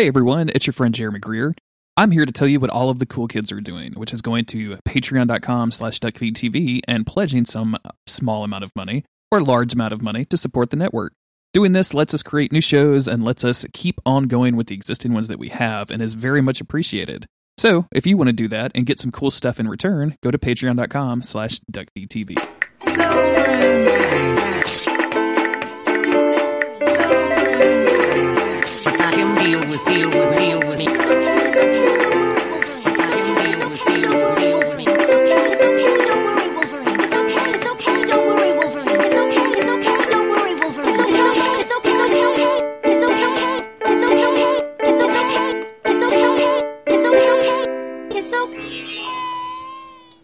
[0.00, 1.52] Hey everyone, it's your friend Jeremy Greer.
[1.94, 4.22] I'm here to tell you what all of the cool kids are doing, which is
[4.22, 7.76] going to patreon.com slash duckfeedtv and pledging some
[8.06, 11.12] small amount of money or large amount of money to support the network.
[11.52, 14.74] Doing this lets us create new shows and lets us keep on going with the
[14.74, 17.26] existing ones that we have and is very much appreciated.
[17.58, 20.30] So if you want to do that and get some cool stuff in return, go
[20.30, 22.38] to patreon.com slash duckfeedtv.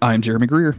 [0.02, 0.76] I'm Jeremy Greer.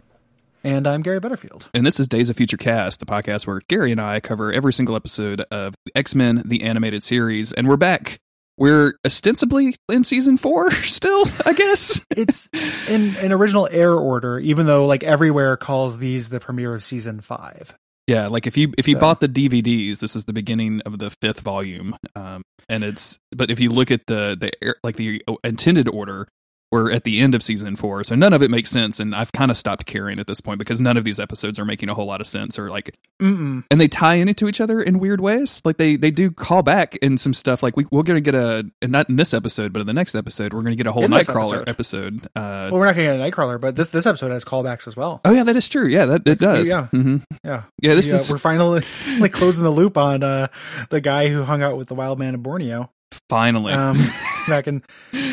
[0.64, 1.70] And I'm Gary Butterfield.
[1.72, 4.72] And this is Days of Future Cast, the podcast where Gary and I cover every
[4.72, 7.52] single episode of X Men, the animated series.
[7.52, 8.18] And we're back.
[8.56, 12.04] We're ostensibly in season four still, I guess.
[12.10, 12.48] It's
[12.88, 17.20] in an original air order, even though like everywhere calls these the premiere of season
[17.20, 17.74] five.
[18.08, 20.98] yeah, like if you if you So- bought the DVDs, this is the beginning of
[20.98, 21.96] the fifth volume.
[22.16, 26.26] Um, and it's but if you look at the the air- like the intended order,
[26.70, 29.00] we're at the end of season four, so none of it makes sense.
[29.00, 31.64] And I've kind of stopped caring at this point because none of these episodes are
[31.64, 33.64] making a whole lot of sense or like Mm-mm.
[33.70, 35.62] and they tie into each other in weird ways.
[35.64, 37.62] Like they they do call back in some stuff.
[37.62, 40.14] Like we we're gonna get a and not in this episode, but in the next
[40.14, 42.18] episode, we're gonna get a whole In Nightcrawler episode.
[42.18, 42.26] episode.
[42.36, 44.86] Uh, Well, we're not going to get a Nightcrawler, but this this episode has callbacks
[44.86, 45.20] as well.
[45.24, 45.86] oh yeah, that is true.
[45.86, 46.68] Yeah, that it does.
[46.68, 46.86] Yeah.
[46.88, 48.82] hmm Yeah, Yeah, this We, uh, is we're finally
[49.18, 50.48] like closing the loop on uh,
[50.90, 52.90] the guy who hung out with the wild man in Borneo.
[53.30, 53.72] finally.
[53.72, 53.98] Um,
[54.48, 54.82] back in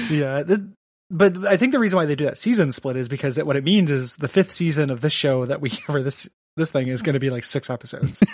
[0.10, 0.44] yeah.
[0.44, 0.70] The,
[1.10, 3.56] but I think the reason why they do that season split is because it, what
[3.56, 6.88] it means is the fifth season of this show that we cover this this thing
[6.88, 8.22] is going to be like six episodes.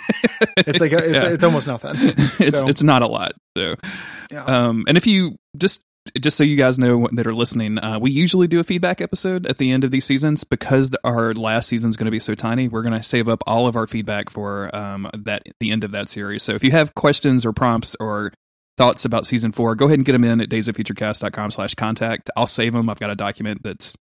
[0.64, 1.30] It's like a, it's, Yeah.
[1.30, 1.92] it's almost nothing.
[2.38, 3.74] it's so- it's not a lot though.
[4.30, 4.44] Yeah.
[4.44, 5.82] Um, and if you just
[6.20, 9.46] just so you guys know that are listening, uh, we usually do a feedback episode
[9.46, 12.18] at the end of these seasons because the, our last season is going to be
[12.20, 12.66] so tiny.
[12.68, 15.92] We're going to save up all of our feedback for um, that the end of
[15.92, 16.42] that series.
[16.42, 18.32] So if you have questions or prompts or
[18.76, 22.30] thoughts about season four, go ahead and get them in at daysoffuturecast.com slash contact.
[22.36, 22.88] I'll save them.
[22.88, 23.96] I've got a document that's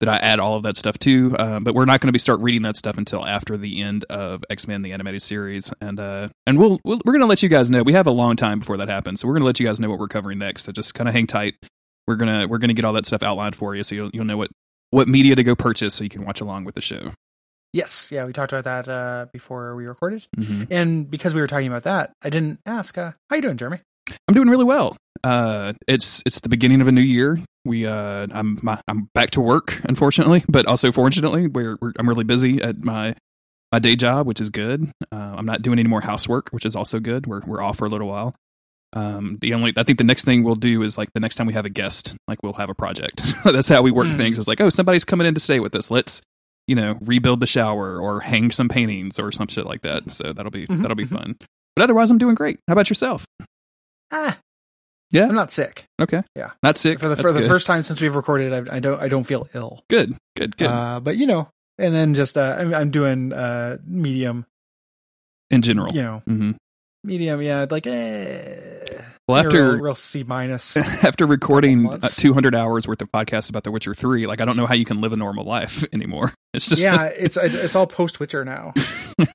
[0.00, 1.36] that I add all of that stuff to.
[1.38, 4.04] Um, but we're not going to be start reading that stuff until after the end
[4.10, 7.42] of X Men: The Animated Series, and uh, and we'll, we'll we're going to let
[7.42, 7.82] you guys know.
[7.82, 9.80] We have a long time before that happens, so we're going to let you guys
[9.80, 10.64] know what we're covering next.
[10.64, 11.54] So just kind of hang tight.
[12.06, 14.36] We're gonna we're gonna get all that stuff outlined for you, so you'll you'll know
[14.36, 14.50] what
[14.90, 17.12] what media to go purchase, so you can watch along with the show.
[17.72, 21.46] Yes, yeah, we talked about that uh, before we recorded, hmm and because we were
[21.46, 22.98] talking about that, I didn't ask.
[22.98, 23.78] Uh, how you doing, Jeremy?
[24.28, 24.96] I'm doing really well.
[25.22, 27.38] Uh, it's it's the beginning of a new year.
[27.64, 32.08] We uh, I'm my, I'm back to work, unfortunately, but also fortunately, we're, we're I'm
[32.08, 33.14] really busy at my
[33.72, 34.90] my day job, which is good.
[35.10, 37.26] Uh, I'm not doing any more housework, which is also good.
[37.26, 38.34] We're we're off for a little while.
[38.92, 41.46] Um, the only I think the next thing we'll do is like the next time
[41.46, 43.34] we have a guest, like we'll have a project.
[43.44, 44.16] That's how we work Hmm.
[44.18, 44.38] things.
[44.38, 45.90] It's like, oh, somebody's coming in to stay with us.
[45.90, 46.20] Let's
[46.66, 50.10] you know rebuild the shower or hang some paintings or some shit like that.
[50.10, 51.16] So that'll be Mhm, that'll be mhm.
[51.18, 51.36] fun.
[51.76, 52.58] But otherwise, I'm doing great.
[52.68, 53.24] How about yourself?
[54.10, 54.38] Ah,
[55.10, 55.26] Yeah?
[55.28, 55.86] I'm not sick.
[56.00, 56.22] Okay.
[56.36, 56.50] Yeah.
[56.62, 57.00] Not sick.
[57.00, 59.46] For the, for the first time since we've recorded, I, I don't I don't feel
[59.54, 59.82] ill.
[59.88, 60.16] Good.
[60.36, 60.56] Good.
[60.56, 60.66] Good.
[60.68, 61.48] Uh, but you know,
[61.78, 64.46] and then just uh, I'm, I'm doing uh, medium.
[65.50, 65.94] In general.
[65.94, 66.52] You know, hmm
[67.04, 67.40] medium.
[67.42, 68.73] Yeah, like eh,
[69.26, 70.76] Well, after real, real C minus.
[71.04, 74.56] after recording uh, 200 hours worth of podcasts about The Witcher 3, like I don't
[74.56, 76.34] know how you can live a normal life anymore.
[76.52, 78.72] It's just yeah, it's it's, it's all post Witcher now.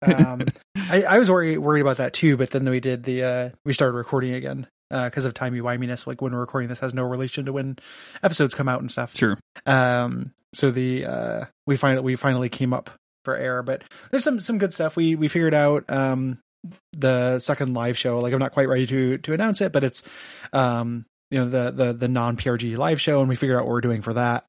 [0.02, 0.46] Um,
[0.76, 3.72] I, I was worried worried about that too, but then we did the uh, we
[3.72, 6.06] started recording again because of timey wiminess.
[6.06, 7.80] Like when we're recording this has no relation to when
[8.22, 9.16] episodes come out and stuff.
[9.16, 9.38] sure.
[9.66, 12.90] Um, so the uh, we finally we finally came up
[13.24, 14.98] for air, but there's some some good stuff.
[14.98, 16.40] We we figured out um
[16.94, 18.20] the second live show.
[18.20, 20.04] Like I'm not quite ready to to announce it, but it's
[20.54, 23.72] um you know the the the non PRG live show, and we figured out what
[23.74, 24.46] we're doing for that.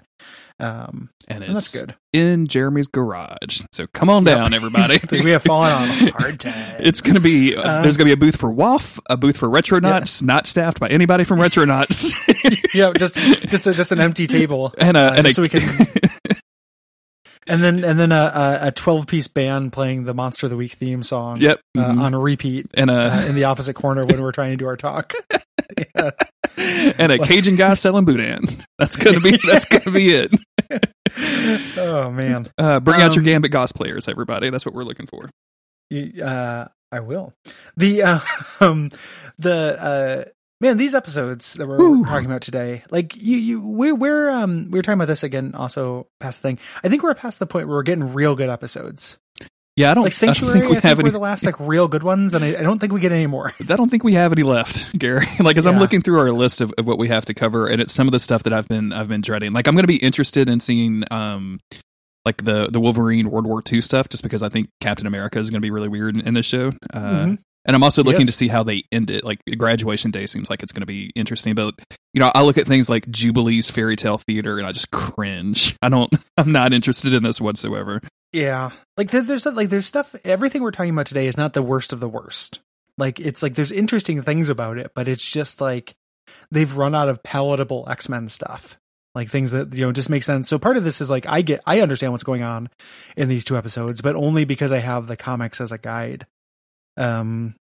[0.59, 1.95] Um, And and it's that's good.
[2.13, 3.63] in Jeremy's garage.
[3.73, 4.99] So come on down, everybody.
[5.25, 5.89] we have fallen on
[6.19, 6.81] hard times.
[6.81, 9.17] It's going to be, uh, Um, there's going to be a booth for WAF, a
[9.17, 12.13] booth for Retronauts, not staffed by anybody from Retronauts,
[12.75, 13.15] yeah, just
[13.49, 15.63] just a, just an empty table, and a, Uh, and a so we can-
[17.47, 20.73] and then and then a a twelve piece band playing the Monster of the Week
[20.73, 21.39] theme song.
[21.39, 21.61] yep.
[21.77, 22.01] Uh, mhm.
[22.01, 24.67] on a repeat and a, uh, in the opposite corner when we're trying to do
[24.67, 25.13] our talk.
[25.95, 26.11] yeah.
[26.57, 28.45] and a Cajun guy selling boudin.
[28.79, 30.35] That's gonna be that's gonna be it.
[31.77, 34.51] oh man, Uh, bring out your Gambit cosplayers, everybody.
[34.51, 35.31] That's what we're looking for.
[35.93, 37.33] Uh, I will.
[37.77, 38.21] The uh,
[38.61, 38.91] um,
[39.39, 40.25] the uh,
[40.61, 42.05] man, these episodes that we're Whew.
[42.05, 45.55] talking about today, like you, you, we're we're um, we were talking about this again.
[45.55, 46.59] Also, past the thing.
[46.85, 49.19] I think we're past the point where we're getting real good episodes.
[49.77, 51.11] Yeah, I don't, Like I don't think we I think have were any.
[51.11, 53.53] the last like real good ones, and I, I don't think we get any more.
[53.61, 55.25] I don't think we have any left, Gary.
[55.41, 57.81] like as I'm looking through our list of, of what we have to cover, and
[57.81, 59.53] it's some of the stuff that I've been I've been dreading.
[59.53, 61.61] Like I'm going to be interested in seeing um
[62.27, 65.49] like the the Wolverine World War II stuff, just because I think Captain America is
[65.49, 66.73] going to be really weird in, in this show.
[66.93, 67.39] Uh, Mhm.
[67.71, 68.35] And I'm also looking Yes.
[68.35, 69.23] to see how they end it.
[69.23, 71.73] Like graduation day seems like it's going to be interesting, but
[72.13, 75.77] you know I look at things like Jubilee's fairy tale theater and I just cringe.
[75.83, 76.13] I don't.
[76.37, 78.01] I'm not interested in this whatsoever.
[78.33, 80.17] Yeah, like there, there's like there's stuff.
[80.25, 82.59] Everything we're talking about today is not the worst of the worst.
[82.99, 85.95] Like it's like there's interesting things about it, but it's just like
[86.51, 88.77] they've run out of palatable X Men stuff.
[89.15, 90.49] Like things that you know just make sense.
[90.49, 92.69] So part of this is like I get I understand what's going on
[93.17, 96.27] in these two episodes, but only because I have the comics as a guide.
[96.97, 97.55] Um,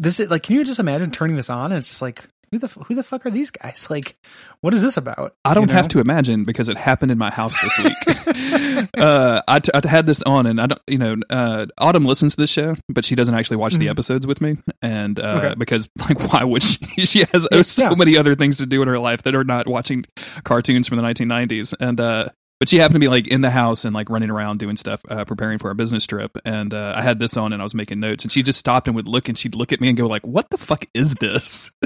[0.00, 2.58] this is like, can you just imagine turning this on and it's just like who
[2.58, 3.86] the who the fuck are these guys?
[3.90, 4.16] Like,
[4.60, 5.36] what is this about?
[5.44, 7.96] I don't You have to imagine because it happened in my house this week.
[8.98, 12.34] uh, I, t- I had this on, and I don't, you know, uh, Autumn listens
[12.34, 13.90] to this show, but she doesn't actually watch the Mhm.
[13.90, 15.54] episodes with me, and uh, Okay.
[15.58, 16.78] because like, why would she?
[17.06, 17.94] She has Yeah, so yeah.
[17.94, 20.04] many other things to do in her life that are not watching
[20.44, 22.28] cartoons from the 1990s, and uh,
[22.60, 25.02] but she happened to be like in the house and like running around doing stuff,
[25.08, 27.74] uh, preparing for a business trip, and uh, I had this on and I was
[27.74, 29.96] making notes, and she just stopped and would look, and she'd look at me and
[29.96, 31.70] go like, "What the fuck is this?"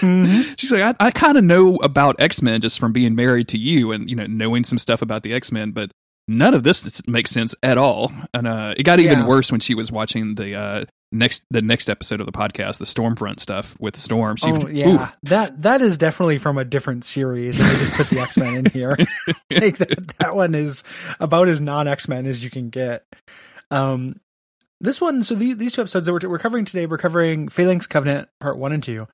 [0.00, 0.54] Mhm.
[0.58, 3.58] She's like, I, I kind of know about X Men just from being married to
[3.58, 5.90] you and you know knowing some stuff about the X Men, but
[6.26, 8.10] none of this makes sense at all.
[8.32, 9.26] And uh, it got even Yeah.
[9.26, 12.84] worse when she was watching the uh, next the next episode of the podcast, the
[12.84, 14.36] Stormfront stuff with Storm.
[14.36, 15.12] She, oh yeah, oof.
[15.24, 17.58] that that is definitely from a different series.
[17.58, 18.96] And they just put the X Men in here.
[19.50, 20.84] like that, that one is
[21.18, 23.04] about as non X Men as you can get.
[23.70, 24.20] Um,
[24.80, 27.86] this one, so the, these two episodes that we're, we're covering today, we're covering Phalanx
[27.86, 29.08] Covenant Part One and Two,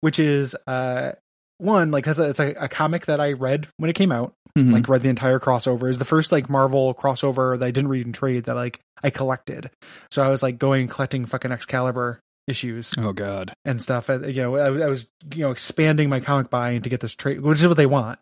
[0.00, 1.12] which is uh
[1.58, 4.34] one like that's a, it's a, a comic that I read when it came out.
[4.56, 4.72] Mhm.
[4.72, 5.88] Like read the entire crossover.
[5.90, 9.10] Is the first like Marvel crossover that I didn't read in trade that like I
[9.10, 9.70] collected.
[10.10, 14.08] So I was like going collecting fucking Excalibur issues oh god, and stuff.
[14.08, 17.14] Uh, You know, I, I was you know expanding my comic buying to get this
[17.14, 18.18] trade, which is what they want.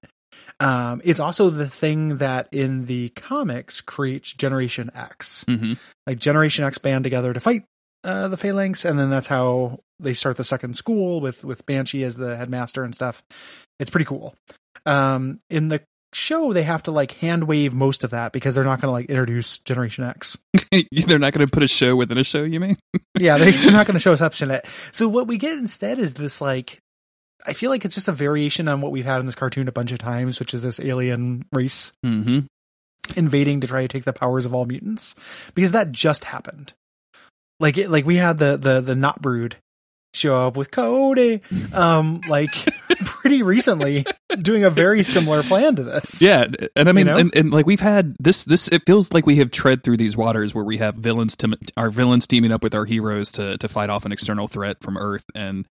[0.60, 5.44] Um, it's also the thing that in the comics creates Generation X.
[5.48, 5.74] hmm
[6.06, 7.64] Like Generation X band together to fight
[8.02, 12.02] uh, the Phalanx, and then that's how they start the second school with with Banshee
[12.04, 13.22] as the headmaster and stuff.
[13.78, 14.34] It's pretty cool.
[14.86, 15.82] Um, in the
[16.14, 18.92] show, they have to like hand wave most of that because they're not going to
[18.92, 20.38] like introduce Generation X.
[20.92, 22.42] they're not going to put a show within a show.
[22.44, 22.76] You mean?
[23.18, 24.64] yeah, they- they're not going to show us up in it.
[24.92, 26.80] So what we get instead is this like,
[27.46, 29.72] I feel like it's just a variation on what we've had in this cartoon a
[29.72, 32.40] bunch of times, which is this alien race hmm
[33.16, 35.14] invading to try to take the powers of all mutants,
[35.54, 36.72] because that just happened.
[37.60, 39.56] Like it, like we had the the the Not Brood
[40.14, 41.42] show up with Cody,
[41.74, 42.48] um, like
[43.24, 44.04] pretty recently,
[44.38, 46.20] doing a very similar plan to this.
[46.20, 47.16] Yeah, and I mean, know?
[47.16, 48.44] and, and like we've had this.
[48.44, 51.56] This it feels like we have tread through these waters where we have villains to
[51.76, 54.96] our villains teaming up with our heroes to to fight off an external threat from
[54.98, 55.24] Earth.
[55.34, 55.64] And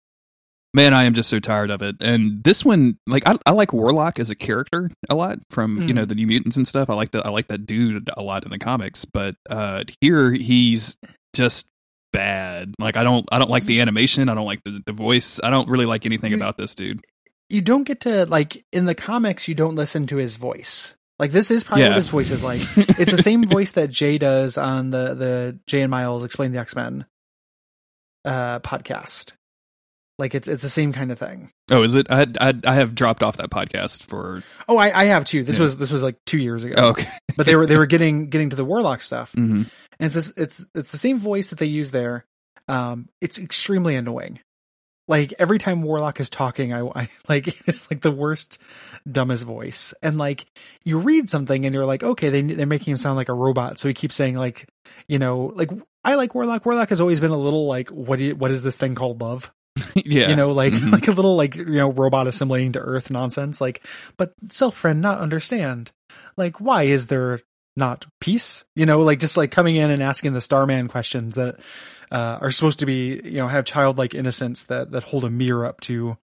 [0.73, 1.97] man, I am just so tired of it.
[2.01, 5.89] And this one, like I, I like Warlock as a character a lot from you
[5.93, 5.95] Mm.
[5.97, 6.89] know the New Mutants and stuff.
[6.89, 7.25] I like that.
[7.25, 10.97] I like that dude a lot in the comics, but uh here he's
[11.35, 11.67] just
[12.11, 12.73] bad.
[12.79, 14.29] Like I don't I don't like the animation.
[14.29, 15.39] I don't like the, the voice.
[15.43, 17.01] I don't really like anything about this dude.
[17.49, 21.31] You don't get to like in the comics you don't listen to his voice like
[21.31, 21.89] this is probably Yeah.
[21.89, 25.59] what his voice is like it's the same voice that jay does on the the
[25.67, 27.05] jay and miles explain the x-men
[28.25, 29.33] uh podcast
[30.19, 32.07] like it's it's the same kind of thing Oh, is it?
[32.09, 34.43] I I, I have dropped off that podcast for.
[34.67, 35.63] oh i i have too this Yeah.
[35.63, 37.09] was this was like two years ago Oh, okay.
[37.35, 39.63] but they were they were getting getting to the warlock stuff hmm
[39.99, 42.25] and it's it's it's the same voice that they use there
[42.67, 44.39] um it's extremely annoying
[45.07, 48.57] like every time warlock is talking I, I like it's like the worst
[49.09, 50.45] dumbest voice and like
[50.83, 53.79] you read something and you're like okay they they're making him sound like a robot
[53.79, 54.67] so he keeps saying like
[55.07, 55.69] you know like
[56.05, 56.65] I like Warlock.
[56.65, 59.21] Warlock has always been a little like what do you, what is this thing called
[59.21, 59.53] love?
[59.95, 60.29] yeah.
[60.29, 60.91] You know, like Mhm.
[60.91, 63.61] like a little like you know robot assimilating to Earth nonsense.
[63.61, 63.85] Like,
[64.17, 65.91] but self friend not understand.
[66.35, 67.39] Like, why is there
[67.75, 68.65] not peace?
[68.75, 71.59] You know, like just like coming in and asking the Starman questions that
[72.11, 75.65] uh, are supposed to be you know have childlike innocence that that hold a mirror
[75.65, 76.17] up to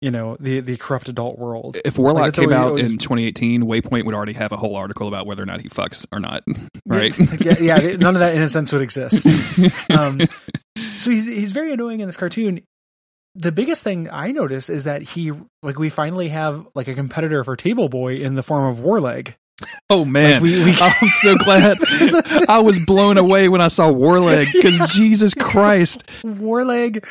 [0.00, 1.78] you know the the corrupt adult world.
[1.84, 5.08] if Warlock it's came out always- in 2018, Waypoint would already have a whole article
[5.08, 6.42] about whether or not he fucks or not.
[6.84, 7.16] Right?
[7.40, 9.26] yeah, yeah, none of that innocence would exist.
[9.90, 10.20] um,
[10.98, 12.60] so he's he's very annoying in this cartoon.
[13.34, 15.32] The biggest thing I notice is that he
[15.62, 19.34] like we finally have like a competitor for Table Boy in the form of Warleg.
[19.90, 21.78] Oh man, Like, we- we- I'm so glad.
[22.48, 26.04] I was blown away when I saw Warleg because Jesus Christ.
[26.24, 27.04] Warleg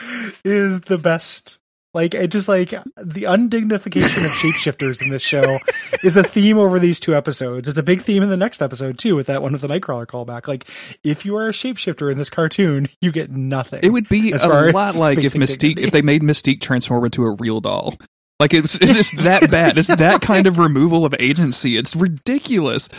[0.45, 1.57] is the best
[1.93, 5.59] Like it just like the undignification of shapeshifters in this show
[6.03, 7.67] is a theme over these two episodes.
[7.67, 10.05] It's a big theme in the next episode too, with that one with the Nightcrawler
[10.05, 10.47] callback.
[10.47, 10.65] Like
[11.03, 13.81] if you are a shapeshifter in this cartoon, you get nothing.
[13.83, 15.83] It would be a lot like if Mystique, dignity.
[15.83, 17.95] if they made Mystique transform into a real doll.
[18.41, 19.77] Like it's it's just that bad.
[19.77, 21.77] It's that kind of removal of agency.
[21.77, 22.89] It's ridiculous.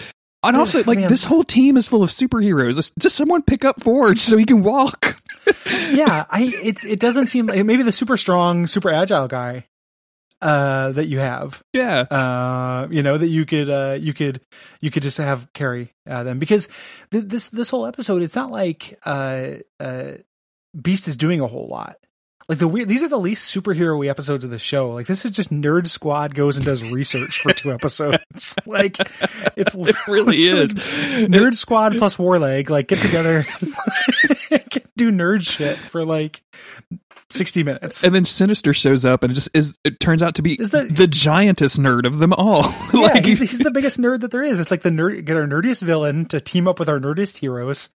[0.45, 1.09] And also, Ugh, like man.
[1.09, 2.77] this whole team is full of superheroes.
[2.77, 5.21] Just, just someone pick up Forge so he can walk.
[5.91, 9.67] yeah, I it it doesn't seem like maybe the super strong, super agile guy
[10.41, 11.61] uh that you have.
[11.73, 14.41] Yeah, uh you know that you could uh you could
[14.81, 16.69] you could just have carry uh, them because
[17.11, 20.13] th- this this whole episode it's not like uh uh
[20.81, 21.97] beast is doing a whole lot
[22.53, 25.31] like the weird these are the least superhero episodes of the show like this is
[25.31, 28.97] just nerd squad goes and does research for two episodes like
[29.57, 30.73] it's it really is.
[30.75, 33.47] nerd squad plus warleg like get together
[34.97, 36.43] do nerd shit for like
[37.31, 39.79] 60 minutes And then Sinister shows up, and it just is.
[39.85, 42.63] It turns out to be Is that- the giantest nerd of them all.
[42.93, 44.61] Yeah, like, he's, he's the biggest nerd that there is.
[44.61, 47.89] It's like the nerd get our nerdiest villain to team up with our nerdiest heroes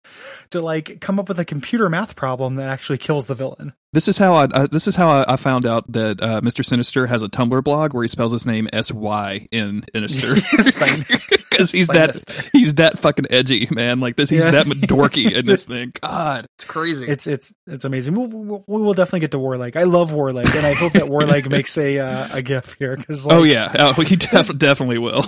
[0.53, 3.75] to like come up with a computer math problem that actually kills the villain.
[3.97, 6.63] This is how I uh, this is how I, I found out that uh, Mr.
[6.63, 11.03] Sinister has a Tumblr blog where he spells his name S Y in Sinister Sin-
[11.49, 14.51] because he's that he's that fucking edgy man like this he's Yeah.
[14.51, 15.93] that dorky in this thing.
[16.03, 17.07] God, it's crazy.
[17.07, 18.15] It's it's it's amazing.
[18.15, 19.77] We'll, we'll, we will definitely get to Warleg.
[19.77, 23.27] I love Warleg, and I hope that Warleg makes a uh, a gif here because
[23.27, 25.25] oh yeah, oh, he def- definitely will.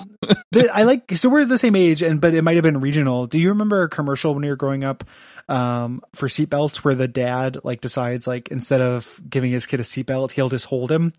[0.74, 3.26] I like so we're the same age, and but it might have been regional.
[3.26, 5.04] Do you remember a commercial when you were growing up
[5.48, 9.84] um, for seatbelts where the dad like decides like instead of giving his kid a
[9.84, 11.12] seatbelt, he'll just hold him,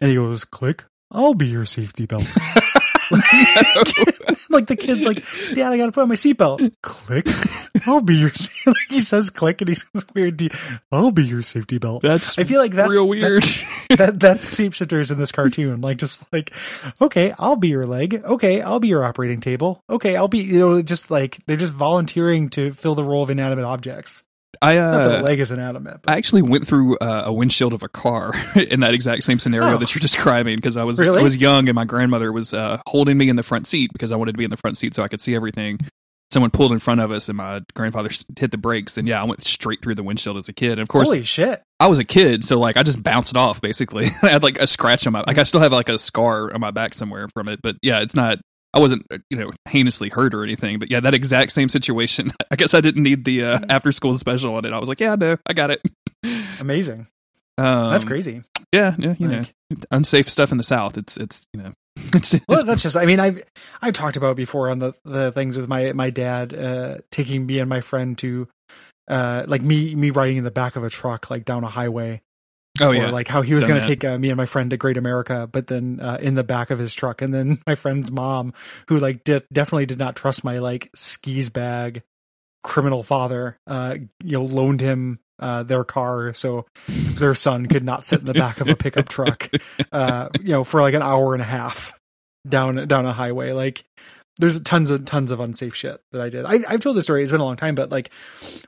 [0.00, 2.30] and he goes, "Click, I'll be your safety belt."
[4.50, 5.22] like the kid's like,
[5.54, 7.26] "Dad, I gotta put on my seatbelt." Click,
[7.86, 8.30] I'll be your.
[8.66, 10.50] like he says, "Click," and he says, "Weird, D-
[10.90, 13.42] I'll be your safety belt." That's I feel like that's real weird.
[13.42, 13.64] That's,
[13.96, 15.80] that that's shapeshifters in this cartoon.
[15.80, 16.52] Like just like,
[17.00, 18.22] okay, I'll be your leg.
[18.24, 19.82] Okay, I'll be your operating table.
[19.90, 23.30] Okay, I'll be you know just like they're just volunteering to fill the role of
[23.30, 24.24] inanimate objects.
[24.60, 26.00] I Not that a uh, leg is inanimate.
[26.02, 29.38] But I actually went through uh, a windshield of a car in that exact same
[29.38, 29.78] scenario Oh.
[29.78, 31.20] that you're describing because I was Really?
[31.20, 34.12] I was young and my grandmother was uh, holding me in the front seat because
[34.12, 35.78] I wanted to be in the front seat so I could see everything.
[36.30, 39.24] Someone pulled in front of us and my grandfather hit the brakes and yeah, I
[39.24, 40.72] went straight through the windshield as a kid.
[40.72, 41.60] And of course, Holy shit!
[41.78, 44.06] I was a kid, so like I just bounced off basically.
[44.22, 46.60] I had like a scratch on my like I still have like a scar on
[46.60, 48.38] my back somewhere from it, but yeah, it's not.
[48.74, 52.32] I wasn't uh, you know heinously hurt or anything, but yeah, that exact same situation.
[52.50, 54.72] I guess I didn't need the uh, after school special on it.
[54.72, 55.82] I was like, yeah, no, I got it.
[56.60, 57.06] Amazing.
[57.58, 58.42] Um, That's crazy.
[58.72, 60.96] Yeah, yeah, you Like- know, unsafe stuff in the South.
[60.96, 61.72] It's it's you know,
[62.14, 62.96] it's, it's Well, that's just.
[62.96, 63.42] I mean, I've
[63.82, 67.58] I've talked about before on the the things with my my dad uh, taking me
[67.58, 68.48] and my friend to.
[69.08, 72.22] Uh, like me, me riding in the back of a truck, like down a highway,
[72.82, 74.70] oh or yeah, like how he was going to take uh, me and my friend
[74.70, 77.74] to Great America, but then uh, in the back of his truck, and then my
[77.74, 78.52] friend's mom,
[78.88, 82.02] who like did, definitely did not trust my like skis bag
[82.62, 88.06] criminal father, uh, you know, loaned him uh, their car so their son could not
[88.06, 89.50] sit in the back of a pickup truck,
[89.92, 91.98] uh, you know, for like an hour and a half
[92.48, 93.84] down down a highway, like.
[94.42, 96.44] There's tons of tons of unsafe shit that I did.
[96.44, 97.22] I, I've told this story.
[97.22, 98.10] It's been a long time, but like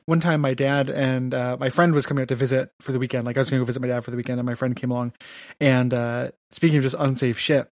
[0.05, 2.97] one time, my dad and uh, my friend was coming out to visit for the
[2.97, 3.25] weekend.
[3.25, 4.73] Like I was going to go visit my dad for the weekend, and my friend
[4.73, 5.11] came along.
[5.59, 7.69] And uh, speaking of just unsafe shit,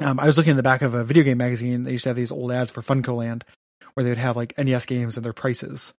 [0.00, 1.84] um, I was looking in the back of a video game magazine.
[1.84, 3.44] They used to have these old ads for Funco Land,
[3.92, 5.92] where they would have like NES games and their prices.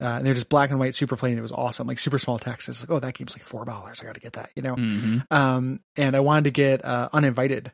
[0.00, 1.36] Uh, and they're just black and white, super plain.
[1.36, 2.70] It was awesome, like super small text.
[2.70, 4.00] It's like, oh, that game's like four dollars.
[4.00, 4.74] I got to get that, you know.
[4.76, 5.30] Mhm.
[5.30, 7.72] Um, and I wanted to get uh, uninvited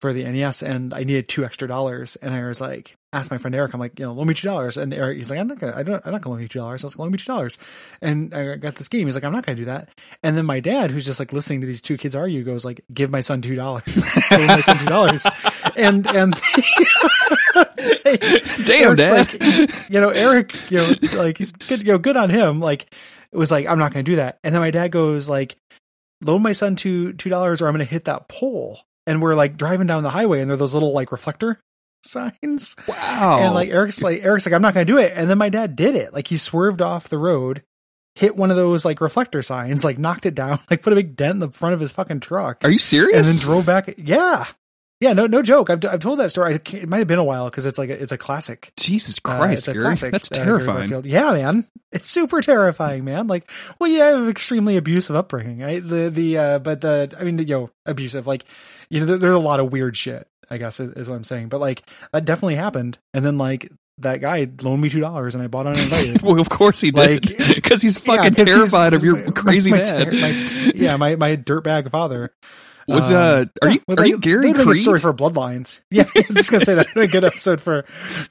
[0.00, 2.16] for the NES, and I needed two extra dollars.
[2.16, 4.46] And I was like, asked my friend Eric, I'm like, you know, loan me two
[4.46, 4.76] dollars.
[4.76, 6.58] And Eric, he's like, I'm not gonna, I don't, I'm not gonna loan you two
[6.58, 6.82] dollars.
[6.82, 7.58] I was like, loan me two dollars.
[8.00, 9.06] And I got this game.
[9.06, 9.90] He's like, I'm not gonna do that.
[10.22, 12.80] And then my dad, who's just like listening to these two kids argue, goes like,
[12.92, 13.84] give my son two dollars.
[14.30, 15.26] Give my son two dollars.
[15.76, 16.34] And and
[18.64, 19.12] Damn, Eric's Dad.
[19.12, 21.38] like, you know, Eric, you know, like
[21.68, 22.60] good, you know, good on him.
[22.60, 22.92] Like
[23.32, 24.38] it was like, I'm not going to do that.
[24.42, 25.56] And then my dad goes like,
[26.22, 28.80] loan my son two two dollars, or I'm going to hit that pole.
[29.06, 31.60] And we're like driving down the highway, and there are those little like reflector
[32.02, 32.76] signs.
[32.86, 33.38] wow.
[33.40, 35.12] And like Eric's like Eric's like, I'm not going to do it.
[35.14, 36.12] And then my dad did it.
[36.12, 37.62] Like he swerved off the road.
[38.16, 41.14] Hit one of those like reflector signs, like knocked it down, like put a big
[41.16, 43.16] dent in the front of his fucking truck are you serious?
[43.16, 43.94] and then drove back.
[43.96, 44.46] Yeah,
[45.00, 45.70] yeah, no, no joke.
[45.70, 46.54] I've I've told that story.
[46.54, 48.72] I It might have been a while because it's like a, it's a classic.
[48.76, 49.84] Jesus Uh, Christ, it's a Gary.
[49.84, 51.02] classic, that's uh, terrifying.
[51.04, 53.26] Yeah, man, it's super terrifying, man.
[53.26, 55.62] Like, well, yeah, I have an extremely abusive upbringing.
[55.64, 58.26] I the the uh, but the I mean, you know, abusive.
[58.26, 58.44] Like,
[58.90, 60.26] you know, there, there's a lot of weird shit.
[60.52, 61.48] I guess is, is what I'm saying.
[61.48, 62.98] But like, that definitely happened.
[63.14, 66.22] And then like that guy loaned me two dollars and I bought uninvited.
[66.22, 69.30] Well, of course he did, Like- because he's Yeah, fucking he's- terrified of your my-
[69.32, 70.12] crazy my, dad.
[70.12, 72.32] my yeah, my my dirtbag father.
[72.94, 74.82] Was Um, uh, are yeah, you are they- you Gary make a Creed?
[74.82, 75.80] story for Bloodlines.
[75.90, 77.84] Yeah, I was just gonna say that a good episode for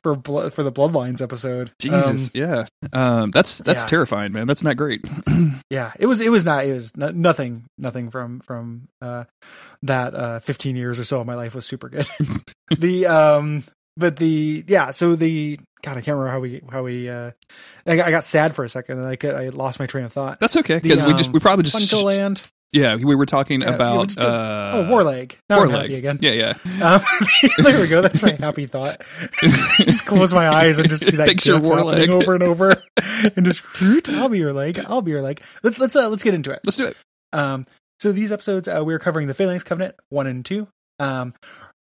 [0.04, 0.16] for
[0.52, 1.72] for the Bloodlines episode.
[1.80, 3.88] Jesus, Um, yeah, um, that's that's yeah.
[3.88, 4.48] terrifying, man.
[4.48, 5.06] That's not great.
[5.70, 9.24] yeah, it was it was not it was no, nothing nothing from from uh
[9.84, 12.08] that uh 15 years or so of my life was super good.
[12.78, 13.64] the um
[13.98, 17.32] but the yeah, so the God, I can't remember how we how we uh
[17.86, 20.06] I got, I got sad for a second and I could I lost my train
[20.06, 20.40] of thought.
[20.40, 22.44] That's okay because we just um, we probably just Funco Land.
[22.72, 25.34] Yeah we were talking Yeah, yeah, about just uh oh, Warleg.
[25.50, 25.82] Now I'm Warleg.
[25.82, 26.20] happy again.
[26.22, 26.54] Yeah, yeah.
[26.82, 27.02] Um,
[27.64, 28.02] there we go.
[28.02, 29.02] That's my happy thought.
[29.80, 32.10] just close my eyes and just see that Picture Warleg.
[32.10, 32.84] over and over,
[33.36, 33.64] and just
[34.10, 34.80] I'll be your leg.
[34.88, 35.42] I'll be your leg.
[35.64, 36.60] Let's let's uh, let's get into it.
[36.66, 36.96] Let's do it.
[37.34, 37.66] Um,
[38.00, 40.68] so these episodes uh, we're covering the Phalanx Covenant one and two.
[41.00, 41.34] Um,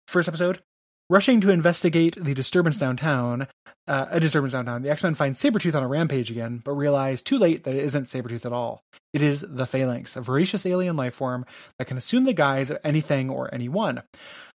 [0.09, 0.61] first episode,
[1.09, 3.47] rushing to investigate the disturbance downtown.
[3.89, 4.83] Uh, a disturbance downtown.
[4.83, 7.83] The X Men find Sabretooth on a rampage again, but realize too late that it
[7.83, 8.81] isn't Sabretooth at all.
[9.13, 11.45] It is the Phalanx, a voracious alien life form
[11.79, 14.03] that can assume the guise of anything or anyone.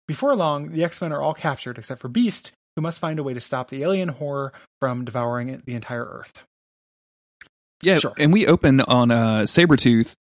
[0.07, 3.23] Before long, the X Men are all captured except for Beast, who must find a
[3.23, 6.43] way to stop the alien horror from devouring the entire Earth.
[7.81, 8.13] Yeah, Sure.
[8.19, 10.15] and we open on uh Sabretooth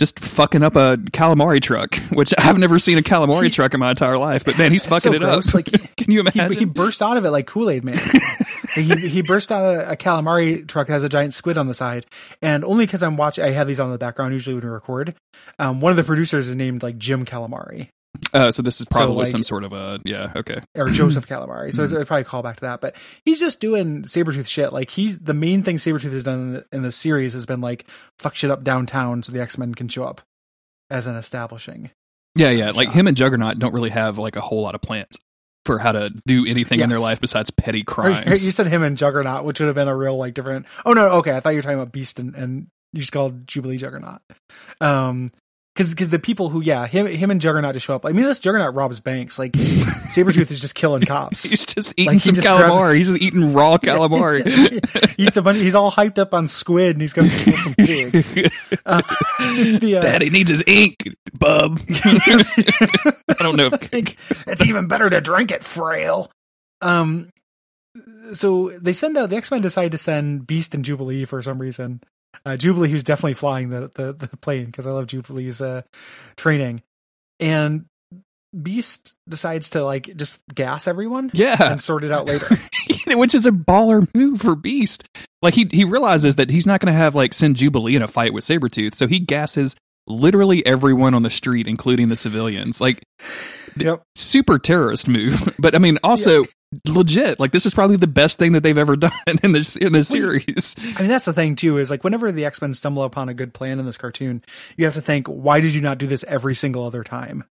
[0.00, 3.78] just fucking up a calamari truck, which I've never seen a calamari He- truck in
[3.80, 5.48] my entire life, but man, he's fucking so it gross.
[5.50, 5.54] up.
[5.54, 5.66] Like,
[5.96, 6.58] Can you he, imagine?
[6.58, 8.00] he burst out of it like Kool Aid Man.
[8.74, 11.74] he he burst out of a calamari truck that has a giant squid on the
[11.74, 12.06] side,
[12.42, 15.14] and only because I'm watching, I have these on the background usually when we record.
[15.58, 17.88] Um, one of the producers is named like Jim Calamari
[18.32, 20.60] uh, so this is probably like- some sort of a yeah, okay.
[20.76, 22.00] or Joseph Calamari, so it's, Mhm.
[22.00, 22.80] it's probably a call back to that.
[22.80, 24.72] But he's just doing Sabretooth shit.
[24.72, 27.60] Like he's the main thing Sabretooth has done in the, in the series has been
[27.60, 27.86] like
[28.18, 30.20] fuck shit up downtown so the X Men can show up
[30.90, 31.90] as an establishing.
[32.36, 32.70] Yeah, yeah.
[32.70, 35.16] Like him and Juggernaut don't really have like a whole lot of plans
[35.66, 38.46] for how to do anything in their life besides petty Or crimes.
[38.46, 40.66] You said him and Juggernaut, which would have been a real like different.
[40.86, 41.32] Oh no, okay.
[41.32, 44.20] I thought you were talking about Beast and, and you just called Jubilee Juggernaut.
[44.80, 45.30] Um,
[45.80, 48.04] because because the people who yeah him him and Juggernaut to show up.
[48.04, 49.38] I mean, this Juggernaut robs banks.
[49.38, 49.52] Like
[50.12, 51.42] Sabretooth is just killing cops.
[51.42, 52.96] He's just eating Like, he some grabs- calamari.
[52.96, 54.44] He's just eating raw calamari.
[55.16, 55.56] he eats a bunch.
[55.58, 58.36] He's all hyped up on squid, and he's gonna kill some pigs.
[58.84, 59.00] Uh,
[59.38, 60.96] the, uh, Daddy needs his ink,
[61.32, 61.80] bub.
[61.88, 63.70] I don't know.
[63.72, 66.30] If, it's even better to drink it, frail.
[66.82, 67.30] Um,
[68.34, 71.58] so they send out the X Men decide to send Beast and Jubilee for some
[71.58, 72.02] reason.
[72.44, 75.82] Uh, Jubilee, who's definitely flying the the, the plane because I love Jubilee's uh,
[76.36, 76.82] training,
[77.38, 77.86] and
[78.60, 82.48] Beast decides to like just gas everyone yeah, and sort it out later.
[83.06, 85.08] which is a baller move for Beast.
[85.42, 88.08] Like he he realizes that he's not going to have like send Jubilee in a
[88.08, 92.80] fight with Sabretooth, so he gasses literally everyone on the street, including the civilians.
[92.80, 93.02] Like
[93.76, 94.02] yep.
[94.14, 95.54] super terrorist move.
[95.58, 96.44] But I mean, also
[96.88, 97.40] legit.
[97.40, 99.10] Like this is probably the best thing that they've ever done
[99.42, 100.76] in this in this series.
[100.96, 101.78] I mean, that's the thing too.
[101.78, 104.42] Is like whenever the X Men stumble upon a good plan in this cartoon,
[104.76, 107.44] you have to think, why did you not do this every single other time?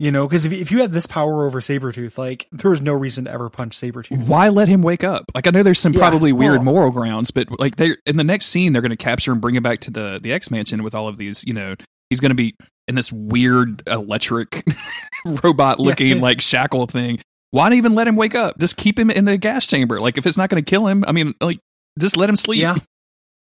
[0.00, 2.92] You know, because if if you had this power over Sabretooth, like there was no
[2.94, 4.28] reason to ever punch Sabretooth.
[4.28, 5.24] Why let him wake up?
[5.34, 8.16] Like I know there's some Yeah, probably weird well- moral grounds, but like they in
[8.16, 10.50] the next scene they're going to capture and bring him back to the the X
[10.52, 11.44] Mansion with all of these.
[11.44, 11.74] You know,
[12.10, 12.54] he's going to be
[12.86, 14.64] in this weird electric
[15.42, 16.22] robot looking Yeah.
[16.22, 17.18] like shackle thing.
[17.50, 18.58] Why not even let him wake up?
[18.58, 20.00] Just keep him in the gas chamber.
[20.00, 21.58] Like if it's not going to kill him, I mean, like
[21.98, 22.60] just let him sleep.
[22.60, 22.76] Yeah,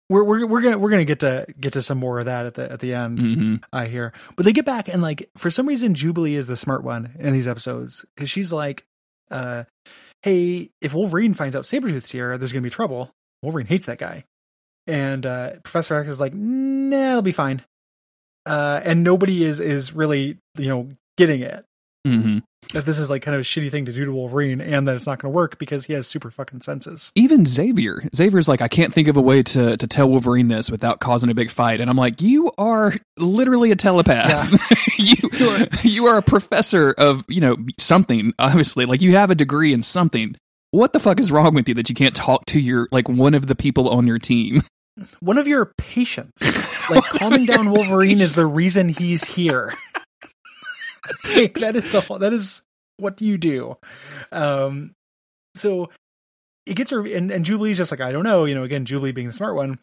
[0.09, 2.55] we're we're we're gonna we're gonna get to get to some more of that at
[2.55, 3.21] the at the end.
[3.21, 6.57] hmm I hear, but they get back and like for some reason Jubilee is the
[6.57, 8.85] smart one in these episodes because she's like,
[9.31, 9.65] uh,
[10.23, 13.11] "Hey, if Wolverine finds out Sabretooth's here, there's gonna be trouble."
[13.43, 14.25] Wolverine hates that guy,
[14.87, 17.65] and uh, Professor X is like, "Nah, it'll be fine,"
[18.47, 21.65] uh, and nobody is is really you know getting it
[22.07, 22.39] hmm
[22.73, 24.97] that this is like kind of a shitty thing to do to Wolverine and that
[24.97, 27.13] it's not going to work because he has super fucking senses.
[27.15, 30.71] even Xavier, Xavier's like, I can't think of a way to to tell Wolverine this
[30.71, 34.51] without causing a big fight, and I'm like, you are literally a telepath.
[34.99, 38.33] you you are a professor of you know something.
[38.39, 40.37] Obviously, like you have a degree in something.
[40.71, 43.35] What the fuck is wrong with you that you can't talk to your like one
[43.35, 44.63] of the people on your team?
[45.21, 46.43] One of your patients,
[46.91, 49.73] like calming down Wolverine, is the reason he's here.
[51.35, 52.63] That is the whole, that is
[52.97, 53.77] what you do.
[54.31, 54.95] Um,
[55.55, 55.91] so
[56.67, 59.13] it gets her, and, and Jubilee's just like, I don't know, you know, again, Jubilee
[59.13, 59.79] being the smart one.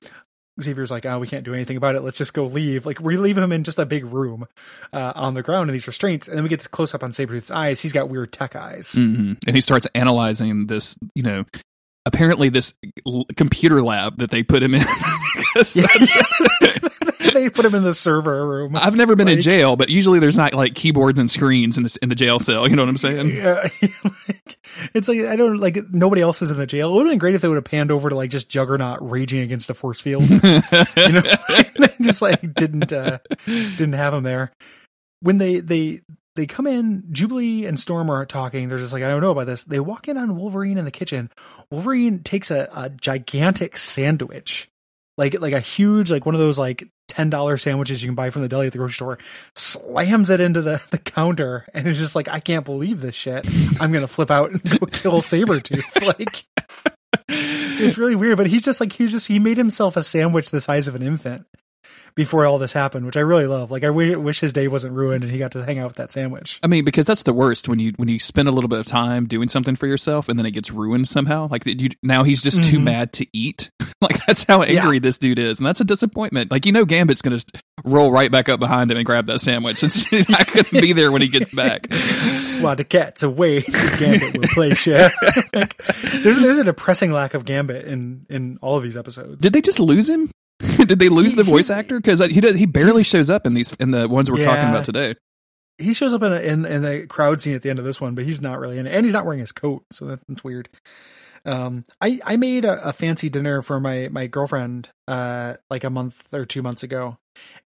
[0.62, 2.02] Xavier's like, oh, we can't do anything about it.
[2.02, 2.86] Let's just go leave.
[2.86, 4.46] Like, we leave him in just a big room
[4.92, 6.28] uh, on the ground in these restraints.
[6.28, 7.80] And then we get this close up on Sabretooth's eyes.
[7.80, 8.94] He's got weird tech eyes.
[8.94, 11.46] hmm And he starts analyzing this, you know,
[12.06, 12.74] apparently this
[13.06, 14.82] l- computer lab that they put him in.
[17.34, 18.76] they put him in the server room.
[18.76, 21.98] I've never been in jail, but usually there's not like keyboards and screens in the
[22.02, 22.68] in the jail cell.
[22.68, 23.30] You know what I'm saying?
[23.32, 23.68] Yeah,
[24.04, 24.58] like,
[24.94, 26.92] it's like I don't like nobody else is in the jail.
[26.92, 29.00] It would have been great if they would have panned over to like just Juggernaut
[29.02, 30.30] raging against a force field.
[30.30, 31.22] you know,
[31.78, 34.52] they just like didn't uh, didn't have him there.
[35.22, 36.02] When they they
[36.40, 38.70] they come in, Jubilee and Storm are talking.
[38.70, 39.66] They're just like, I don't know about this.
[39.66, 41.30] They walk in on Wolverine in the kitchen.
[41.70, 44.70] Wolverine takes a, a gigantic sandwich,
[45.18, 48.30] like like a huge like one of those like ten dollar sandwiches you can buy
[48.30, 49.18] from the deli at the grocery store.
[49.58, 53.46] Slams it into the the counter and is just like, I can't believe this shit.
[53.82, 55.84] I'm gonna flip out and go kill Sabretooth.
[56.08, 56.46] Like
[57.28, 60.62] it's really weird, but he's just like he's just he made himself a sandwich the
[60.62, 61.46] size of an infant
[62.20, 63.72] before all this happened, which I really love.
[63.72, 66.12] Like I wish his day wasn't ruined and he got to hang out with that
[66.12, 66.60] sandwich.
[66.62, 68.86] I mean, because that's the worst when you when you spend a little bit of
[68.86, 71.48] time doing something for yourself and then it gets ruined somehow.
[71.50, 72.84] Like you now he's just too Mhm.
[72.84, 73.72] mad to eat.
[74.02, 76.52] like that's how angry this dude is, and that's a disappointment.
[76.52, 77.40] Like you know, Gambit's gonna
[77.86, 79.82] roll right back up behind him and grab that sandwich.
[79.82, 81.88] It's not gonna be there when he gets back.
[82.60, 85.10] While the cat's away, Gambit will play share.
[85.54, 85.78] like,
[86.12, 89.40] there's there's a depressing lack of Gambit in in all of these episodes.
[89.42, 90.30] Did they just lose him?
[90.86, 91.98] Did they lose He- the voice actor?
[92.00, 94.86] Because he does, he barely shows up in these in the ones we're talking about
[94.86, 95.16] today.
[95.78, 98.02] he shows up in, a, in in the crowd scene at the end of this
[98.02, 100.20] one, but he's not really in it, and he's not wearing his coat, so that-
[100.28, 100.68] that's weird.
[101.46, 105.90] Um, I I made a, a fancy dinner for my my girlfriend uh like a
[105.90, 107.18] month or two months ago,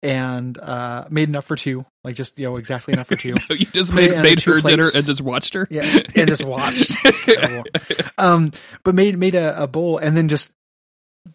[0.02, 3.32] and uh made enough for two, like just you know exactly enough for two.
[3.48, 5.66] You just Put made made her dinner and just watched her.
[5.70, 6.98] Yeah, and just watched.
[8.18, 8.52] Um,
[8.84, 10.52] but made made a, a bowl and then just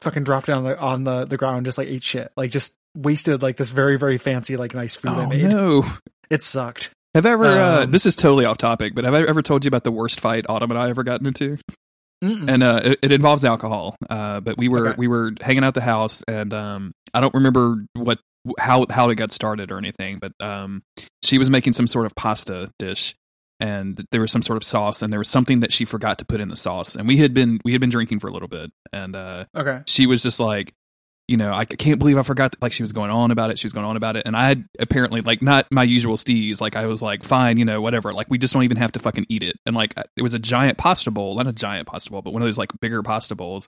[0.02, 2.74] fucking dropped it on the on the the ground, just like ate shit, like just
[2.96, 5.52] wasted like this very very fancy like nice food I Oh made.
[5.52, 5.84] no!
[6.30, 6.90] It sucked.
[7.16, 7.46] Have I ever?
[7.46, 9.92] uh, Um, this is totally off topic, but have I ever told you about the
[9.92, 11.58] worst fight Autumn and I ever gotten into?
[12.24, 12.50] Mm-mm.
[12.52, 13.96] and uh, it, it involves alcohol.
[14.10, 14.96] Uh, but we were Okay.
[14.98, 18.20] we were hanging out the house, and um, I don't remember what
[18.60, 20.18] how how it got started or anything.
[20.20, 20.82] But um,
[21.24, 23.16] she was making some sort of pasta dish,
[23.60, 26.26] and there was some sort of sauce, and there was something that she forgot to
[26.26, 26.96] put in the sauce.
[26.96, 29.82] And we had been we had been drinking for a little bit, and uh, okay.
[29.86, 30.74] she was just like.
[31.30, 32.52] You know, I can't believe I forgot.
[32.52, 33.60] That, like she was going on about it.
[33.60, 36.62] She was going on about it, and I had apparently like not my usual steez.
[36.62, 38.14] Like I was like, fine, you know, whatever.
[38.14, 39.58] Like we just don't even have to fucking eat it.
[39.66, 42.42] And like it was a giant pasta bowl, not a giant pasta bowl, but one
[42.42, 43.68] of those like bigger pasta bowls.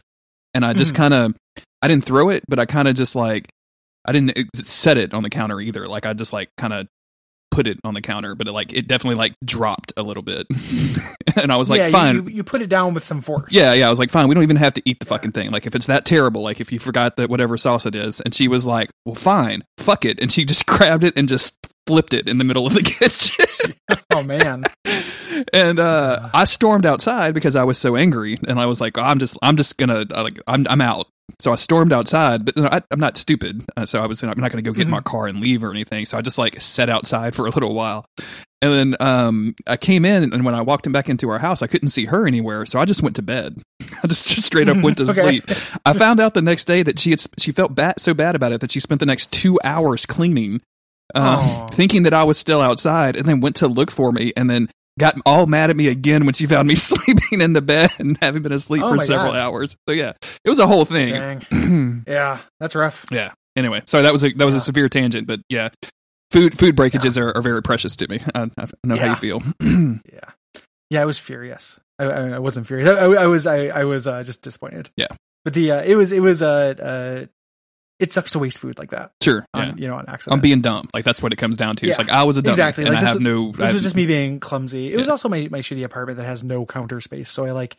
[0.53, 0.97] And I just Mhm.
[0.97, 1.35] kind of,
[1.81, 3.49] I didn't throw it, but I kind of just like,
[4.05, 5.85] I didn't set it on the counter either.
[5.85, 6.87] Like I just like kind of
[7.59, 10.47] put it on the counter, but it like it definitely like dropped a little bit.
[11.35, 13.51] and I was like, yeah, fine, You, you put it down with some force.
[13.51, 13.87] yeah, yeah.
[13.87, 15.51] I was like, fine, we don't even have to eat the fucking thing.
[15.51, 18.33] Like, if it's that terrible, like if you forgot that whatever sauce it is, and
[18.33, 21.57] she was like, well, fine, fuck it, and she just grabbed it and just
[21.89, 23.45] flipped it in the middle of the kitchen.
[24.11, 24.63] Oh man.
[25.53, 29.19] and uh, I stormed outside because I was so angry, and I was like, I'm
[29.19, 31.07] just, I'm just gonna, uh, like, I'm, I'm out.
[31.39, 33.63] So I stormed outside, but you know, I, I'm not stupid.
[33.77, 35.63] Uh, so I was, I'm not going to go get in my car and leave
[35.63, 36.05] or anything.
[36.05, 38.05] So I just like sat outside for a little while.
[38.63, 41.61] And then um, I came in, and when I walked him back into our house,
[41.61, 42.65] I couldn't see her anywhere.
[42.65, 43.61] So I just went to bed.
[44.03, 45.13] I just straight up went to Okay.
[45.39, 45.43] sleep.
[45.85, 48.51] I found out the next day that she had she felt bad so bad about
[48.51, 50.61] it that she spent the next two hours cleaning,
[51.15, 54.49] uh, thinking that I was still outside, and then went to look for me, and
[54.49, 54.69] then
[54.99, 58.17] got all mad at me again when she found me sleeping in the bed and
[58.21, 59.37] having been asleep Oh for several God.
[59.39, 59.77] hours.
[59.87, 61.43] So yeah, it was a whole thing.
[62.07, 63.05] Yeah, that's rough.
[63.11, 63.31] yeah.
[63.55, 64.59] Anyway, sorry that was a that was Yeah.
[64.59, 65.69] a severe tangent, but yeah,
[66.31, 68.19] food food breakages are, are very precious to me.
[68.35, 69.41] I, I know how you feel.
[70.11, 70.29] Yeah,
[70.89, 71.79] yeah, I was furious.
[71.99, 72.87] I, I, mean, I wasn't furious.
[72.89, 74.89] I, was, I, I was uh, just disappointed.
[74.97, 75.07] Yeah.
[75.45, 77.25] but the uh, it was, it was, uh, uh,
[77.99, 79.11] it sucks to waste food like that.
[79.21, 79.73] sure, On, yeah.
[79.75, 80.33] You know, on accident.
[80.35, 80.87] I'm being dumb.
[80.93, 81.87] Like that's what it comes down to.
[81.87, 82.85] It's Yeah, like I was a dummy, exactly.
[82.85, 83.51] and Like, I this have was- no.
[83.51, 84.93] This I- was just me being clumsy.
[84.93, 87.77] It was also my, my shitty apartment that has no counter space, so I like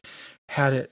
[0.48, 0.90] had it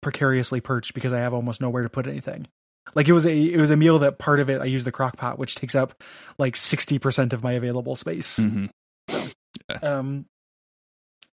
[0.00, 2.46] precariously perched because I have almost nowhere to put anything.
[2.94, 4.92] Like it was a it was a meal that part of it I used the
[4.92, 6.02] crock pot, which takes up
[6.38, 8.38] like sixty percent of my available space.
[8.38, 8.68] Mhm.
[9.82, 10.26] Um,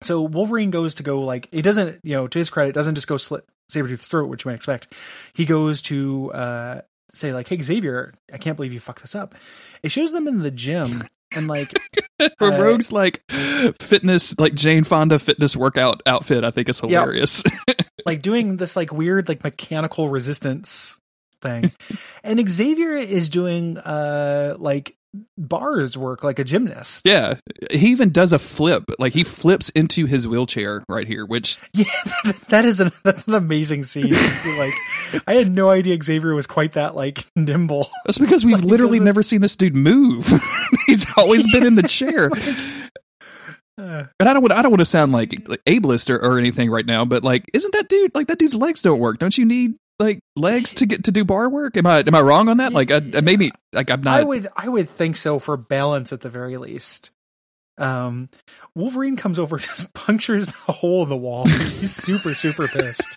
[0.02, 3.06] so Wolverine goes to go like he doesn't, you know, to his credit, doesn't just
[3.08, 4.92] go slit Sabretooth's throat, which you might expect.
[5.34, 6.80] He goes to uh
[7.12, 9.34] say like, "Hey Xavier, I can't believe you fucked this up."
[9.82, 11.76] It shows them in the gym and like
[12.38, 13.22] For Uh, Rogue's like
[13.80, 17.42] fitness, like Jane Fonda fitness workout outfit, I think is hilarious.
[18.06, 20.98] like doing this like weird like mechanical resistance
[21.40, 21.72] thing.
[22.24, 24.96] and Xavier is doing uh like
[25.36, 27.02] bars work like a gymnast.
[27.06, 27.34] yeah,
[27.70, 28.84] he even does a flip.
[28.98, 31.84] Like he flips into his wheelchair right here, which Yeah,
[32.48, 34.12] that is an that's an amazing scene.
[34.56, 34.74] like
[35.26, 37.90] I had no idea Xavier was quite that like nimble.
[38.04, 40.26] that's because we've Like, literally never seen this dude move.
[40.86, 42.30] He's always been in the chair.
[43.78, 46.38] Uh, And I don't want I don't want to sound like, like ableist or, or
[46.38, 49.18] anything right now, but like, isn't that dude like that dude's legs don't work?
[49.18, 51.76] Don't you need like legs to get to do bar work?
[51.76, 52.72] Am I am I wrong on that?
[52.72, 54.20] Like, I, maybe like I'm not.
[54.20, 57.10] I would I would think so for balance at the very least.
[57.78, 58.28] Um,
[58.74, 61.46] Wolverine comes over, just punctures the hole in the wall.
[61.46, 63.16] He's super super pissed.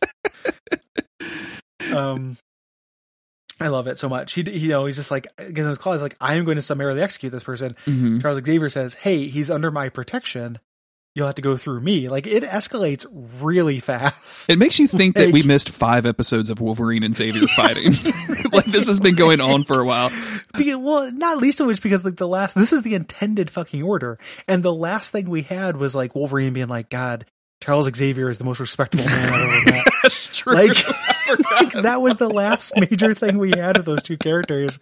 [1.93, 2.38] Um,
[3.60, 4.34] I love it so much.
[4.34, 7.02] He, you know he's just like against his claws like I am going to summarily
[7.02, 7.76] execute this person.
[7.86, 8.21] Mhm.
[8.21, 10.60] Charles Xavier says, "Hey, he's under my protection.
[11.15, 13.06] You'll have to go through me." Like it escalates
[13.41, 14.49] really fast.
[14.49, 17.93] It makes you think that we missed five episodes of Wolverine and Xavier fighting.
[18.51, 20.12] like this has been going on for a while.
[20.54, 23.82] Because, well, not least of which because like the last this is the intended fucking
[23.82, 27.25] order, and the last thing we had was like Wolverine being like, "God,
[27.65, 30.54] Charles Xavier is the most respectable man I've ever met." That's true.
[30.54, 30.78] Like,
[31.51, 34.78] like that was the last major thing we had of those two characters,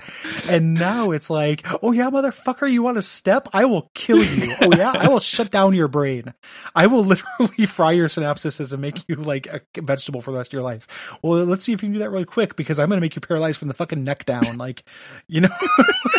[0.50, 3.48] and now it's like, "Oh yeah, motherfucker, you want to step?
[3.54, 4.54] I will kill you.
[4.64, 6.34] Oh yeah, I will shut down your brain.
[6.76, 10.50] I will literally fry your synapses and make you like a vegetable for the rest
[10.50, 10.88] of your life."
[11.22, 13.16] Well, let's see if you can do that really quick because I'm going to make
[13.16, 14.58] you paralyzed from the fucking neck down.
[14.58, 14.84] Like,
[15.28, 15.50] you know,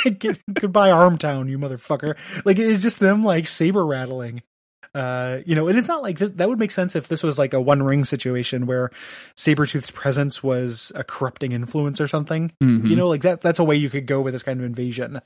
[0.04, 2.16] like, goodbye Armtown, you motherfucker.
[2.44, 4.42] Like it's just them like saber rattling.
[4.94, 7.38] Uh, you know, and it's not like th- that would make sense if this was
[7.38, 8.90] like a one ring situation where
[9.36, 12.52] Sabretooth's presence was a corrupting influence or something.
[12.62, 12.88] Mhm.
[12.88, 15.20] You know, like that that's a way you could go with this kind of invasion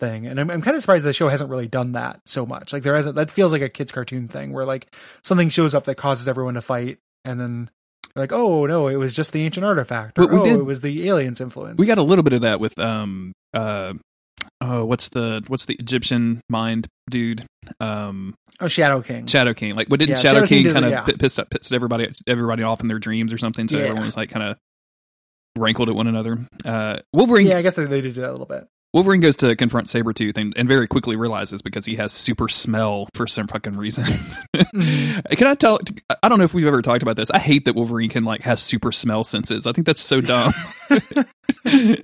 [0.00, 0.26] thing.
[0.26, 2.72] And I'm I'm kind of surprised the show hasn't really done that so much.
[2.72, 5.84] Like there hasn't that feels like a kids cartoon thing where like something shows up
[5.84, 7.70] that causes everyone to fight and then
[8.16, 10.80] like, "Oh, no, it was just the ancient artifact." Or, we "Oh, did- it was
[10.80, 13.94] the aliens influence." we got a little bit of that with um uh
[14.60, 17.44] oh what's the what's the Egyptian mind dude
[17.80, 19.26] um Oh, Shadow King.
[19.26, 21.04] Shadow King like what didn't Yeah, Shadow, Shadow King King kind of yeah.
[21.18, 23.84] pissed up pissed everybody everybody off in their dreams or something so Yeah.
[23.84, 24.56] everyone was like kind of
[25.56, 28.32] rankled at one another uh Wolverine Yeah, I guess they, they did do that a
[28.32, 28.66] little bit.
[28.94, 33.08] Wolverine goes to confront Sabretooth and, and very quickly realizes because he has super smell
[33.12, 34.04] for some fucking reason.
[34.54, 35.80] can I tell
[36.22, 37.28] I don't know if we've ever talked about this.
[37.32, 39.66] I hate that Wolverine can like has super smell senses.
[39.66, 40.52] I think that's so dumb.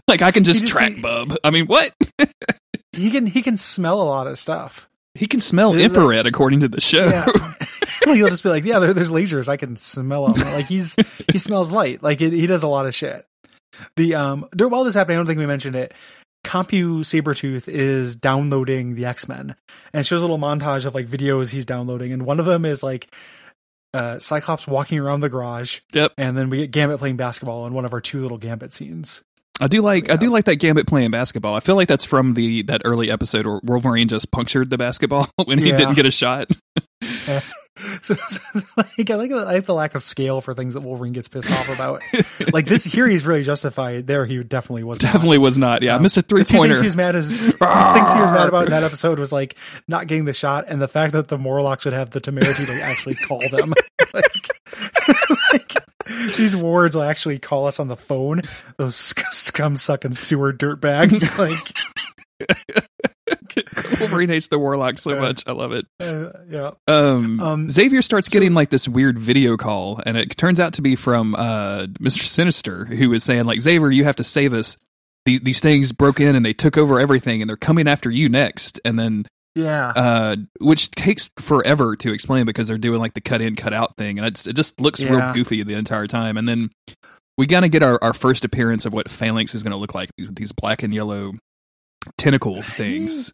[0.08, 1.36] like I can just, just- track he- Bub.
[1.44, 1.94] I mean, what?
[2.92, 4.88] He can he can smell a lot of stuff.
[5.14, 7.06] He can smell There's infrared according to the show.
[7.06, 7.26] Yeah.
[8.04, 9.48] he'll just be like, yeah, there, there's lasers.
[9.48, 10.52] I can smell them.
[10.52, 10.96] Like he's
[11.30, 12.02] he smells light.
[12.02, 13.24] Like it, he does a lot of shit.
[13.96, 15.94] The um while this happening, I don't think we mentioned it.
[16.44, 19.54] Compu Sabretooth is downloading the X Men
[19.92, 22.82] and shows a little montage of like videos he's downloading, and one of them is
[22.82, 23.14] like
[23.92, 25.80] uh Cyclops walking around the garage.
[25.92, 26.12] Yep.
[26.16, 29.22] And then we get Gambit playing basketball in one of our two little Gambit scenes.
[29.60, 31.54] I do like I do like that Gambit playing basketball.
[31.54, 35.28] I feel like that's from the that early episode where Wolverine just punctured the basketball
[35.44, 35.76] when he Yeah.
[35.76, 36.48] didn't get a shot.
[38.02, 38.40] So, so
[38.76, 41.28] like, I like, the- I like the lack of scale for things that Wolverine gets
[41.28, 42.02] pissed off about.
[42.52, 44.06] like this here, he's really justified.
[44.06, 45.02] There, he definitely was.
[45.02, 45.12] not.
[45.12, 45.82] Definitely was not.
[45.82, 46.80] Yeah, Um, missed a three two things pointer.
[46.80, 49.56] he was mad is the things he was mad about in that episode was like
[49.88, 52.82] not getting the shot and the fact that the Morlocks would have the temerity to
[52.82, 53.72] actually call them.
[54.14, 54.48] like,
[55.52, 55.74] like,
[56.36, 58.42] these wards will actually call us on the phone.
[58.78, 61.38] Those scum sucking sewer dirtbags.
[61.38, 61.74] like,
[64.10, 65.42] Wolverine hates the Warlock so much.
[65.46, 65.86] I love it.
[66.00, 66.70] uh, yeah.
[66.86, 70.72] Um, Um, Xavier starts so- getting like this weird video call, and it turns out
[70.74, 72.22] to be from uh, Mr.
[72.24, 74.76] Sinister, who is saying like, "Xavier, you have to save us.
[75.26, 78.28] These these things broke in and they took over everything, and they're coming after you
[78.28, 79.88] next." And then, Yeah.
[79.96, 83.96] uh, which takes forever to explain because they're doing like the cut in, cut out
[83.96, 86.36] thing, and it's, it just looks real goofy the entire time.
[86.36, 86.70] And then
[87.36, 90.10] we gotta get our, our first appearance of what Phalanx is going to look like.
[90.18, 91.32] These, these black and yellow
[92.18, 93.32] tentacle things.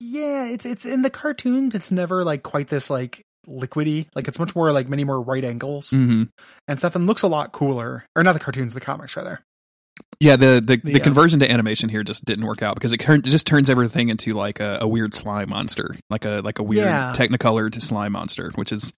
[0.00, 1.74] Yeah, it's it's in the cartoons.
[1.74, 4.06] It's never like quite this like liquidy.
[4.14, 6.24] Like it's much more like many more right angles hmm
[6.68, 8.04] and stuff, and looks a lot cooler.
[8.14, 9.40] Or not the cartoons, the comics rather.
[10.20, 10.98] Yeah, the the, the Yeah.
[11.00, 14.34] conversion to animation here just didn't work out because it, it just turns everything into
[14.34, 17.12] like a, a weird slime monster, like a like a weird Yeah.
[17.16, 18.92] Technicolor to slime monster, which is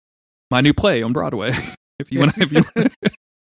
[0.51, 1.53] my new play on Broadway.
[1.99, 2.63] if you want, if you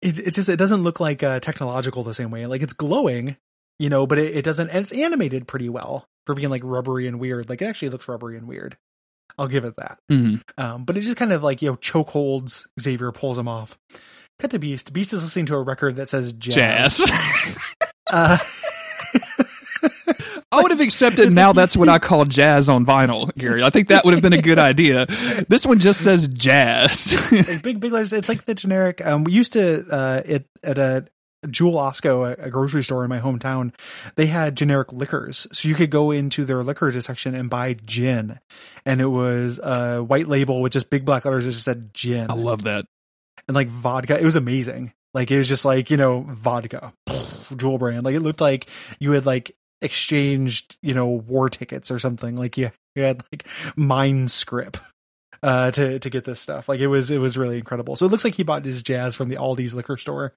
[0.02, 2.46] It's it's just it doesn't look like uh, technological the same way.
[2.46, 3.36] Like it's glowing,
[3.80, 4.70] you know, but it, it doesn't.
[4.70, 7.50] And it's animated pretty well for being like rubbery and weird.
[7.50, 8.78] Like it actually looks rubbery and weird.
[9.40, 9.98] I'll give it that.
[10.12, 10.42] Mhm.
[10.60, 13.80] Um, but it just kind of like you know choke holds Xavier, pulls him off.
[14.38, 14.94] Cut to Beast.
[14.94, 17.00] Beast is listening to a record that says jazz.
[17.00, 17.08] jazz.
[18.12, 18.38] Uh,
[20.52, 21.34] I would have accepted.
[21.34, 23.62] Now that's what I call jazz on vinyl, Gary.
[23.62, 25.06] I think that would have been a good idea.
[25.48, 27.14] This one just says jazz.
[27.32, 28.14] like big big letters.
[28.14, 29.06] It's like the generic.
[29.06, 31.06] Um, we used to uh, it at a
[31.50, 33.74] Jewel Osco, a, a grocery store in my hometown.
[34.16, 38.40] They had generic liquors, so you could go into their liquor section and buy gin,
[38.86, 42.30] and it was a white label with just big black letters that just said gin
[42.30, 42.86] I love that.
[43.48, 44.20] and like vodka.
[44.20, 44.94] It was amazing.
[45.14, 46.94] Like it was just like you know vodka,
[47.56, 48.06] Jewel brand.
[48.06, 52.36] Like it looked like you had like exchanged you know war tickets or something.
[52.36, 54.82] Like you you had like mine script
[55.44, 56.68] uh, to to get this stuff.
[56.70, 57.96] Like it was it was really incredible.
[57.96, 60.34] So it looks like he bought his jazz from the Aldi's liquor store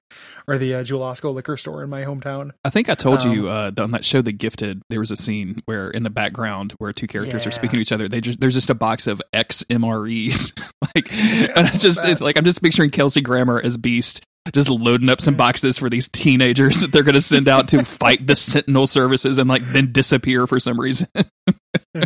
[0.47, 2.51] or the uh, Jewel Osco liquor store in my hometown.
[2.63, 5.15] I think I told you Um, uh, on that show, The Gifted, there was a
[5.15, 8.07] scene where in the background where two characters are speaking to each other.
[8.07, 10.57] They just there's just a box of X MREs,
[10.95, 14.21] like, and I just it's like I'm just picturing Kelsey Grammer as Beast.
[14.51, 17.85] Just loading up some boxes for these teenagers that they're going to send out to
[17.85, 21.07] fight the Sentinel services and like then disappear for some reason.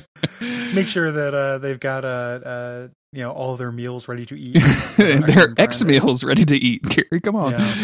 [0.73, 4.39] Make sure that uh, they've got uh, uh, you know all their meals ready to
[4.39, 4.61] eat.
[4.97, 6.83] their X meals ready to eat.
[6.89, 7.51] Gary, come on.
[7.51, 7.75] Yeah.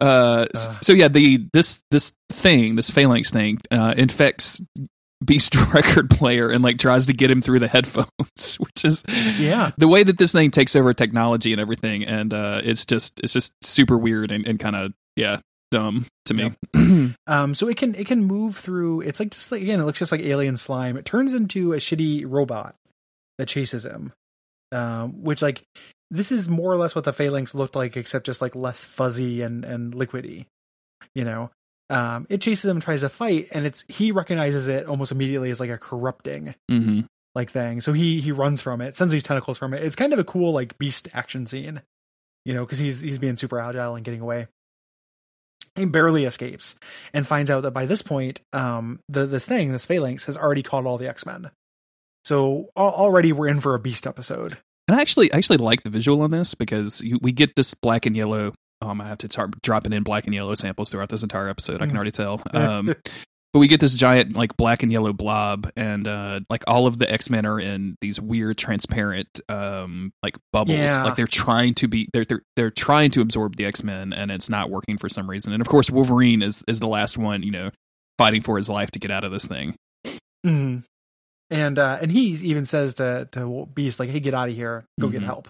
[0.00, 0.78] Uh, Uh.
[0.82, 4.60] so yeah, the this this thing, this phalanx thing, uh, infects
[5.24, 9.02] Beast record player and like tries to get him through the headphones, which is
[9.36, 9.72] Yeah.
[9.76, 13.32] the way that this thing takes over technology and everything, and uh, it's just it's
[13.32, 16.52] just super weird and, and kind of yeah dumb to me.
[17.26, 19.02] Um, so it can it can move through.
[19.02, 20.96] It's like just like again, it looks just like alien slime.
[20.96, 22.74] It turns into a shitty robot
[23.38, 24.12] that chases him.
[24.72, 25.64] Um, which like
[26.10, 29.42] this is more or less what the phalanx looked like, except just like less fuzzy
[29.42, 30.46] and and liquidy.
[31.14, 31.50] You know,
[31.90, 35.50] um, it chases him and tries to fight, and it's he recognizes it almost immediately
[35.50, 37.00] as like a corrupting hmm
[37.34, 37.80] like thing.
[37.80, 39.82] So he he runs from it, sends these tentacles from it.
[39.82, 41.82] It's kind of a cool like beast action scene,
[42.44, 44.48] you know, because he's he's being super agile and getting away.
[45.78, 46.74] He barely escapes
[47.14, 50.62] and finds out that by this point, um, the this thing, this phalanx, has already
[50.62, 51.50] caught all the X Men.
[52.24, 54.58] So already we're in for a beast episode.
[54.86, 57.74] And I actually I actually like the visual on this because you, we get this
[57.74, 58.54] black and yellow.
[58.80, 61.82] Um, I have to start dropping in black and yellow samples throughout this entire episode.
[61.82, 61.96] I can Mm.
[61.96, 62.40] already tell.
[62.54, 62.94] Um,
[63.52, 66.98] but we get this giant like black and yellow blob, and uh, like all of
[66.98, 70.76] the X Men are in these weird transparent um like bubbles.
[70.78, 71.04] Yeah.
[71.04, 74.30] Like they're trying to be they're they're they're trying to absorb the X Men, and
[74.30, 75.52] it's not working for some reason.
[75.52, 77.70] And of course, Wolverine is is the last one, you know,
[78.18, 79.74] fighting for his life to get out of this thing.
[80.46, 80.84] Mhm.
[81.50, 84.84] And uh, and he even says to to Beast like, "Hey, get out of here.
[85.00, 85.26] Go get Mhm.
[85.26, 85.48] help.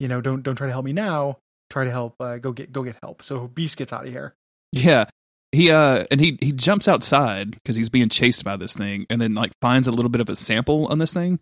[0.00, 1.38] You know, don't don't try to help me now.
[1.70, 2.14] Try to help.
[2.18, 4.34] Uh, go get go get help." So Beast gets out of here.
[4.72, 5.04] Yeah.
[5.52, 9.20] He uh and he he jumps outside because he's being chased by this thing and
[9.20, 11.40] then like finds a little bit of a sample on this thing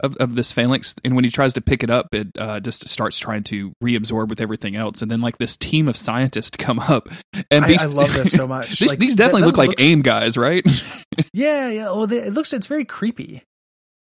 [0.00, 2.86] of, of this phalanx and when he tries to pick it up it uh just
[2.86, 6.78] starts trying to reabsorb with everything else and then like this team of scientists come
[6.80, 7.08] up
[7.50, 8.78] and I, Beast- I love this so much.
[8.78, 10.62] these, Like, these definitely that look like looks- aim guys right
[11.32, 11.84] Yeah, yeah.
[11.84, 13.42] Well, they, it looks it's very creepy.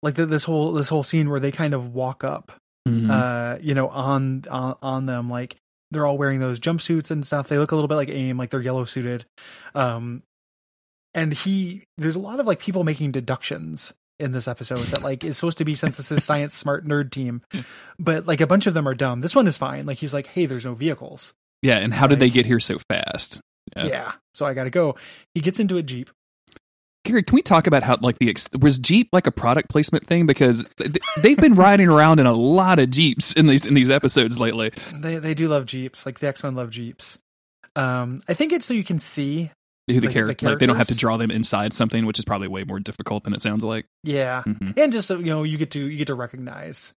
[0.02, 2.52] Like the, this whole this whole scene where they kind of walk up,
[2.88, 3.10] Mhm.
[3.10, 5.56] uh, you know, on on on them like
[5.90, 7.48] they're all wearing those jumpsuits and stuff.
[7.48, 9.24] They look a little bit like AIM, like they're yellow suited.
[9.74, 10.22] Um,
[11.14, 15.24] and he there's a lot of like people making deductions in this episode that like
[15.24, 17.42] is supposed to be since this is science smart nerd team,
[17.98, 19.20] but like a bunch of them are dumb.
[19.20, 19.86] This one is fine.
[19.86, 21.32] Like he's like, hey, there's no vehicles.
[21.62, 23.40] yeah and how did they get here so fast
[23.76, 23.86] Yeah.
[23.86, 24.96] Yeah, so I got to go.
[25.34, 26.10] He gets into a jeep.
[27.06, 30.26] Gary, can we talk about how like the was Jeep like a product placement thing
[30.26, 30.66] because
[31.22, 34.72] they've been riding around in a lot of Jeeps in these in these episodes lately.
[34.92, 36.04] They they do love jeeps.
[36.04, 37.18] Like the X Men love jeeps.
[37.76, 39.50] Um, I think it's so you can see.
[39.88, 42.18] Who the, Like, char- the like they don't have to draw them inside something, which
[42.18, 43.86] is probably way more difficult than it sounds like.
[44.02, 46.92] Yeah, hmm and just so you know, you get to you get to recognize.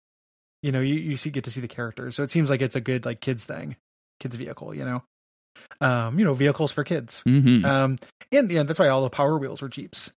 [0.64, 2.76] You know, you you see get to see the characters, so it seems like it's
[2.76, 3.76] a good like kids thing,
[4.20, 4.74] kids vehicle.
[4.74, 5.04] You know,
[5.82, 7.22] um, you know, vehicles for kids.
[7.22, 7.98] hmm Um,
[8.32, 10.12] and yeah, that's why all the Power Wheels were jeeps.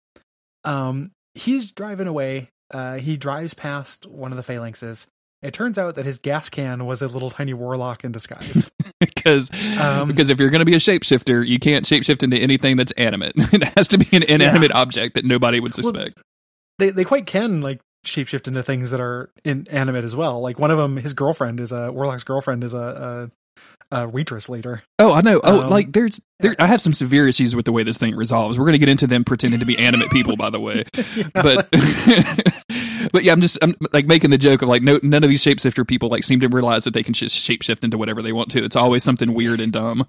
[0.64, 2.48] Um, he's driving away.
[2.72, 5.06] Uh, he drives past one of the phalanxes.
[5.42, 8.70] It turns out that his gas can was a little tiny warlock in disguise.
[9.00, 9.50] because
[9.80, 12.92] Um, because if you're going to be a shapeshifter, you can't shapeshift into anything that's
[12.92, 13.32] animate.
[13.36, 16.20] it has to be an inanimate object that nobody would Well, suspect.
[16.78, 20.40] they they quite can like shapeshift into things that are inanimate as well.
[20.40, 23.30] Like one of them, his girlfriend is a Warlock's girlfriend is a
[23.92, 24.82] a waitress later.
[24.98, 25.40] oh, I know.
[25.44, 26.56] Oh, um, like there's there.
[26.58, 28.58] I have some severe issues with the way this thing resolves.
[28.58, 30.84] We're going to get into them pretending to be animate people, by the way.
[31.34, 31.68] but
[33.12, 35.44] but yeah, I'm just I'm like making the joke of like no none of these
[35.44, 38.50] shapeshifter people like seem to realize that they can just shapeshift into whatever they want
[38.52, 38.64] to.
[38.64, 40.08] It's always something weird and dumb.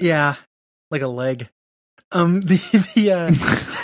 [0.00, 0.34] yeah,
[0.90, 1.48] like a leg.
[2.12, 2.56] Um, the
[2.94, 3.30] the uh,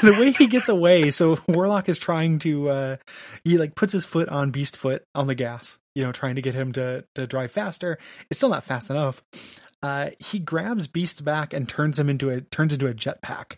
[0.02, 1.10] the way he gets away.
[1.10, 2.96] So Warlock is trying to uh,
[3.44, 5.78] he like puts his foot on Beast foot on the gas.
[5.94, 7.98] You know, trying to get him to to drive faster.
[8.30, 9.22] It's still not fast enough.
[9.82, 13.56] Uh, he grabs Beast back and turns him into a turns into a jetpack.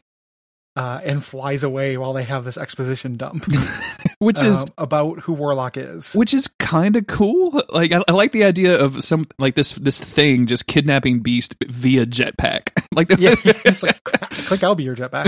[0.76, 3.44] Uh, and flies away while they have this exposition dump.
[4.20, 6.12] Which is um, about who Warlock is.
[6.12, 7.62] which is kind of cool.
[7.68, 11.54] Like I, I like the idea of some like this this thing just kidnapping Beast
[11.66, 12.70] via jetpack.
[12.90, 15.26] Like yeah, he's like, click, I'll be your jetpack.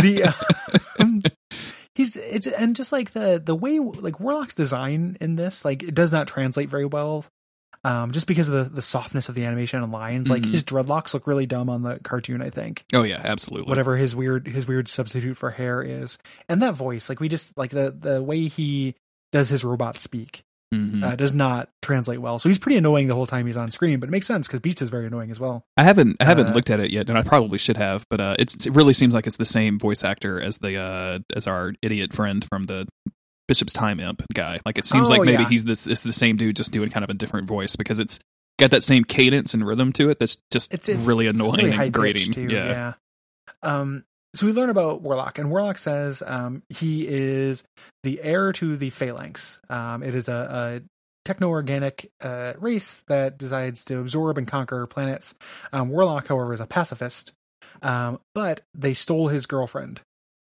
[0.00, 1.30] The uh,
[1.96, 5.94] he's it's and just like the the way like Warlock's design in this, like it
[5.94, 7.24] does not translate very well.
[7.84, 10.52] Um, just because of the, the softness of the animation and lines, like Mhm.
[10.52, 12.40] his dreadlocks look really dumb on the cartoon.
[12.40, 13.68] I think oh yeah, absolutely.
[13.68, 16.16] whatever his weird his weird substitute for hair is,
[16.48, 18.94] and that voice, like we just like the the way he
[19.32, 21.04] does his robot speak, hmm Mhm.
[21.04, 22.38] uh, does not translate well.
[22.38, 24.60] So he's pretty annoying the whole time he's on screen, but it makes sense because
[24.60, 25.64] Beast is very annoying as well.
[25.76, 28.20] I haven't I haven't Uh, looked at it yet, and I probably should have, but
[28.20, 31.48] uh, it's, it really seems like it's the same voice actor as the uh, as
[31.48, 32.86] our idiot friend from the
[33.52, 34.60] Bishop's Time Imp guy.
[34.64, 35.48] Like it seems Oh, like maybe yeah.
[35.50, 38.18] he's this it's the same dude just doing kind of a different voice because it's
[38.58, 41.76] got that same cadence and rhythm to it that's just It's- it's really annoying really
[41.76, 42.32] and grating.
[42.32, 42.48] too.
[42.50, 42.66] yeah.
[42.66, 42.92] yeah.
[43.62, 47.64] Um, so we learn about Warlock, and Warlock says um, he is
[48.02, 49.60] the heir to the Phalanx.
[49.68, 50.82] Um, it is a, a
[51.26, 55.34] techno-organic uh, race that decides to absorb and conquer planets.
[55.72, 57.32] Um, Warlock, however, is a pacifist,
[57.82, 60.00] um, but they stole his girlfriend.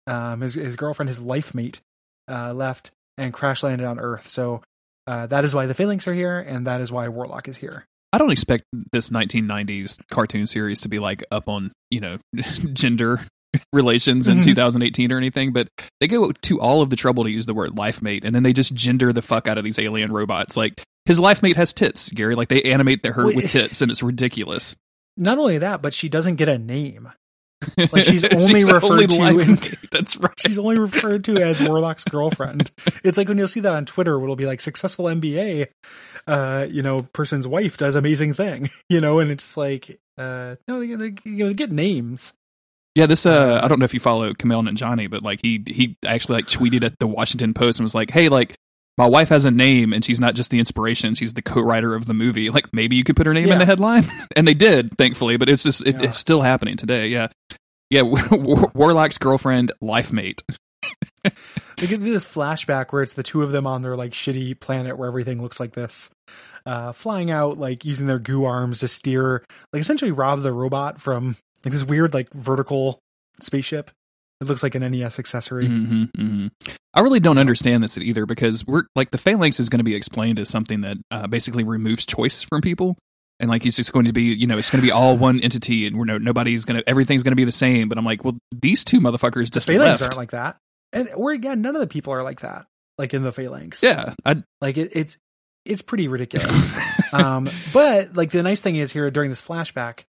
[0.08, 1.80] Um, his, his girlfriend, his life mate,
[2.28, 4.28] uh, left and crash landed on Earth.
[4.28, 4.62] So
[5.06, 7.84] uh, that is why the Phalanx are here, and that is why Warlock is here.
[8.12, 12.18] I don't expect this 1990s cartoon series to be like up on you know
[12.72, 13.20] gender
[13.72, 14.44] relations in Mhm.
[14.44, 15.68] 2018 or anything, but
[16.00, 18.42] they go to all of the trouble to use the word life mate, and then
[18.42, 20.56] they just gender the fuck out of these alien robots.
[20.56, 22.34] Like his life mate has tits, Gary.
[22.34, 24.76] Like they animate the her with tits, and it's ridiculous.
[25.16, 27.10] Not only that, but she doesn't get a name.
[27.76, 30.32] Like, she's only the referred to in- That's right.
[30.38, 32.70] She's only referred to as Warlock's girlfriend.
[33.02, 35.68] It's like when you'll see that on Twitter, it'll be like successful MBA,
[36.26, 40.80] uh, you know, person's wife does amazing thing, you know, and it's like, uh, no,
[40.80, 42.32] they, they, you know, they get names.
[42.94, 45.98] Yeah, this uh I don't know if you follow Kumail Nanjiani, but like he he
[46.06, 48.56] actually like tweeted at the Washington Post and was like, "Hey, like
[48.98, 52.06] my wife has a name and she's not just the inspiration, she's the co-writer of
[52.06, 52.50] the movie.
[52.50, 54.04] Like maybe you could put her name in the headline."
[54.36, 56.08] And they did, thankfully, but it's just it, Yeah.
[56.08, 57.08] it's still happening today.
[57.08, 57.28] Yeah.
[57.90, 60.42] Yeah, War- Warlock's girlfriend, life mate.
[61.78, 64.96] They get this flashback where it's the two of them on their like shitty planet
[64.96, 66.08] where everything looks like this,
[66.64, 69.44] uh, flying out like using their goo arms to steer,
[69.74, 72.98] like essentially rob the robot from like this weird like vertical
[73.42, 73.90] spaceship.
[74.40, 75.66] It looks like an NES accessory.
[75.66, 76.46] hmm hmm
[76.94, 79.94] I really don't understand this either because we're like the phalanx is going to be
[79.94, 82.96] explained as something that uh, basically removes choice from people.
[83.38, 85.40] And like it's just going to be, you know, it's going to be all one
[85.40, 87.90] entity, and we're no nobody's going to, everything's going to be the same.
[87.90, 90.02] But I'm like, well, these two motherfuckers just Phalanx left.
[90.02, 90.56] aren't like that,
[90.94, 92.64] and or again, none of the people are like that.
[92.96, 95.18] Like in the Phalanx, yeah, I, like it, it's
[95.66, 96.74] it's pretty ridiculous.
[97.12, 100.04] um, but like the nice thing is here during this flashback,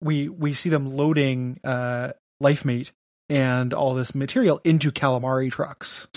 [0.00, 2.92] we we see them loading uh life mate
[3.30, 6.08] and all this material into calamari trucks.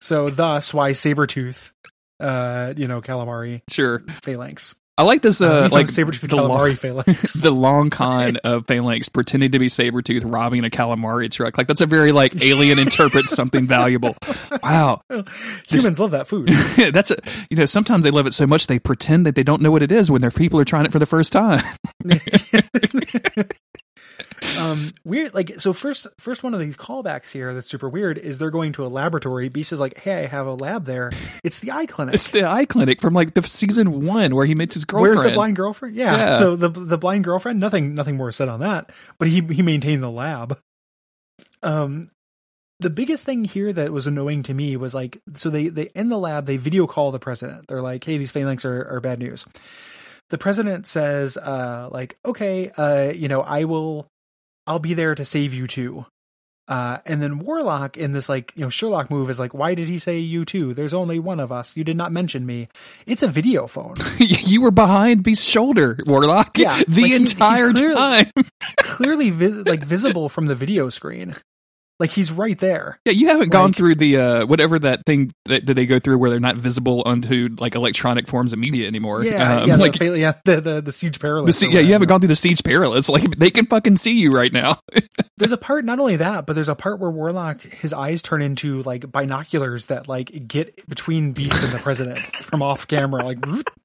[0.00, 1.72] So thus why Sabretooth
[2.20, 4.02] uh you know calamari sure.
[4.22, 4.74] phalanx.
[4.98, 7.32] I like this, uh, Uh, like Sabretooth the long, calamari phalanx.
[7.40, 11.56] the long con of phalanx pretending to be Sabretooth robbing a calamari truck.
[11.56, 14.14] Like that's a very like alien interprets something valuable.
[14.62, 15.00] Wow.
[15.68, 16.48] Humans love that food.
[16.92, 17.16] that's a,
[17.48, 19.82] you know, sometimes they love it so much they pretend that they don't know what
[19.82, 21.62] it is when their people are trying it for the first time.
[24.58, 28.38] Um weird like so first first one of these callbacks here that's super weird is
[28.38, 29.48] they're going to a laboratory.
[29.48, 31.10] Beast is like hey i have a lab there.
[31.44, 32.14] It's the eye clinic.
[32.14, 35.16] It's the eye clinic from like the season one where he meets his girlfriend.
[35.18, 35.96] where's the blind girlfriend?
[35.96, 36.38] Yeah, Yeah.
[36.40, 40.02] The, the the blind girlfriend nothing nothing more said on that but he he maintained
[40.02, 40.58] the lab.
[41.62, 42.10] Um
[42.80, 46.08] the biggest thing here that was annoying to me was like so they they in
[46.08, 47.68] the lab they video call the president.
[47.68, 49.44] They're like hey these phalanx are, are bad news.
[50.30, 54.06] The president says uh like okay uh you know i will
[54.66, 56.06] i'll be there to save you too
[56.68, 59.88] uh and then warlock in this like you know sherlock move is like why did
[59.88, 61.76] he say you too there's only one of us.
[61.76, 62.68] You did not mention me.
[63.06, 63.96] It's a video phone.
[64.20, 66.58] You were behind Beast's shoulder, Warlock.
[66.58, 68.26] Yeah, the like, he's- he's entire clearly- time.
[68.78, 71.34] clearly vis- like visible from the video screen
[72.00, 75.66] like he's right there Yeah, you haven't gone through the uh whatever that thing that,
[75.66, 79.22] that they go through where they're not visible onto like electronic forms of media anymore.
[79.24, 82.08] yeah Um, yeah, like the, yeah the, the the siege perilous the, yeah, you haven't
[82.08, 83.08] gone through the siege perilous.
[83.08, 84.76] Like they can fucking see you right now.
[85.36, 88.42] there's a part not only that but there's a part where warlock his eyes turn
[88.42, 93.38] into like binoculars that like get between beast and the president from off camera like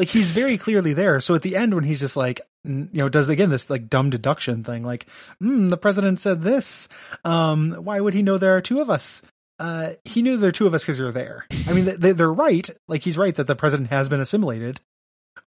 [0.00, 1.20] like he's very clearly there.
[1.20, 4.10] So at the end when he's just like you know does again this like dumb
[4.10, 5.06] deduction thing like
[5.42, 6.88] mm, the president said this.
[7.24, 9.22] Um why would he know there are two of us?
[9.58, 11.46] Uh he knew there are two of us because you're there.
[11.68, 12.68] I mean they, they're right.
[12.88, 14.80] Like he's right that the president has been assimilated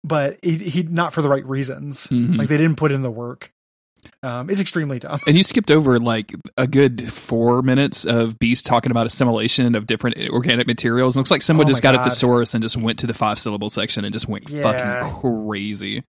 [0.03, 2.07] but he, he not for the right reasons.
[2.07, 2.37] Mhm.
[2.37, 3.51] like they didn't put in the work
[4.23, 8.65] um it's extremely dumb And you skipped over like a good four minutes of Beast
[8.65, 11.15] talking about assimilation of different organic materials.
[11.15, 12.03] It looks like someone Oh just my got a God.
[12.05, 14.61] thesaurus and just went to the five syllable section and just went Yeah.
[14.63, 16.03] fucking crazy.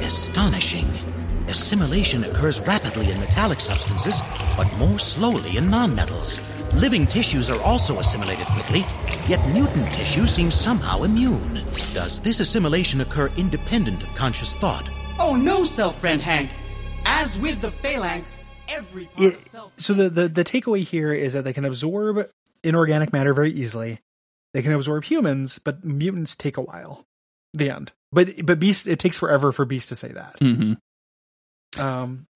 [0.00, 0.86] Astonishing.
[1.48, 4.20] Assimilation occurs rapidly in metallic substances,
[4.56, 6.40] but more slowly in nonmetals.
[6.80, 8.86] Living tissues are also assimilated quickly,
[9.28, 11.54] yet mutant tissue seems somehow immune.
[11.92, 14.88] Does this assimilation occur independent of conscious thought?
[15.18, 16.50] Oh no, self friend Hank.
[17.04, 18.38] As with the phalanx,
[18.68, 21.64] every part it, of self so the, the the takeaway here is that they can
[21.64, 22.28] absorb
[22.64, 23.98] inorganic matter very easily
[24.54, 27.04] They can absorb humans, but mutants take a while.
[27.54, 27.92] The end.
[28.12, 30.38] But but Beast, it takes forever for Beast to say that.
[30.40, 31.80] Mm-hmm.
[31.80, 32.26] Um,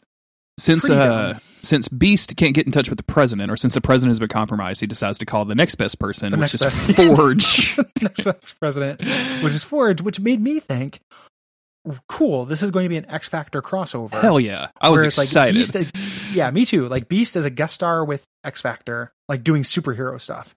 [0.58, 1.40] Since uh, dumb.
[1.62, 4.28] since Beast can't get in touch with the president, or since the president has been
[4.28, 7.78] compromised, he decides to call the next best person, The which is best- Forge.
[8.02, 9.00] next vice president,
[9.42, 11.00] which is Forge, which made me think,
[12.08, 14.20] cool, this is going to be an X Factor crossover.
[14.20, 14.68] Hell yeah!
[14.80, 15.56] I was excited.
[15.74, 16.88] Like Beast, yeah, me too.
[16.88, 20.54] Like Beast as a guest star with X Factor, like doing superhero stuff.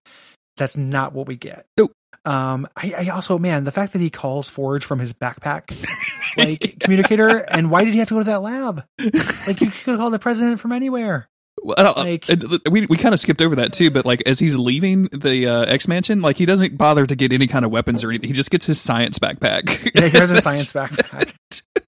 [0.58, 1.66] That's not what we get.
[1.78, 1.94] Nope.
[2.26, 5.88] Um, I, I also, man, the fact that he calls Forge from his backpack,
[6.38, 8.84] like communicator, and why did he have to go to that lab?
[9.00, 11.30] Like you could have called the president from anywhere.
[11.62, 14.24] Well, I don't- Like- uh, we we kind of skipped over that too, but like
[14.26, 17.66] as he's leaving the uh, X Mansion, like he doesn't bother to get any kind
[17.66, 18.28] of weapons or anything.
[18.30, 19.92] He just gets his science backpack.
[19.96, 21.34] Yeah, he has a science backpack.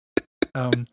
[0.53, 0.85] Um,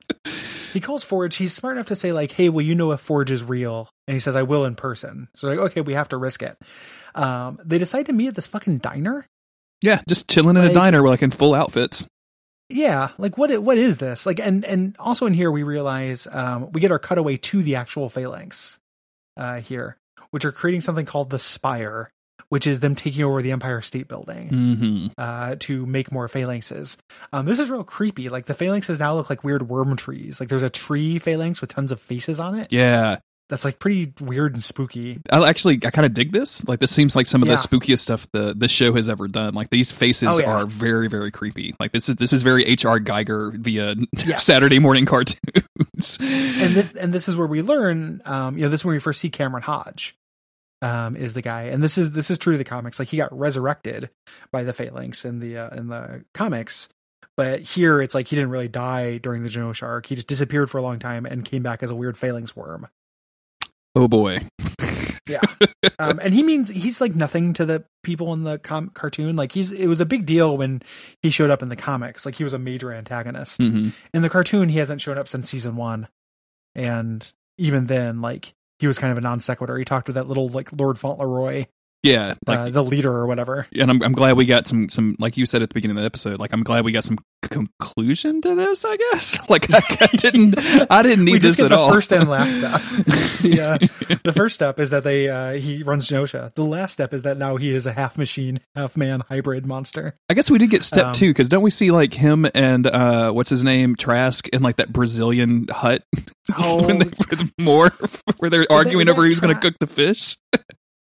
[0.73, 1.35] he calls Forge.
[1.35, 4.15] He's smart enough to say like, "Hey, will you know if Forge is real?" And
[4.15, 6.57] he says, "I will in person." So like, okay, we have to risk it.
[7.17, 9.27] Um, they decide to meet at this fucking diner.
[9.83, 12.07] Yeah, just chilling in a Like- diner, like in full outfits.
[12.69, 13.57] Yeah, like what?
[13.63, 14.27] What is this?
[14.27, 17.77] Like, and and also in here we realize um, we get our cutaway to the
[17.77, 18.79] actual phalanx
[19.37, 19.97] uh, here,
[20.31, 22.11] which are creating something called the Spire,
[22.51, 24.49] which is them taking over the Empire State Building.
[24.49, 26.97] hmm uh, to make more phalanxes.
[27.33, 28.29] Um, this is real creepy.
[28.29, 30.39] Like the phalanxes now look like weird worm trees.
[30.39, 32.69] Like there's a tree phalanx with tons of faces on it.
[32.71, 33.17] Yeah,
[33.49, 35.21] That's like pretty weird and spooky.
[35.31, 36.67] I actually I kind of dig this.
[36.69, 37.55] Like this seems like some of Yeah.
[37.55, 39.55] the spookiest stuff the the show has ever done.
[39.55, 40.51] Like these faces Oh, yeah.
[40.53, 41.75] are very very creepy.
[41.81, 43.01] Like this is this is very H.R.
[43.01, 43.95] Giger via
[44.27, 44.45] Yes.
[44.45, 45.39] Saturday morning cartoons.
[46.21, 48.21] And this and this is where we learn.
[48.25, 50.15] Um, you know, this is where we first see Cameron Hodge.
[50.81, 53.01] Um, is the guy, and this is this is true to the comics.
[53.01, 54.11] Like he got resurrected
[54.53, 56.89] by the phalanx in the uh, in the comics,
[57.37, 60.07] but here it's like he didn't really die during the Genosha arc.
[60.07, 62.87] He just disappeared for a long time and came back as a weird phalanx worm.
[63.99, 64.39] Oh boy.
[65.29, 65.43] Yeah.
[65.99, 69.37] um, and he means he's like nothing to the people in the com- cartoon.
[69.37, 70.81] Like he's it was a big deal when
[71.21, 72.25] he showed up in the comics.
[72.25, 73.59] Like he was a major antagonist.
[73.59, 76.09] hmm In the cartoon, he hasn't shown up since season one,
[76.75, 79.77] and even then, like he was kind of a non sequitur.
[79.77, 81.67] He talked with that little like Lord Fauntleroy,
[82.05, 83.67] Yeah, like uh, the leader or whatever.
[83.77, 86.03] and I'm I'm glad we got some some like you said at the beginning of
[86.03, 86.39] the episode.
[86.39, 88.85] Like I'm glad we got some conclusion to this.
[88.85, 90.55] I guess like I, I didn't
[90.91, 91.93] I didn't need we just this get at the all.
[91.93, 92.81] first and last step.
[93.43, 93.79] yeah,
[94.25, 96.55] the first step is that they uh, he runs Genosha.
[96.55, 100.15] The last step is that now he is a half machine, half man hybrid monster.
[100.31, 102.87] I guess we did get step Um, two because don't we see like him and
[102.87, 106.05] uh what's his name Trask in like that Brazilian hut
[106.57, 106.87] Oh.
[106.87, 107.91] when they, with more
[108.39, 110.37] where they're arguing over who's going to cook the fish.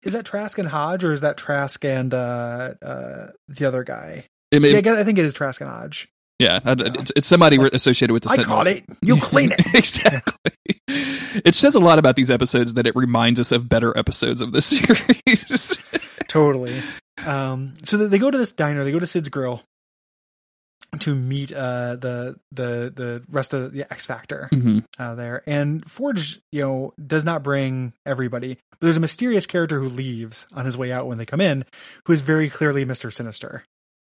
[0.05, 4.25] Is that Trask and Hodge, or is that Trask and uh, uh, the other guy?
[4.51, 6.07] It may- yeah, I guess- I think it is Trask and Hodge.
[6.39, 8.67] yeah, I- it's, it's somebody Like, associated with the I Sentinels.
[8.67, 8.83] caught it.
[9.01, 9.61] You clean it.
[9.73, 10.51] exactly.
[10.87, 14.51] It says a lot about these episodes that it reminds us of better episodes of
[14.53, 14.61] the
[15.25, 15.81] series.
[16.27, 16.81] totally.
[17.25, 18.83] Um, so they go to this diner.
[18.83, 19.61] They go to Sid's Grill
[21.01, 25.43] to meet uh, the the the rest of the X Factor hmm uh, there.
[25.45, 30.47] And Forge, you know, does not bring everybody, but there's a mysterious character who leaves
[30.53, 31.65] on his way out when they come in,
[32.05, 33.63] who is very clearly Mister Sinister.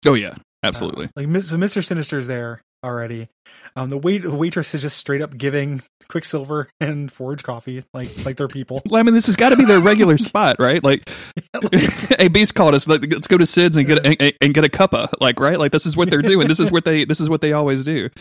[0.06, 1.06] Oh yeah, absolutely.
[1.06, 3.28] Uh, like so, Mister Sinister's there already.
[3.76, 8.08] Um, the wait the waitress is just straight up giving Quicksilver and Forge coffee, like
[8.26, 8.82] like they're people.
[8.90, 10.84] Well, I mean, this has got to be their regular spot, right?
[10.84, 11.10] Like,
[12.20, 12.88] a Beast called us.
[12.88, 15.10] Like, let's go to Sid's and get a, and, and get a cuppa.
[15.20, 15.60] Like, right?
[15.60, 16.48] Like, this is what they're doing.
[16.48, 17.06] This is what they.
[17.06, 18.10] This is what they always do.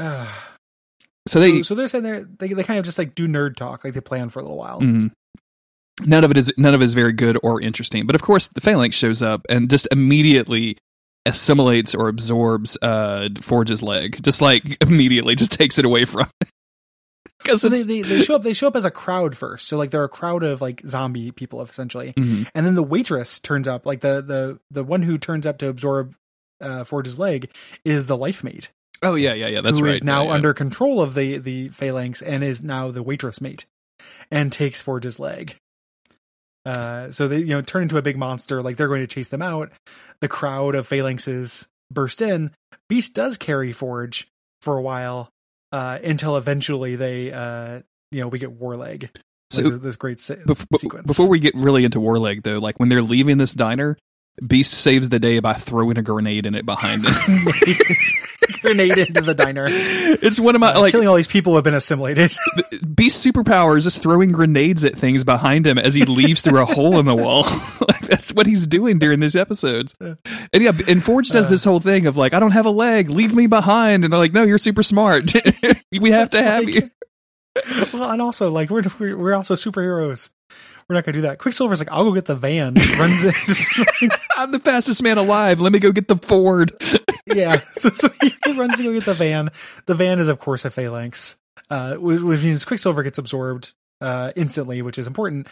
[0.00, 0.32] Uh,
[1.26, 1.56] So they.
[1.58, 3.94] so, so they're saying they they they kind of just like do nerd talk, like
[3.94, 4.80] they plan for a little while.
[4.80, 5.10] mhm.
[6.06, 8.06] None of it is none of it is very good or interesting.
[8.06, 10.78] But of course, the phalanx shows up and just immediately
[11.28, 14.22] assimilates or absorbs uh Forge's leg.
[14.22, 16.26] Just like immediately, just takes it away from.
[17.42, 19.68] Because So they, they they show up they show up as a crowd first.
[19.68, 22.12] So like they're a crowd of like zombie people essentially.
[22.14, 22.48] Mhm.
[22.54, 25.68] And then the waitress turns up, like the the the one who turns up to
[25.68, 26.14] absorb
[26.60, 27.50] uh Forge's leg
[27.84, 28.70] is the life mate.
[29.02, 29.94] oh yeah yeah yeah that's who right.
[29.94, 30.34] is now Yeah, yeah.
[30.34, 33.64] under control of the the phalanx and is now the waitress mate
[34.30, 35.54] and takes Forge's leg.
[36.68, 39.28] Uh, so they you know turn into a big monster like they're going to chase
[39.28, 39.70] them out.
[40.20, 42.50] The crowd of phalanxes burst in.
[42.88, 44.28] Beast does carry Forge
[44.62, 45.30] for a while
[45.72, 47.80] uh, until eventually they uh,
[48.12, 49.02] you know we get Warleg.
[49.04, 49.18] Like
[49.50, 51.06] So- this, this great se- Bef- sequence.
[51.06, 53.96] Before we get really into Warleg, though, like when they're leaving this diner,
[54.46, 57.46] Beast saves the day by throwing a grenade in it behind him.
[58.62, 61.56] grenade into the diner, it's one of my Uh, like killing all these people who
[61.56, 62.34] have been assimilated.
[62.94, 66.64] Beast superpower is just throwing grenades at things behind him as he leaves through a
[66.66, 67.42] hole in the wall.
[67.88, 69.94] like, that's what he's doing during these episodes.
[70.00, 70.16] And
[70.62, 71.50] yeah, and Forge does Uh.
[71.50, 74.20] this whole thing of like, I don't have a leg, leave me behind, and they're
[74.20, 75.32] like, No, you're super smart.
[75.92, 76.90] we have to have Like- you.
[77.94, 80.28] well, and also like we're we're, also superheroes.
[80.88, 81.38] we're not gonna do that.
[81.38, 82.74] Quicksilver's like, I'll go get the van.
[82.98, 85.60] Runs in, just, I'm the fastest man alive.
[85.60, 86.72] Let me go get the Ford.
[87.26, 87.62] yeah.
[87.74, 89.50] So, so he runs to go get the van.
[89.86, 91.36] The van is, of course, a phalanx,
[91.70, 95.48] uh, which, means Quicksilver gets absorbed uh, instantly, which is important.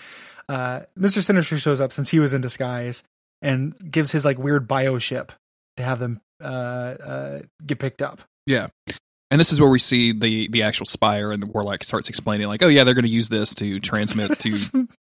[0.48, 3.02] Uh, Mister Sinister shows up since he was in disguise
[3.42, 5.32] and gives his like weird bio ship
[5.76, 8.20] to have them uh, uh, get picked up.
[8.46, 8.68] Yeah.
[9.32, 12.46] And this is where we see the the actual spire, and the warlock starts explaining,
[12.46, 14.88] like, "Oh yeah, they're going to use this to transmit to."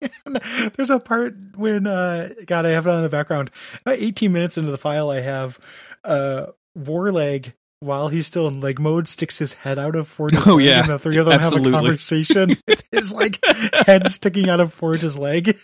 [0.76, 3.50] There's a part when uh God, I have it on the background.
[3.82, 5.58] About 18 minutes into the file, I have
[6.04, 6.46] uh
[6.78, 10.66] Warleg while he's still in leg mode sticks his head out of Forge's Oh, leg,
[10.66, 10.80] yeah.
[10.80, 11.70] and the three of them Absolutely.
[11.72, 12.56] have a conversation.
[12.66, 13.38] with his like
[13.86, 15.56] head sticking out of Forge's leg.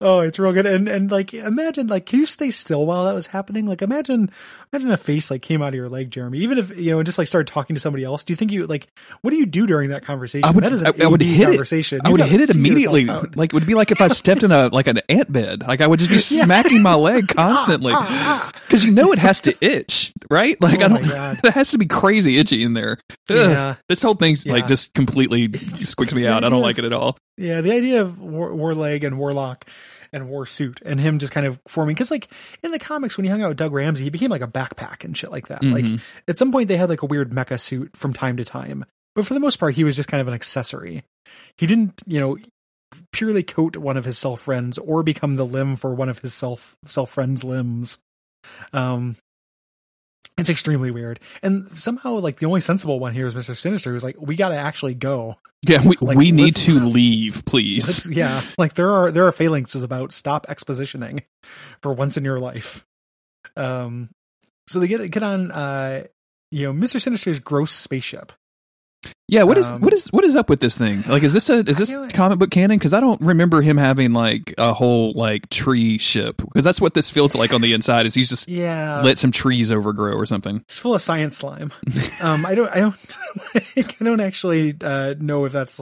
[0.00, 0.66] oh, it's real good.
[0.66, 3.66] And and like imagine like can you stay still while that was happening?
[3.66, 4.30] Like imagine
[4.72, 6.38] imagine a face like came out of your leg, Jeremy.
[6.38, 8.24] Even if you know, and just like started talking to somebody else.
[8.24, 8.88] Do you think you like
[9.22, 10.44] what do you do during that conversation?
[10.44, 11.98] I would, that is an I, I would hit conversation.
[11.98, 12.06] it.
[12.06, 13.04] I would hit it immediately.
[13.04, 15.62] Like it would be like if I stepped in a like an ant bed.
[15.66, 16.44] Like I would just be Yeah.
[16.44, 17.92] smacking my leg constantly
[18.66, 20.60] because you know it has to itch, right?
[20.60, 21.44] Like Oh I don't.
[21.44, 22.98] It has to be crazy itchy in there.
[23.30, 23.36] Ugh.
[23.36, 23.74] Yeah.
[23.88, 24.52] This whole thing's Yeah.
[24.54, 26.44] like just completely squicks me out.
[26.44, 27.16] I don't like it at all.
[27.42, 29.66] Yeah, the idea of War, Warleg and Warlock
[30.12, 32.28] and Warsuit and him just kind of forming because like
[32.62, 35.04] in the comics when he hung out with Doug Ramsey, he became like a backpack
[35.04, 35.62] and shit like that.
[35.62, 35.72] Mhm.
[35.72, 38.84] Like at some point they had like a weird mecha suit from time to time,
[39.14, 41.02] but for the most part he was just kind of an accessory.
[41.56, 42.36] He didn't, you know,
[43.10, 46.34] purely coat one of his self friends or become the limb for one of his
[46.34, 47.98] self self friends limbs.
[48.72, 49.16] Um.
[50.42, 54.02] It's extremely weird, and somehow, like the only sensible one here is Mister Sinister, who's
[54.02, 58.08] like, "We got to actually go." Yeah, we Like, we need to leave, please.
[58.10, 61.22] Yeah, like there are there are phalanxes about stop expositioning
[61.80, 62.84] for once in your life.
[63.56, 64.10] Um,
[64.66, 66.06] so they get get on, uh,
[66.50, 68.32] you know, Mister Sinister's gross spaceship.
[69.28, 71.02] Yeah, what is Um, what is what is up with this thing?
[71.08, 72.76] Like, is this a is this comic book canon?
[72.78, 76.36] Because I don't remember him having like a whole like tree ship.
[76.36, 78.04] Because that's what this feels like on the inside.
[78.06, 80.58] Is he's just Yeah, let some trees overgrow or something?
[80.60, 81.72] it's full of science slime.
[82.22, 83.16] um, I don't, I don't,
[83.76, 85.80] like, I don't actually uh, know if that's.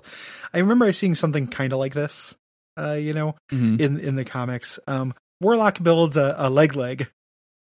[0.54, 2.36] I remember seeing something kind of like this.
[2.78, 3.80] Uh, you know, Mhm.
[3.80, 4.78] in in the comics.
[4.86, 7.10] Um, Warlock builds a, a leg leg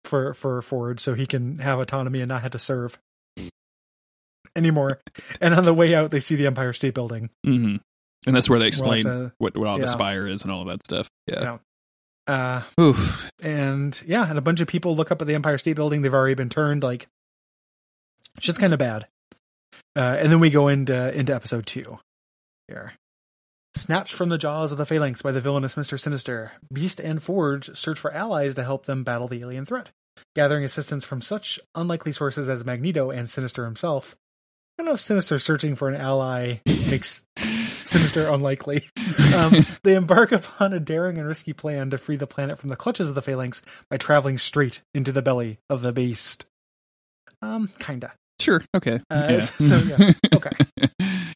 [0.05, 2.97] for for Forge so he can have autonomy and not have to serve
[4.55, 4.99] anymore.
[5.41, 7.29] and on the way out, they see the Empire State Building.
[7.43, 7.77] hmm
[8.25, 9.83] And that's where they explain it's a- what what all yeah.
[9.83, 11.09] the spire is and all of that stuff.
[11.27, 11.41] Yeah.
[11.41, 11.57] Yeah.
[12.25, 13.29] Uh, Oof.
[13.43, 16.01] and yeah, and a bunch of people look up at the Empire State Building.
[16.01, 16.81] They've already been turned.
[16.81, 17.07] Like,
[18.39, 19.07] shit's kind of bad.
[19.95, 21.99] Uh, and then we go into into episode two.
[22.69, 22.93] Here,
[23.75, 27.75] snatched from the jaws of the Phalanx by the villainous Mister Sinister, Beast and Forge
[27.75, 29.89] search for allies to help them battle the alien threat,
[30.33, 34.15] gathering assistance from such unlikely sources as Magneto and Sinister himself.
[34.77, 36.59] I don't know if Sinister searching for an ally
[36.89, 37.23] makes
[37.83, 38.89] Sinister unlikely.
[39.35, 42.75] Um, they embark upon a daring and risky plan to free the planet from the
[42.75, 46.45] clutches of the Phalanx by traveling straight into the belly of the beast.
[47.41, 48.13] Um, kinda.
[48.39, 48.63] Sure.
[48.75, 48.99] Okay.
[49.11, 50.13] Uh, so, yeah.
[50.33, 50.51] Okay.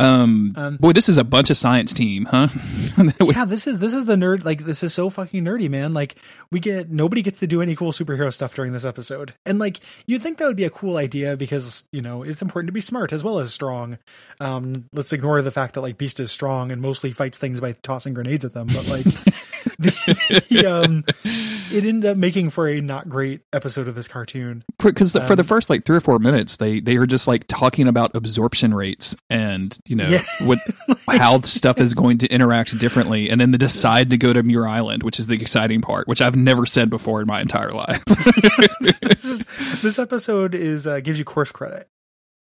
[0.00, 2.48] Um, Um, boy, this is a bunch of science team, huh?
[3.20, 4.44] yeah, this is this is the nerd.
[4.44, 5.94] Like, this is so fucking nerdy, man.
[5.94, 6.16] Like,
[6.50, 9.80] we get nobody gets to do any cool superhero stuff during this episode, and like,
[10.06, 12.80] you'd think that would be a cool idea because you know it's important to be
[12.80, 13.98] smart as well as strong.
[14.40, 17.72] Um, let's ignore the fact that like Beast is strong and mostly fights things by
[17.72, 19.06] tossing grenades at them, but like,
[20.50, 24.62] the, um, it ended up making for a not great episode of this cartoon.
[24.78, 27.44] because for the Um, first like three or four minutes they they are just like
[27.48, 30.22] talking about absorption rates and you know Yeah.
[30.42, 30.58] what
[31.08, 34.66] how stuff is going to interact differently and then they decide to go to muir
[34.66, 38.04] island which is the exciting part which i've never said before in my entire life
[39.02, 39.46] this is
[39.82, 41.86] this episode is uh, gives you course credit.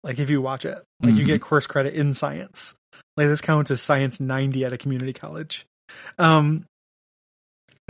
[0.04, 1.26] Like if you watch it, like you Mhm.
[1.26, 2.74] get course credit in science.
[3.16, 5.64] Like this counts as science ninety at a community college.
[6.18, 6.64] Um,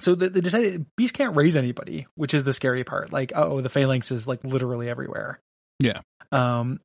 [0.01, 3.12] so they, they decided Beast can't raise anybody, which is the scary part.
[3.12, 5.40] Like, oh, the phalanx is like literally everywhere.
[5.80, 6.01] Yeah.
[6.30, 6.80] Um,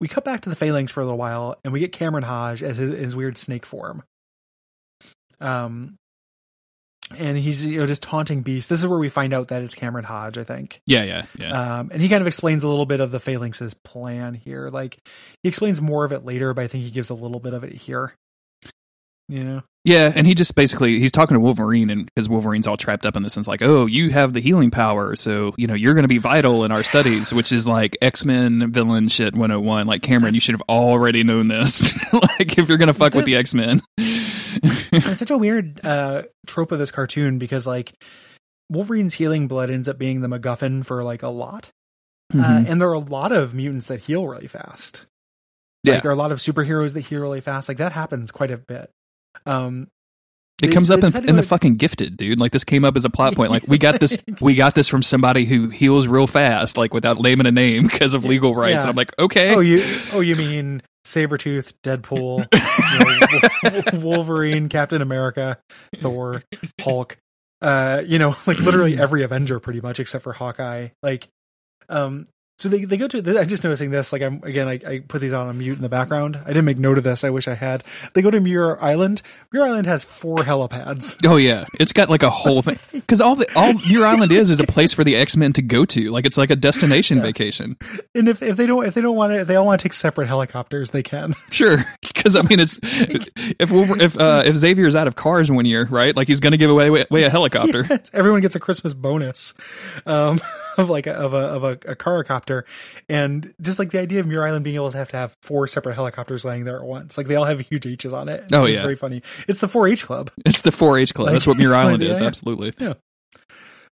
[0.00, 2.62] we cut back to the phalanx for a little while, and we get Cameron Hodge
[2.62, 4.02] as his, his weird snake form.
[5.40, 5.96] Um,
[7.16, 8.68] and he's you know just taunting Beast.
[8.68, 10.80] This is where we find out that it's Cameron Hodge, I think.
[10.86, 13.74] yeah yeah yeah Um, and he kind of explains a little bit of the Phalanx's
[13.74, 14.68] plan here.
[14.68, 14.98] Like
[15.42, 17.64] he explains more of it later, but I think he gives a little bit of
[17.64, 18.12] it here.
[19.28, 23.04] Know, yeah and he just basically he's talking to wolverine and because wolverine's all trapped
[23.04, 25.74] up in this and it's like oh you have the healing power so you know
[25.74, 29.88] you're going to be vital in our studies which is like x-men villain shit 101
[29.88, 33.24] like cameron you should have already known this like if you're going to fuck with
[33.24, 37.92] the x-men it's such a weird uh, trope of this cartoon because like
[38.70, 41.70] Wolverine's healing blood ends up being the MacGuffin for like a lot,
[42.34, 42.68] uh, Mhm.
[42.68, 45.02] and there are a lot of mutants that heal really fast.
[45.84, 46.00] Like Yeah.
[46.00, 47.68] there are a lot of superheroes that heal really fast.
[47.68, 48.90] Like that happens quite a bit.
[49.44, 49.88] Um,
[50.62, 52.40] It They- comes up in, in the to- fucking gifted, dude.
[52.40, 53.50] Like this came up as a plot point.
[53.50, 57.20] Like we got this, we got this from somebody who heals real fast, like without
[57.20, 58.72] naming a name because of legal rights.
[58.76, 58.80] Yeah.
[58.80, 59.84] And I'm like, okay, oh you
[60.14, 62.48] oh you mean Sabretooth, Deadpool,
[63.92, 65.58] you know, Wolverine, Captain America,
[65.98, 66.42] Thor,
[66.80, 67.16] Hulk.
[67.60, 70.88] Uh, you know, like literally every Avenger pretty much except for Hawkeye.
[71.02, 71.28] Like
[71.90, 72.26] um
[72.58, 75.20] so they they go to I'm just noticing this like I'm again I, I put
[75.20, 76.38] these on a mute in the background.
[76.42, 77.22] I didn't make note of this.
[77.22, 77.84] I wish I had.
[78.14, 79.20] They go to Muir Island.
[79.52, 81.16] Muir Island has four helipads.
[81.26, 84.50] Oh yeah, it's got like a whole thing because all the all Muir Island is
[84.50, 86.10] is a place for the X Men to go to.
[86.10, 87.76] Like it's like a destination vacation.
[88.14, 89.82] And if, if they don't if they don't want to if they all want to
[89.82, 91.34] take separate helicopters, they can.
[91.56, 95.64] Sure, because I mean it's if Wolver- if uh, if Xavier's out of cars one
[95.64, 96.14] year, right?
[96.14, 97.84] Like he's going to give away, away a helicopter.
[97.96, 99.54] Yes, everyone gets a Christmas bonus
[100.04, 100.40] um,
[100.76, 101.94] of like a, of a of a, a
[102.46, 102.64] carcopter,
[103.08, 105.66] and just like the idea of Muir Island being able to have to have four
[105.66, 108.44] separate helicopters laying there at once, like they all have huge H's on it.
[108.52, 108.82] Oh, it's yeah.
[108.82, 109.22] very funny.
[109.48, 110.30] It's the 4-H club.
[110.46, 111.26] It's the 4-H club.
[111.26, 112.20] Like- That's what Muir Island like, is.
[112.20, 112.26] yeah.
[112.26, 112.72] Absolutely.
[112.78, 112.94] Yeah.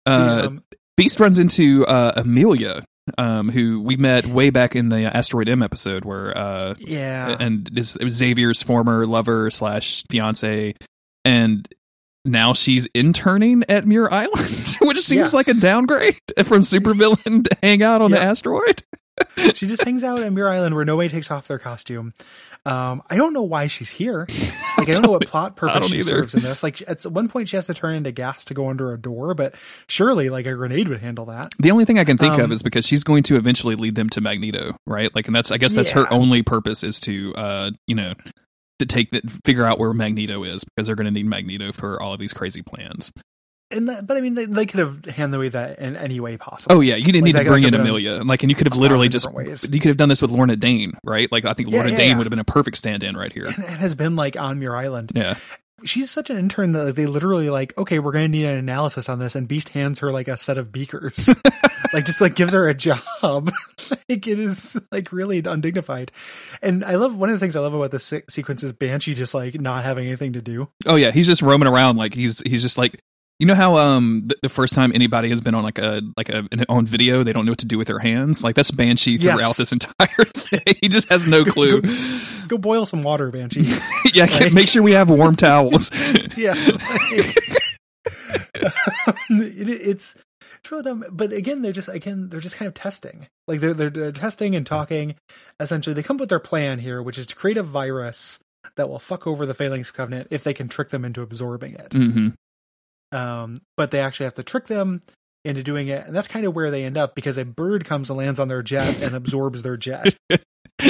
[0.05, 0.63] Uh, um,
[0.97, 2.81] Beast runs into uh, Amelia,
[3.17, 7.65] um, who we met way back in the Asteroid M episode, where uh, yeah, and
[7.67, 10.73] this, it was Xavier's former lover slash fiance,
[11.25, 11.67] and
[12.25, 15.33] now she's interning at Muir Island, which seems Yes.
[15.33, 16.15] like a downgrade
[16.45, 18.83] from supervillain to hang out on the asteroid.
[19.53, 22.13] she just hangs out at Muir Island where nobody takes off their costume.
[22.65, 24.27] Um, I don't know why she's here.
[24.77, 26.09] Like I don't know what plot purpose she either.
[26.09, 26.61] serves in this.
[26.61, 29.33] Like at one point she has to turn into gas to go under a door,
[29.33, 29.55] but
[29.87, 31.53] surely like a grenade would handle that.
[31.59, 33.95] The only thing I can think of Um, is because she's going to eventually lead
[33.95, 35.15] them to Magneto, right?
[35.15, 38.15] Like, and that's I guess that's her only purpose is to, uh, you know,
[38.79, 42.01] to take the figure out where Magneto is because they're going to need Magneto for
[42.01, 43.11] all of these crazy plans.
[43.71, 46.75] And that, but I mean, they, they could have handled that in any way possible.
[46.75, 48.77] Oh yeah, you didn't Like, need to bring in Amelia, like, and you could have
[48.77, 49.63] literally just ways.
[49.69, 51.31] you could have done this with Lorna Dane, right?
[51.31, 52.17] Like, I think Yeah, Lorna yeah, Dane yeah.
[52.17, 53.47] would have been a perfect stand-in right here.
[53.47, 55.11] and it has been like on Muir Island.
[55.15, 55.37] Yeah,
[55.83, 58.57] She's such an intern that like, they literally like, okay, we're going to need an
[58.57, 61.27] analysis on this, and Beast hands her like a set of beakers,
[61.95, 63.01] like just like gives her a job.
[64.09, 66.11] like it is like really undignified.
[66.61, 69.13] And I love one of the things I love about this se- sequence is Banshee
[69.15, 70.69] just like not having anything to do.
[70.85, 72.99] Oh yeah, he's just roaming around like he's he's just like
[73.39, 76.29] you know how um the, the first time anybody has been on like a like
[76.29, 78.71] a an, on video they don't know what to do with their hands like that's
[78.71, 79.57] Banshee throughout Yes.
[79.57, 80.75] this entire thing.
[80.81, 81.81] he just has no clue.
[82.47, 83.63] Go boil some water, Banshee.
[84.13, 85.89] yeah, Like- make sure we have warm towels.
[86.37, 86.53] yeah.
[89.29, 90.15] it, it's
[90.71, 91.05] really dumb.
[91.11, 93.27] But again, they're just again they're just kind of testing.
[93.47, 95.15] Like they're, they're they're testing and talking.
[95.59, 98.39] Essentially, they come up with their plan here, which is to create a virus
[98.77, 101.93] that will fuck over the Phalanx Covenant if they can trick them into absorbing it.
[101.93, 102.29] hmm
[103.11, 105.01] Um, but they actually have to trick them
[105.43, 108.09] into doing it, and that's kind of where they end up because a bird comes
[108.09, 110.15] and lands on their jet and absorbs their jet.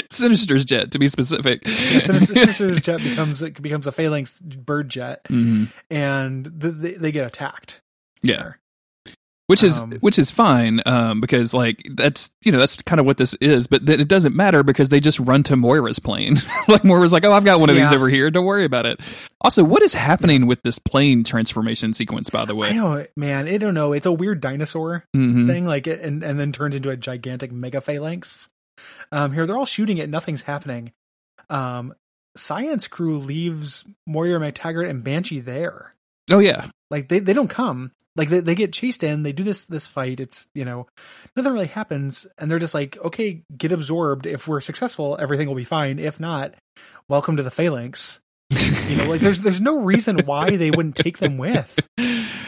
[0.09, 1.61] Sinister's jet to be specific.
[1.65, 5.69] Yeah, Sinister, Sinister's jet becomes becomes a Phalanx bird jet, Mhm.
[5.91, 7.80] and th- they, they get attacked.
[8.23, 8.38] Yeah.
[8.38, 8.59] there.
[9.47, 13.05] Which is Um, which is fine um, because like that's you know that's kind of
[13.05, 16.37] what this is but then it doesn't matter because they just run to moira's plane
[16.67, 18.99] like moira's like oh i've got one of these over here don't worry about it
[19.41, 23.47] also what is happening with this plane transformation sequence by the I way don't, man.
[23.47, 23.93] I don't know.
[23.93, 25.45] It's a weird dinosaur Mhm.
[25.47, 28.49] thing, like, it, and and then turns into a gigantic mega phalanx.
[29.11, 30.09] Um, here they're all shooting it.
[30.09, 30.91] Nothing's happening.
[31.49, 31.93] Um,
[32.35, 35.91] science crew leaves Moira McTaggart and Banshee there.
[36.31, 37.91] oh yeah Like they, they don't come.
[38.16, 39.24] Like they, they get chased in.
[39.24, 40.20] They do this this fight.
[40.20, 40.88] It's you know
[41.36, 44.26] nothing really happens, and they're just like, okay, get absorbed.
[44.26, 45.99] If we're successful, everything will be fine.
[45.99, 46.55] If not,
[47.09, 48.20] welcome to the phalanx.
[48.51, 51.78] You know, like there's there's no reason why they wouldn't take them with.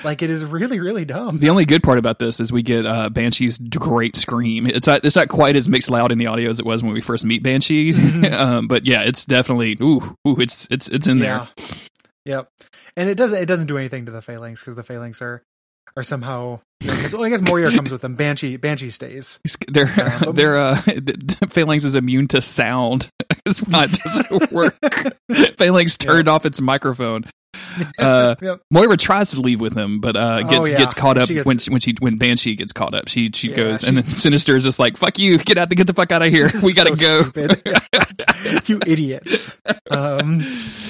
[0.03, 1.39] Like it is really really dumb.
[1.39, 4.67] the only good part about this is we get uh, Banshee's great scream.
[4.67, 6.93] It's not it's not quite as mixed loud in the audio as it was when
[6.93, 8.33] we first meet Banshee, Mm-hmm.
[8.33, 11.47] um, but yeah, it's definitely ooh ooh it's it's it's in there.
[11.57, 11.65] Yeah.
[12.25, 12.49] Yep.
[12.95, 15.41] And it doesn't it doesn't do anything to the phalanx because the phalanx are
[15.97, 16.61] are somehow.
[17.11, 18.15] Well, I guess Moira comes with them.
[18.15, 19.39] Banshee Banshee stays.
[19.67, 20.75] Their Yeah, their uh,
[21.49, 23.09] phalanx is immune to sound.
[23.45, 24.75] it's not doesn't work.
[25.57, 27.25] phalanx turned off its microphone.
[27.99, 28.61] Uh, Yep.
[28.71, 30.77] Moira tries to leave with him, but uh, Oh, gets yeah.
[30.77, 33.07] gets caught up She gets- when she, when she when Banshee gets caught up.
[33.07, 35.69] She she Yeah, goes, she- and then Sinister is just like, "Fuck you, get out,
[35.69, 36.49] the get the fuck out of here.
[36.63, 37.47] We gotta So go."
[38.65, 39.57] you idiots.
[39.89, 40.41] Um,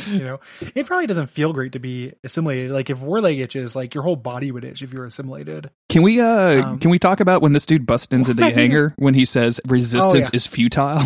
[0.09, 0.39] you know,
[0.75, 2.71] it probably doesn't feel great to be assimilated.
[2.71, 5.69] Like if war leg itches, like your whole body would itch if you were assimilated.
[5.89, 8.93] Can we uh Um, can we talk about when this dude busts into the hangar
[8.97, 10.35] when he says resistance Oh, yeah.
[10.35, 11.01] is futile?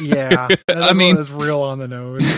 [0.00, 2.28] Yeah, I mean- it's real on the nose.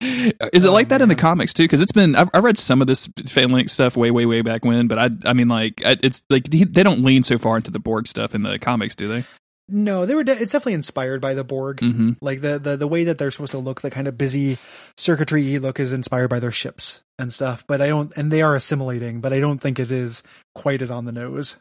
[0.00, 1.64] Is it Oh, like that in the comics too?
[1.64, 4.64] Because it's been I've, I've read some of this phalanx stuff way way way back
[4.64, 7.70] when, but I I mean like I- it's like they don't lean so far into
[7.70, 9.24] the Borg stuff in the comics, do they?
[9.70, 10.24] No, they were.
[10.24, 11.80] De- it's definitely inspired by the Borg.
[11.80, 14.56] hmm Like the, the the way that they're supposed to look, the kind of busy
[14.96, 17.64] circuitry look is inspired by their ships and stuff.
[17.68, 20.22] But I don't, and they are assimilating, but I don't think it is
[20.54, 21.56] quite as on the nose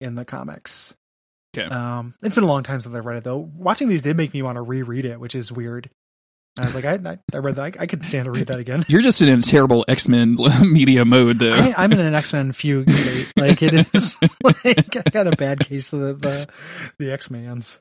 [0.00, 0.96] in the comics.
[1.56, 1.66] Okay.
[1.68, 3.50] Um, it's been a long time since I've read it though.
[3.54, 5.90] Watching these did make me want to reread it, which is weird.
[6.58, 7.76] I was like, I I, I read that.
[7.78, 8.84] I, I could stand to read that again.
[8.88, 11.52] You're just in a terrible X Men media mode, though.
[11.54, 13.32] I, I'm in an X Men fugue state.
[13.36, 16.48] Like it is like I got a bad case of the the,
[16.98, 17.78] the X Mans.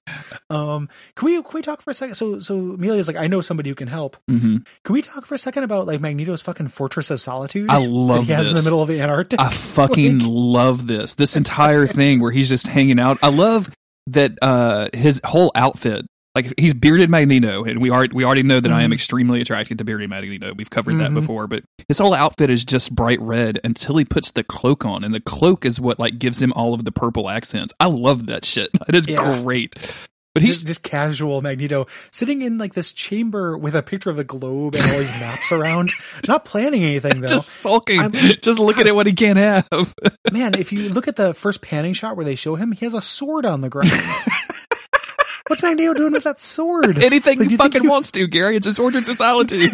[0.49, 2.15] Um, can we can we talk for a second?
[2.15, 4.17] So so Amelia's like, I know somebody who can help.
[4.27, 7.69] hmm Can we talk for a second about like Magneto's fucking Fortress of Solitude?
[7.69, 9.39] I love he has in the middle of the Antarctic.
[9.39, 11.15] I fucking Like- love this.
[11.15, 13.17] This entire thing where he's just hanging out.
[13.21, 13.69] I love
[14.07, 16.05] that uh his whole outfit.
[16.37, 18.93] Like he's bearded Magneto, and we already we already know that I am Mhm.
[18.93, 20.53] extremely attracted to bearded Magneto.
[20.55, 21.15] We've covered that Mhm.
[21.15, 25.03] before, but his whole outfit is just bright red until he puts the cloak on,
[25.03, 27.73] and the cloak is what like gives him all of the purple accents.
[27.79, 28.69] I love that shit.
[28.85, 29.41] That is Yeah.
[29.41, 29.75] great.
[30.35, 34.17] But he's just, just casual Magneto sitting in like this chamber with a picture of
[34.17, 35.91] the globe and all these maps around,
[36.27, 37.27] not planning anything though.
[37.27, 39.67] just sulking, I'm- just looking at what he can't have.
[40.31, 42.93] Man, if you look at the first panning shot where they show him, he has
[42.93, 43.89] a sword on the ground.
[45.47, 46.97] What's Magneto doing with that sword?
[47.01, 48.57] Anything Like, he fucking wants to, Gary.
[48.57, 49.71] It's his Fortress of Solitude.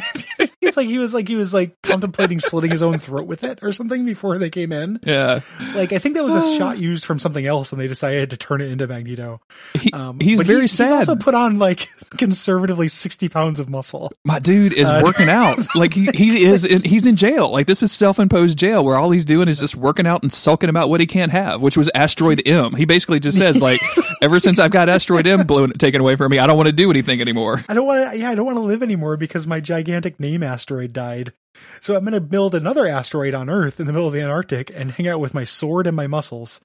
[0.64, 3.60] He's like he was like he was like contemplating slitting his own throat with it
[3.62, 5.00] or something before they came in.
[5.04, 5.42] yeah.
[5.76, 6.58] Like I think that was a Oh.
[6.58, 9.42] shot used from something else, and they decided to turn it into Magneto.
[9.80, 11.00] He, Um, he's but very he, sad.
[11.00, 14.12] He's also put on like conservatively sixty pounds of muscle.
[14.24, 15.60] My dude is Uh, working out.
[15.76, 17.50] Like he, he is in, he's in jail.
[17.52, 20.70] Like this is self-imposed jail where all he's doing is just working out and sulking
[20.70, 22.76] about what he can't have, which was asteroid M.
[22.76, 23.82] He basically just says like
[24.22, 26.74] ever since I've got asteroid M blown taken away from me, I don't want to
[26.74, 27.64] do anything anymore.
[27.68, 28.18] I don't want to.
[28.18, 31.34] Yeah, I don't want to live anymore because my gigantic name asteroid died.
[31.82, 34.72] So I'm going to build another asteroid on Earth in the middle of the Antarctic
[34.74, 36.62] and hang out with my sword and my muscles,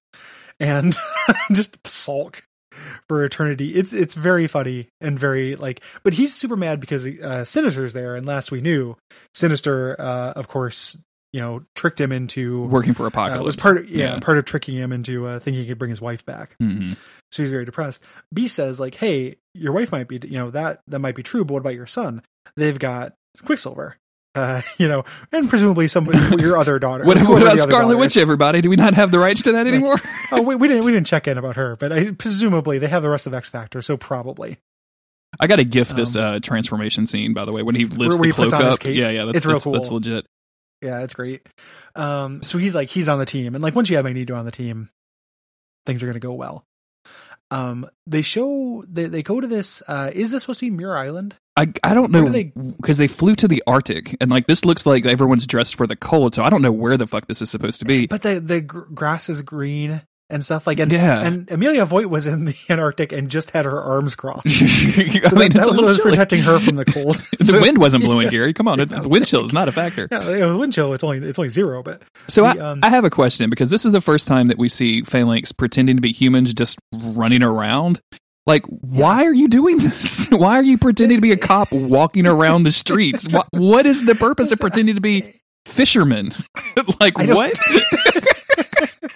[0.58, 0.96] and
[1.52, 2.44] just sulk
[3.08, 3.74] for eternity.
[3.74, 5.82] It's it's very funny and very like.
[6.04, 8.96] But he's super mad because uh, Sinister's there, and last we knew,
[9.34, 10.96] Sinister, uh, of course,
[11.32, 12.64] you know, tricked him into.
[12.66, 15.62] Working for Uh, apocalypse was part of yeah, part of tricking him into uh, thinking
[15.62, 16.56] he could bring his wife back.
[16.60, 16.92] hmm
[17.30, 18.02] So he's very depressed.
[18.32, 21.44] B says like, "Hey, your wife might be, you know, that that might be true,
[21.44, 22.22] but what about your son?
[22.56, 23.12] They've got
[23.44, 23.96] Quicksilver,
[24.34, 27.04] uh, you know, and presumably somebody, your other daughter.
[27.06, 28.16] What, what about Scarlet Witch?
[28.16, 29.96] Everybody, do we not have the rights to that anymore?
[30.30, 33.02] Oh, we, we didn't we didn't check in about her, but I, presumably they have
[33.02, 34.58] the rest of X Factor, so probably.
[35.40, 38.18] I got to gift this Um, uh, transformation scene by the way when he lifts
[38.18, 38.84] the cloak up.
[38.84, 39.72] Yeah, yeah, that's It's real cool.
[39.72, 40.26] that's legit.
[40.82, 41.46] Yeah, it's great.
[41.96, 44.44] Um, so he's like he's on the team, and like once you have Magneto on
[44.44, 44.90] the team,
[45.86, 46.64] things are going to go well.
[47.50, 49.82] Um, they show they they go to this.
[49.88, 51.36] Uh, is this supposed to be Muir Island?
[51.56, 54.64] I, I don't know do they- because they flew to the Arctic and like this
[54.64, 57.42] looks like everyone's dressed for the cold, so I don't know where the fuck this
[57.42, 58.06] is supposed to be.
[58.06, 61.20] But the the gr- grass is green and stuff like and Yeah.
[61.26, 64.46] and Amelia Voigt was in the Antarctic and just had her arms crossed.
[64.46, 66.10] I So mean, that, it's that was what little was chilly.
[66.10, 67.16] protecting her from the cold.
[67.38, 68.30] the So- wind wasn't blowing, Yeah.
[68.32, 68.52] Gary.
[68.54, 70.08] Come on, it's, the wind chill is not a factor.
[70.10, 70.92] Yeah, the wind chill.
[70.94, 73.70] It's only it's only zero, but So The, I, um, I have a question because
[73.70, 77.42] this is the first time that we see Phalanx pretending to be humans just running
[77.42, 78.00] around.
[78.46, 80.26] Like, why are you doing this?
[80.30, 83.30] Why are you pretending to be a cop walking around the streets?
[83.32, 85.22] what, what is the purpose of pretending to be
[85.66, 86.32] fishermen?
[87.00, 87.58] like, what?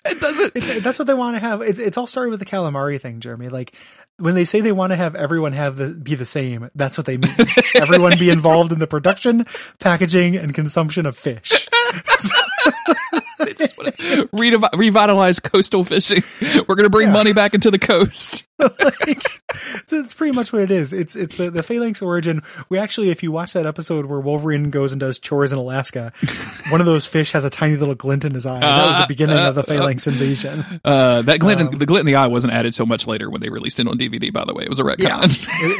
[0.05, 0.53] It doesn't.
[0.57, 1.62] It's, that's what they want to have.
[1.62, 3.48] It's, it's all started with the calamari thing, Jeremy.
[3.48, 3.74] Like
[4.18, 7.07] when they say they want to have everyone have the be the same, that's what
[7.07, 7.34] they mean.
[7.76, 9.46] everyone be involved in the production,
[9.78, 11.68] packaging, and consumption of fish.
[13.38, 16.22] They just want to redevi- revitalize coastal fishing.
[16.40, 17.12] We're going to bring Yeah.
[17.12, 18.46] money back into the coast.
[18.84, 19.42] like,
[19.74, 20.92] it's, it's pretty much what it is.
[20.92, 22.42] It's it's the the Phalanx origin.
[22.68, 26.12] We actually, if you watch that episode where Wolverine goes and does chores in Alaska,
[26.70, 28.60] one of those fish has a tiny little glint in his eye.
[28.60, 30.64] that was the beginning of the Phalanx invasion.
[30.84, 33.40] Uh, that glint, Um, the glint in the eye wasn't added so much later when
[33.40, 34.32] they released it on DVD.
[34.32, 34.98] By the way, it was a retcon.
[34.98, 35.24] Yeah,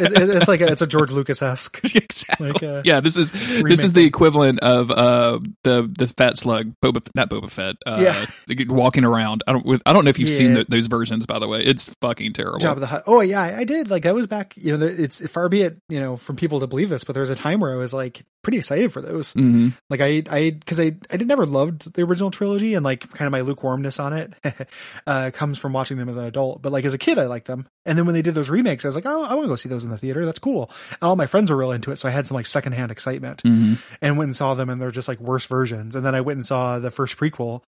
[0.07, 1.80] it, it, it's like a, it's a George Lucas esque.
[1.95, 2.51] exactly.
[2.53, 6.74] Like, uh, yeah, this is this is the equivalent of uh the the fat slug
[6.83, 7.76] Boba not Boba Fett.
[7.87, 8.26] Uh, Yeah.
[8.68, 9.43] walking around.
[9.47, 10.55] I don't with, I don't know if you've seen Yeah.
[10.57, 11.26] th those versions.
[11.26, 12.59] By the way, it's fucking terrible.
[12.59, 13.03] Job the.
[13.07, 13.91] Oh yeah, I, I did.
[13.91, 14.55] Like that was back.
[14.57, 17.23] You know, it's far be it you know from people to believe this, but there
[17.23, 19.33] was a time where I was like pretty excited for those.
[19.33, 23.09] hmm Like I, I, because I, I did never loved the original trilogy, and like
[23.12, 24.33] kind of my lukewarmness on it
[25.07, 26.62] uh, comes from watching them as an adult.
[26.62, 27.66] But like as a kid, I liked them.
[27.85, 29.57] And then when they did those remakes, I was like, oh, I want to go
[29.57, 30.25] see those in the theater.
[30.25, 30.70] That's cool.
[30.91, 33.43] And all my friends were real into it, so I had some like secondhand excitement,
[33.43, 35.95] hmm and went and saw them, and they're just like worse versions.
[35.95, 37.62] And then I went and saw the first prequel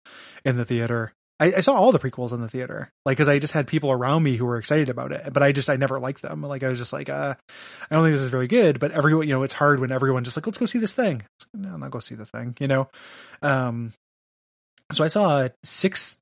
[0.43, 1.13] in the theater.
[1.39, 3.91] I, I saw all the prequels in the theater, like because I just had people
[3.91, 6.41] around me who were excited about it, but I just I never liked them.
[6.41, 7.35] Like I was just like, uh,
[7.89, 8.79] I don't think this is very good.
[8.79, 11.23] But everyone, you know, it's hard when everyone's just like, let's go see this thing.
[11.53, 12.87] Like, no, I'm not go see the thing, you know.
[13.41, 13.93] Um,
[14.91, 16.17] so I saw six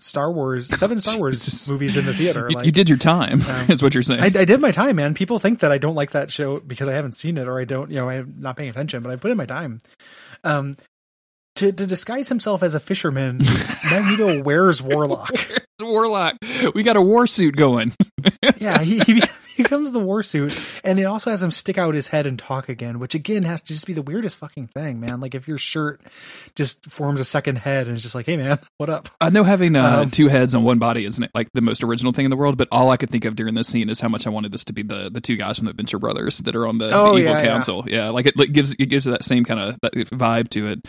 [0.00, 2.46] Star Wars, seven Star Wars movies in the theater.
[2.48, 4.20] You, like, you did your time, Um, is what you're saying.
[4.20, 5.14] I, I did my time, man.
[5.14, 7.64] People think that I don't like that show because I haven't seen it or I
[7.64, 9.80] don't, you know, I'm not paying attention, but I put in my time.
[10.42, 10.74] Um,
[11.56, 13.38] to, to disguise himself as a fisherman,
[13.90, 15.30] Magneto wears Warlock.
[15.82, 16.36] Warlock,
[16.74, 17.92] we got a war suit going.
[18.58, 19.22] Yeah, he, he
[19.58, 22.70] becomes the war suit, and it also has him stick out his head and talk
[22.70, 25.20] again, which again has to just be the weirdest fucking thing, man.
[25.20, 26.00] Like if your shirt
[26.54, 29.10] just forms a second head and it's just like, hey man, what up?
[29.20, 32.12] I know having uh, Um, two heads on one body isn't like the most original
[32.12, 34.08] thing in the world, but all I could think of during this scene is how
[34.08, 36.56] much I wanted this to be the the two guys from the Adventure Brothers that
[36.56, 37.44] are on the, Oh, the evil yeah, yeah.
[37.46, 37.84] council.
[37.86, 38.08] Yeah.
[38.08, 40.80] like it, like, gives it gives it that same kind of vibe to it.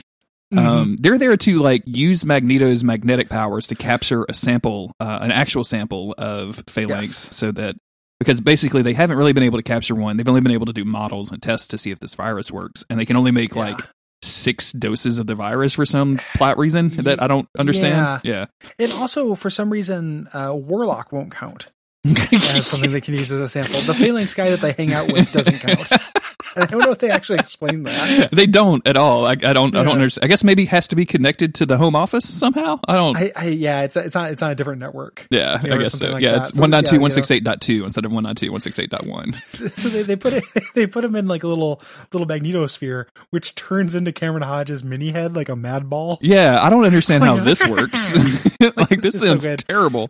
[0.55, 0.67] Mm-hmm.
[0.67, 5.31] Um, they're there to like use Magneto's magnetic powers to capture a sample, uh, an
[5.31, 7.35] actual sample of phalanx, Yes.
[7.35, 7.75] so that
[8.19, 10.17] because basically they haven't really been able to capture one.
[10.17, 12.83] They've only been able to do models and tests to see if this virus works,
[12.89, 13.61] and they can only make Yeah.
[13.61, 13.81] like
[14.21, 18.21] six doses of the virus for some plot reason that I don't understand.
[18.23, 18.45] Yeah, yeah.
[18.79, 21.67] And also, for some reason, uh, Warlock won't count
[22.05, 23.79] as something they can use as a sample.
[23.81, 25.91] The Phalanx guy that they hang out with doesn't count.
[26.55, 28.29] I don't know if they actually explain that.
[28.33, 29.25] they don't at all.
[29.25, 29.75] I, I don't.
[29.75, 30.25] I don't understand.
[30.25, 32.79] I guess maybe it has to be connected to the home office somehow.
[32.87, 33.17] I don't.
[33.17, 35.27] I, I yeah, it's it's on it's on a different network.
[35.29, 36.11] yeah, I guess so.
[36.11, 36.49] like yeah, that.
[36.49, 38.79] it's one nine two one six dot two instead of one nine two one six
[38.79, 39.33] eight dot one.
[39.75, 40.43] So they, they put it
[40.75, 41.81] they put him in like a little
[42.11, 46.17] little magnetosphere, which turns into Cameron Hodges' mini head like a mad ball.
[46.21, 48.13] Yeah, I don't understand how this works.
[48.15, 50.09] like this this is so terrible.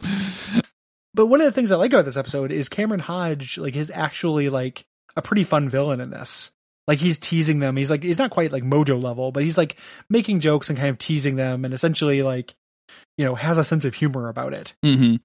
[1.13, 3.89] But one of the things I like about this episode is Cameron Hodge like is
[3.89, 4.85] actually like
[5.15, 6.51] a pretty fun villain in this.
[6.87, 7.77] Like he's teasing them.
[7.77, 9.77] He's like he's not quite like Mojo level, but he's like
[10.09, 12.53] making jokes and kind of teasing them, and essentially like
[13.17, 14.73] you know has a sense of humor about it.
[14.83, 15.15] hmm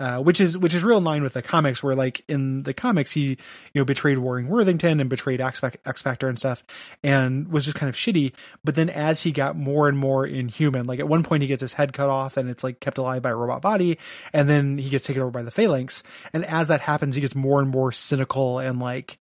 [0.00, 2.72] uh, which is which is real in line with the comics, where like in the
[2.72, 3.36] comics he you
[3.74, 6.64] know betrayed Warren Worthington and betrayed X, X Factor and stuff,
[7.04, 8.32] and was just kind of shitty.
[8.64, 11.60] But then as he got more and more inhuman, like at one point he gets
[11.60, 13.98] his head cut off and it's like kept alive by a robot body,
[14.32, 17.34] and then he gets taken over by the Phalanx, and as that happens, he gets
[17.34, 19.18] more and more cynical and like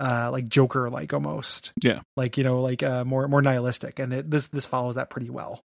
[0.00, 2.00] uh like Joker like almost, Yeah.
[2.16, 5.30] like you know like uh more more nihilistic, and it, this this follows that pretty
[5.30, 5.60] well.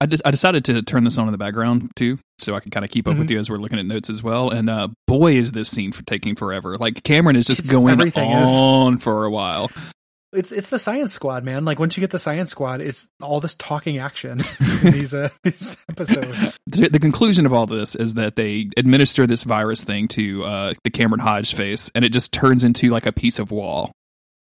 [0.00, 2.70] I just I decided to turn this on in the background too, so I can
[2.70, 3.20] kind of keep up Mm-hmm.
[3.20, 4.50] with you as we're looking at notes as well.
[4.50, 6.76] And uh, boy, is this scene for taking forever.
[6.76, 8.48] Like Cameron is just It's- going everything is.
[8.48, 9.70] on for a while.
[10.34, 11.64] It's it's the science squad, man.
[11.64, 14.42] Like once you get the science squad, it's all this talking action
[14.82, 16.58] in these uh, these episodes.
[16.66, 20.90] the, conclusion of all this is that they administer this virus thing to uh, the
[20.90, 23.92] Cameron Hodge face, and it just turns into like a piece of wall.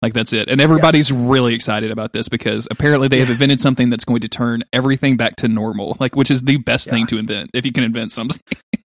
[0.02, 3.90] Like that's it, and everybody's really excited about this because apparently they have invented something
[3.90, 5.98] that's going to turn everything back to normal.
[6.00, 6.94] Like, which is the best Yeah.
[6.94, 8.40] thing to invent if you can invent something.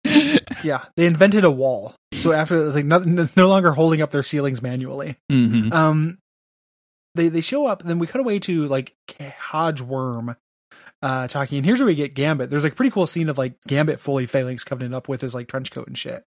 [0.64, 1.94] Yeah, they invented a wall.
[2.12, 2.98] So after like no,
[3.36, 5.16] no longer holding up their ceilings manually.
[5.28, 6.18] hmm Um,
[7.14, 10.36] they they show up, then we cut away to like Hodge Worm.
[11.02, 12.48] Uh, talking, and here's where we get Gambit.
[12.48, 15.34] There's like a pretty cool scene of like Gambit fully Phalanx covenant up with his
[15.34, 16.22] like trench coat and shit.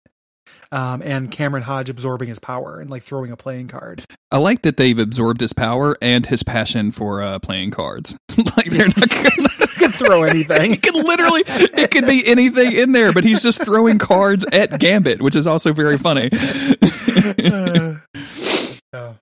[0.72, 4.04] Um, and Cameron Hodge absorbing his power and like throwing a playing card.
[4.32, 8.18] I like that they've absorbed his power and his passion for uh, playing cards.
[8.58, 9.50] like they're not gonna.
[9.76, 10.72] Could throw anything.
[10.72, 14.80] It could literally, it could be anything in there, but he's just throwing cards at
[14.80, 16.30] Gambit, which is also very funny.
[17.46, 17.96] Uh,
[18.94, 19.16] oh.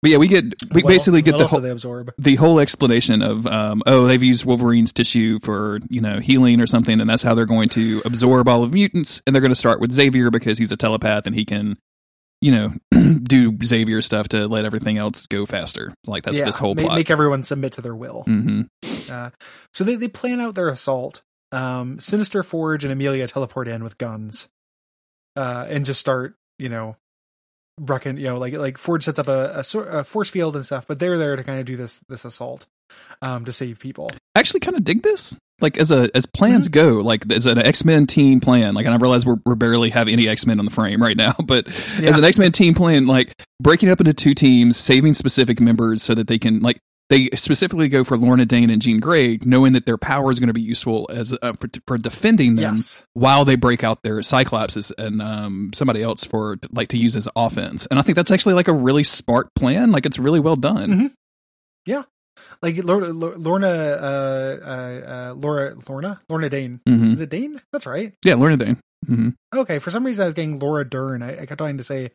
[0.00, 2.12] But yeah, we get we Well, basically get the whole they absorb.
[2.18, 6.66] the whole explanation of um, oh they've used Wolverine's tissue for you know healing or
[6.66, 9.56] something, and that's how they're going to absorb all of mutants, and they're going to
[9.56, 11.76] start with Xavier because he's a telepath and he can
[12.40, 12.72] you know
[13.22, 15.94] do Xavier stuff to let everything else go faster.
[16.06, 16.96] Like that's Yeah, this whole plot.
[16.96, 18.22] Make everyone submit to their will.
[18.22, 18.62] hmm
[19.10, 19.30] Uh,
[19.74, 21.22] so they, they plan out their assault.
[21.50, 24.48] Um, Sinister Forge and Amelia teleport in with guns,
[25.36, 26.96] uh, and just start, you know,
[27.80, 28.16] wrecking.
[28.18, 30.98] You know, like like Forge sets up a, a, a force field and stuff, but
[30.98, 32.66] they're there to kind of do this this assault,
[33.20, 34.10] um, to save people.
[34.34, 35.36] I actually kind of dig this.
[35.60, 38.74] Like as a as plans go, like as an X Men team plan.
[38.74, 41.16] Like, and I realize we're we barely have any X Men on the frame right
[41.16, 41.68] now, but
[42.02, 46.02] as an X Men team plan, like breaking up into two teams, saving specific members
[46.02, 46.78] so that they can like
[47.12, 50.48] they specifically go for Lorna Dane and Jean Grey, knowing that their power is going
[50.48, 53.04] to be useful as uh, for, for defending them Yes.
[53.12, 57.28] while they break out their Cyclopses and um, somebody else for like to use as
[57.36, 57.86] offense.
[57.86, 59.92] And I think that's actually like a really smart plan.
[59.92, 60.90] Like it's really well done.
[60.90, 61.10] Mhm.
[62.62, 66.80] Like Lorna, Lorna, uh, uh, uh, Laura, Lorna, Lorna Dane.
[66.86, 67.60] hmm Is it Dane?
[67.72, 68.14] That's right.
[68.24, 68.78] Yeah, Lorna Dane.
[69.06, 71.22] Hmm Okay, for some reason I was getting Laura Dern.
[71.22, 72.12] I, I kept trying to say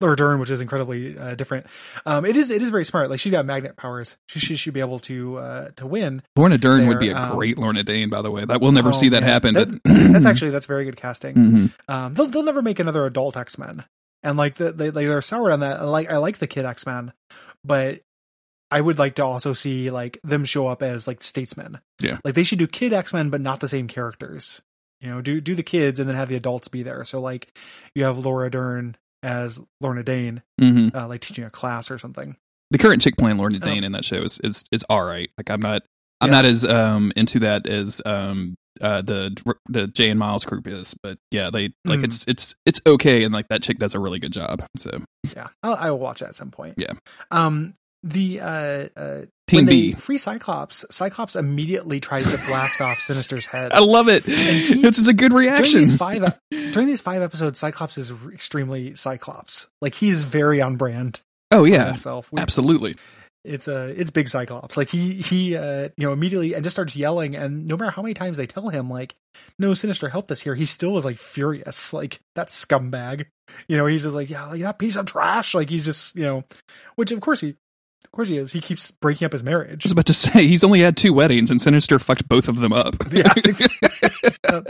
[0.00, 1.66] Laura Dern, which is incredibly uh, different.
[2.04, 3.10] Um, it is it is very smart.
[3.10, 4.16] Like she's got magnet powers.
[4.28, 6.22] She, she should be able to uh, to win.
[6.36, 8.44] Lorna Dern would be a um, great Lorna Dane, by the way.
[8.44, 9.28] That we'll never Oh, see that man.
[9.30, 9.54] happen.
[9.54, 9.80] That-
[10.12, 11.34] that's actually that's very good casting.
[11.36, 11.72] Mhm.
[11.88, 13.84] Um, they'll they'll never make another adult X Men,
[14.22, 15.78] and like the, they they they're soured on that.
[15.80, 17.12] I like I like the kid X Men,
[17.64, 18.00] but
[18.72, 21.78] I would like to also see like them show up as like statesmen.
[22.00, 22.18] Yeah.
[22.24, 24.60] like they should do kid X Men, but not the same characters.
[25.00, 27.04] You know, do do the kids and then have the adults be there.
[27.04, 27.56] So like
[27.94, 32.36] you have Laura Dern as Lorna Dane, hmm uh, like teaching a class or something.
[32.70, 33.64] The current chick playing Lorna Oh.
[33.64, 35.30] Dane in that show is is, is all right.
[35.38, 35.82] Like I'm not
[36.20, 36.32] I'm Yeah.
[36.32, 39.34] not as um into that as um uh the
[39.68, 42.04] the Jay and Miles group is, but yeah, they like Mm.
[42.04, 44.62] it's it's it's okay, and like that chick does a really good job.
[44.76, 44.90] So
[45.34, 46.74] Yeah, I'll, I will watch that at some point.
[46.76, 46.92] Yeah.
[47.30, 49.92] Um, the uh, uh Team B.
[49.92, 53.72] free Cyclops, Cyclops immediately tries to blast off Sinister's head.
[53.72, 54.24] I love it.
[54.24, 55.80] he- It's just a good During reaction.
[55.80, 59.66] these five during these five episodes, Cyclops is extremely Cyclops.
[59.82, 61.20] Like he's very on brand
[61.50, 62.30] Oh yeah, himself.
[62.32, 62.94] We- absolutely.
[63.42, 64.76] It's a it's big Cyclops.
[64.76, 68.02] Like he he uh you know immediately and just starts yelling and no matter how
[68.02, 69.14] many times they tell him like
[69.58, 71.92] no Sinister helped us here, he still is like furious.
[71.92, 73.24] Like that scumbag.
[73.66, 75.54] You know, he's just like yeah, like that piece of trash.
[75.54, 76.44] Like he's just you know,
[76.96, 77.56] which of course he
[78.12, 78.50] of course he is.
[78.50, 79.84] He keeps breaking up his marriage.
[79.84, 82.58] I was about to say he's only had two weddings, and Sinister fucked both of
[82.58, 82.96] them up.
[83.12, 83.32] Yeah,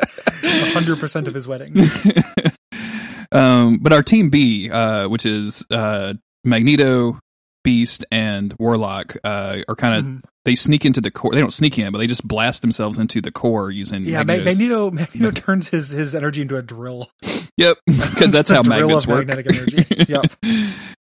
[0.74, 1.74] hundred percent of his wedding.
[3.32, 6.12] um, but our team B, uh, which is uh,
[6.44, 7.18] Magneto,
[7.62, 10.20] Beast, and Warlock, uh, are kind of Mhm.
[10.44, 11.32] they sneak into the core.
[11.32, 14.44] They don't sneak in, but they just blast themselves into the core using Yeah, Mag-
[14.44, 17.10] Magneto's- Magneto Magneto turns his his energy into a drill.
[17.56, 19.26] Yep, because that's how magnets work.
[19.26, 19.86] magnetic energy.
[20.08, 20.32] Yep.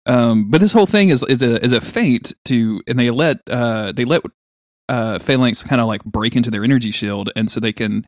[0.05, 3.37] Um, but this whole thing is is a is a feint to, and they let
[3.49, 4.21] uh they let
[4.89, 8.05] uh Phalanx kind of like break into their energy shield, and so they can.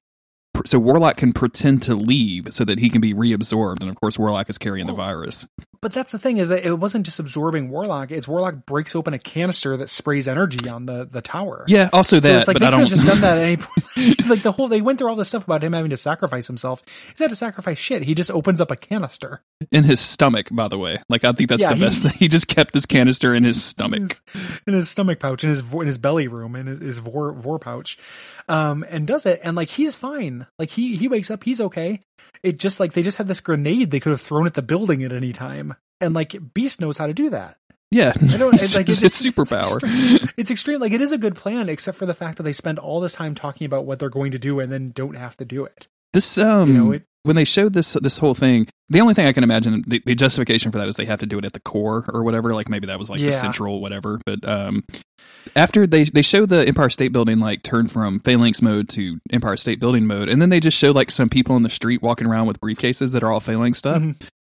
[0.65, 4.17] So Warlock can pretend to leave so that he can be reabsorbed, and of course
[4.17, 4.97] Warlock is carrying the Oh.
[4.97, 5.45] virus.
[5.81, 8.11] But that's the thing is that it wasn't just absorbing Warlock.
[8.11, 11.63] It's Warlock breaks open a canister that sprays energy on the the tower.
[11.67, 12.27] Yeah, also that.
[12.27, 12.87] So it's like but they I don't.
[12.87, 13.57] just done that at any
[13.95, 14.27] point.
[14.27, 16.83] like the whole, they went through all this stuff about him having to sacrifice himself.
[17.11, 18.03] He's had to sacrifice shit.
[18.03, 21.01] He just opens up a canister in his stomach, by the way.
[21.07, 22.13] Like I think that's Yeah, the he- best thing.
[22.19, 23.99] He just kept this canister in his in stomach.
[24.33, 27.31] his, in his stomach pouch, in his in his belly room, in his, his vor
[27.33, 27.97] vor pouch,
[28.49, 29.39] um, and does it.
[29.43, 30.47] And like he's fine.
[30.57, 32.01] Like he he wakes up, he's okay.
[32.43, 35.03] It just like they just had this grenade they could have thrown at the building
[35.03, 35.68] at any time,
[36.01, 37.57] and like Beast knows how to do that.
[37.91, 38.53] Yeah, I don't.
[38.53, 39.81] it's, It's like it's, it's, superpower.
[39.83, 40.79] extreme- It's extreme.
[40.79, 43.13] Like it is a good plan, except for the fact that they spend all this
[43.13, 45.87] time talking about what they're going to do and then don't have to do it.
[46.13, 49.25] This um, You know, it- when they showed this this whole thing, the only thing
[49.27, 51.51] I can imagine the, the justification for that is they have to do it at
[51.53, 52.53] the core or whatever.
[52.55, 53.27] Like maybe that was like Yeah.
[53.27, 54.21] the central whatever.
[54.25, 54.83] But um,
[55.55, 59.57] after they they show the Empire State Building like turn from phalanx mode to Empire
[59.57, 62.25] State Building mode, and then they just show like some people in the street walking
[62.27, 64.01] around with briefcases that are all phalanx stuff.
[64.01, 64.15] Mhm.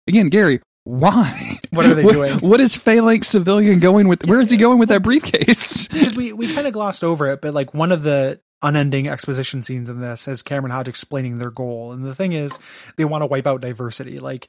[0.06, 0.60] Again, Gary.
[0.90, 1.60] Why?
[1.70, 2.40] What are they doing?
[2.40, 4.26] What is Phalanx civilian going with?
[4.26, 5.86] Where is he going with that briefcase?
[5.86, 9.62] because we we kind of glossed over it, but like one of the unending exposition
[9.62, 12.58] scenes in this is Cameron Hodge explaining their goal, and the thing is
[12.96, 14.18] they want to wipe out diversity.
[14.18, 14.48] Like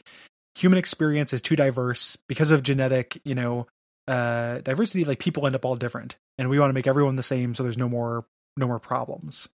[0.56, 3.68] human experience is too diverse because of genetic, you know,
[4.08, 5.06] uh, diversity.
[5.06, 7.62] Like people end up all different, and we want to make everyone the same, so
[7.62, 8.26] there's no more
[8.58, 9.48] no more problems.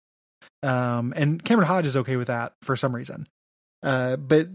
[0.62, 3.28] Um, and Cameron Hodge is okay with that for some reason.
[3.82, 4.50] Uh, but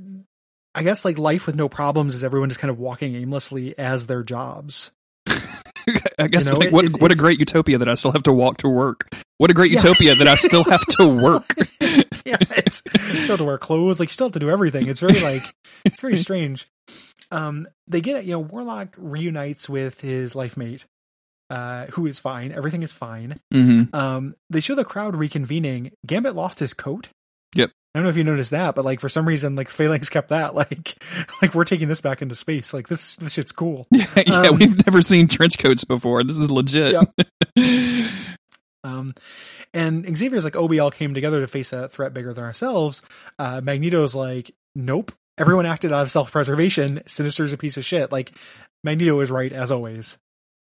[0.75, 4.07] I guess like life with no problems is everyone just kind of walking aimlessly as
[4.07, 4.93] their jobs.
[6.19, 8.13] I guess You know, like it- what it's- what a great utopia that I still
[8.13, 9.09] have to walk to work.
[9.39, 9.79] What a great Yeah.
[9.81, 11.55] utopia that I still have to work.
[12.25, 14.87] yeah, it's you still have to wear clothes, like you still have to do everything.
[14.89, 15.43] It's very like
[15.85, 16.69] it's very strange.
[17.33, 18.25] Um, they get it.
[18.25, 20.85] You know, Warlock reunites with his life mate,
[21.49, 22.53] uh, who is fine.
[22.53, 23.41] Everything is fine.
[23.53, 23.95] Mm-hmm.
[23.97, 25.93] Um, they show the crowd reconvening.
[26.07, 27.09] Gambit lost his coat.
[27.55, 27.71] Yep.
[27.95, 30.29] I don't know if you noticed that, but like for some reason, like Phalanx kept
[30.29, 30.55] that.
[30.61, 30.95] Like,
[31.43, 32.73] like we're taking this back into space.
[32.73, 33.87] Like this, this shit's cool.
[33.93, 36.23] Yeah, yeah Um, we've never seen trench coats before.
[36.23, 36.95] This is legit.
[38.83, 39.13] Um,
[39.75, 43.03] and Xavier's like, oh, we all came together to face a threat bigger than ourselves.
[43.39, 45.13] Uh, Magneto's like, nope.
[45.37, 47.03] Everyone acted out of self-preservation.
[47.07, 48.11] Sinister's a piece of shit.
[48.11, 48.33] Like,
[48.83, 50.17] Magneto is right as always.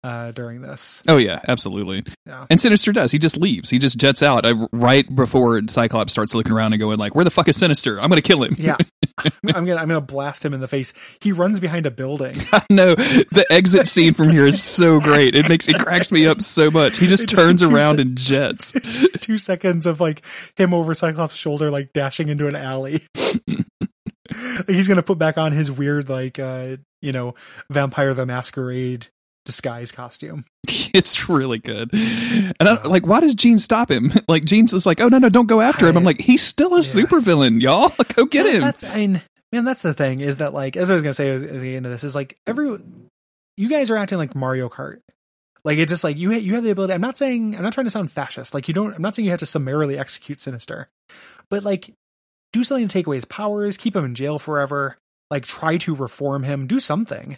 [0.03, 2.03] Uh, during this, oh yeah, absolutely.
[2.25, 2.45] Yeah.
[2.49, 3.11] And Sinister does.
[3.11, 3.69] He just leaves.
[3.69, 7.23] He just jets out uh, right before Cyclops starts looking around and going like, "Where
[7.23, 8.01] the fuck is Sinister?
[8.01, 8.75] I'm going to kill him." yeah,
[9.55, 10.93] I'm gonna I'm gonna blast him in the face.
[11.21, 12.33] He runs behind a building.
[12.69, 15.35] no, the exit scene from here is so great.
[15.35, 16.97] It makes it cracks me up so much.
[16.97, 18.73] He just just turns around it- and jets.
[19.21, 20.21] Two seconds of like
[20.57, 23.03] him over Cyclops' shoulder, like dashing into an alley.
[24.67, 27.35] He's gonna put back on his weird, like, uh, you know,
[27.69, 29.07] Vampire the Masquerade
[29.45, 30.45] disguise costume.
[30.95, 31.89] It's really good.
[31.91, 34.11] And I, like, why does Jean stop him?
[34.27, 36.73] Like, Jean's just like, "Oh no, no, don't go after him." I'm like, he's still
[36.75, 36.83] a Yeah.
[36.83, 37.91] supervillain, y'all.
[38.15, 38.61] Go get him.
[38.61, 39.21] That's I mean,
[39.51, 41.87] man, that's the thing is that like as I was gonna say at the end
[41.87, 42.77] of this is like every
[43.57, 44.99] you guys are acting like Mario Kart.
[45.65, 46.93] Like it's just like you you have the ability.
[46.93, 48.53] I'm not saying I'm not trying to sound fascist.
[48.53, 48.93] Like you don't.
[48.93, 50.87] I'm not saying you have to summarily execute Sinister,
[51.49, 51.91] but like
[52.51, 54.97] do something to take away his powers, keep him in jail forever.
[55.31, 57.37] Like try to reform him, do something.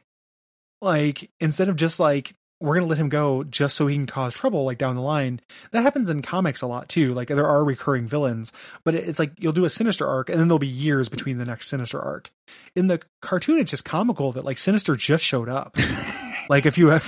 [0.86, 4.36] Like instead of just like we're gonna let him go just so he can cause
[4.36, 5.41] trouble like down the line.
[5.72, 7.12] That happens in comics a lot too.
[7.16, 8.53] Like there are recurring villains,
[8.84, 11.45] but it's like you'll do a Sinister arc and then there'll be years between the
[11.45, 12.30] next Sinister arc.
[12.76, 15.76] In the cartoon, it's just comical that like Sinister just showed up.
[16.49, 17.03] like if you have,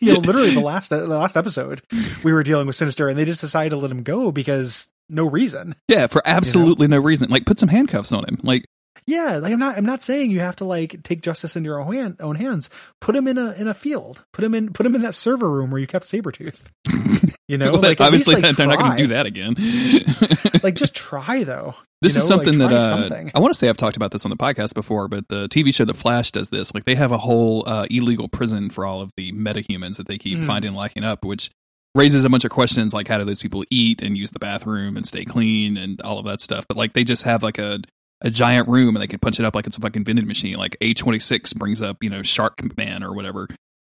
[0.00, 1.80] you know, literally the last the last episode,
[2.22, 5.26] we were dealing with Sinister and they just decided to let him go because no
[5.26, 5.74] reason.
[5.88, 7.30] Yeah, for absolutely no reason.
[7.30, 8.38] Like put some handcuffs on him.
[8.42, 8.66] Like
[9.06, 11.80] Yeah, like I'm not I'm not saying you have to like take justice into your
[11.80, 12.70] own, hand, own hands.
[13.00, 14.24] Put him in a in a field.
[14.32, 16.62] Put him in put him in that server room where you kept Sabretooth.
[17.46, 19.54] You know, well, like at least, obviously like, they're not going to do that again.
[20.62, 21.74] Like just try though.
[22.00, 23.30] This You is know, like, something that uh, something.
[23.34, 25.74] I want to say I've talked about this on the podcast before, but the TV
[25.74, 26.72] show The Flash does this.
[26.72, 30.16] Like they have a whole uh, illegal prison for all of the metahumans that they
[30.16, 30.46] keep Mm.
[30.46, 31.50] finding locking up, which
[31.94, 34.96] raises a bunch of questions like how do those people eat and use the bathroom
[34.96, 36.64] and stay clean and all of that stuff.
[36.66, 37.80] But like they just have like a
[38.24, 40.56] a giant room and they can punch it up like it's a fucking vending machine.
[40.56, 43.46] Like A twenty six brings up you know Shark Man or whatever.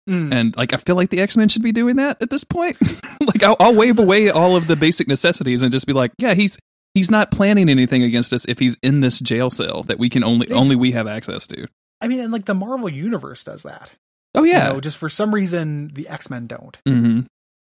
[0.10, 0.34] Mm.
[0.34, 2.78] And like I feel like the X Men should be doing that at this point.
[3.20, 6.34] like I'll, I'll wave away all of the basic necessities and just be like, yeah,
[6.34, 6.58] he's
[6.94, 10.24] he's not planning anything against us if he's in this jail cell that we can
[10.24, 11.68] only only we have access to.
[12.00, 13.92] I mean, and like the Marvel universe does that.
[14.36, 16.78] Oh yeah, You know, just for some reason the X Men don't.
[16.88, 17.22] hmm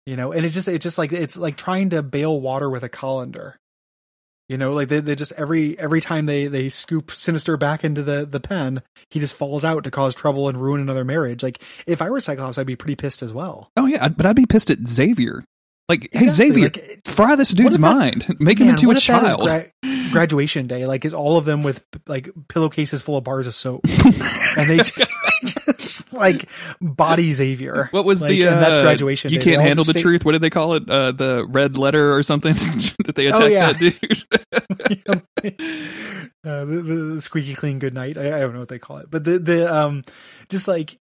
[0.06, 2.84] You know, and it just it's just like it's like trying to bail water with
[2.84, 3.56] a colander.
[4.50, 8.02] You know, like they, they just every every time they they scoop Sinister back into
[8.02, 11.44] the the pen, he just falls out to cause trouble and ruin another marriage.
[11.44, 13.70] Like if I were Cyclops, I'd be pretty pissed as well.
[13.76, 14.08] oh yeah.
[14.08, 15.44] But I'd be pissed at Xavier.
[15.88, 19.06] Like, hey Xavier, like, fry this dude's mind, make him Man, into a what if
[19.06, 19.48] that is child.
[19.48, 19.66] gra-
[20.10, 23.82] graduation day, like is all of them with like pillowcases full of bars of soap,
[24.56, 25.04] and they oh
[25.78, 26.48] just, like
[26.80, 27.88] body Xavier.
[27.92, 28.46] what was Like, the?
[28.48, 29.32] Uh, that's graduation.
[29.32, 29.44] You day.
[29.52, 30.24] Can't handle the stay- truth.
[30.24, 30.88] What did they call it?
[30.88, 32.52] Uh, the red letter or something
[33.04, 33.72] that they attacked Oh, yeah.
[33.72, 35.20] that dude.
[36.44, 38.16] uh, the, the, the squeaky clean good night.
[38.18, 40.02] I, I don't know what they call it, but the the um,
[40.48, 40.98] just like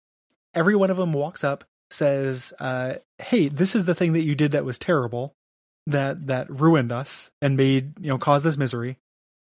[0.55, 4.35] every one of them walks up, says, uh, "Hey, this is the thing that you
[4.35, 5.35] did that was terrible,
[5.87, 8.99] that that ruined us and made you know caused this misery,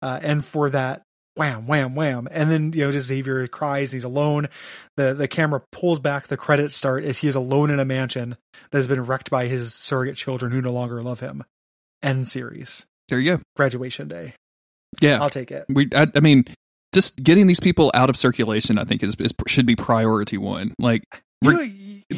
[0.01, 1.03] uh, and for that."
[1.35, 3.91] Wham, wham, wham, and then you know, just Xavier cries.
[3.93, 4.49] He's alone.
[4.97, 6.27] the The camera pulls back.
[6.27, 8.35] The credits start as he is alone in a mansion
[8.71, 11.43] that has been wrecked by his surrogate children who no longer love him.
[12.03, 12.85] End series.
[13.09, 13.43] there you go.
[13.55, 14.33] Graduation day.
[14.99, 15.65] Yeah, I'll take it.
[15.69, 15.87] we.
[15.95, 16.43] I, I mean,
[16.93, 20.73] just getting these people out of circulation, I think is, is should be priority one.
[20.79, 21.03] Like,
[21.41, 21.61] You know,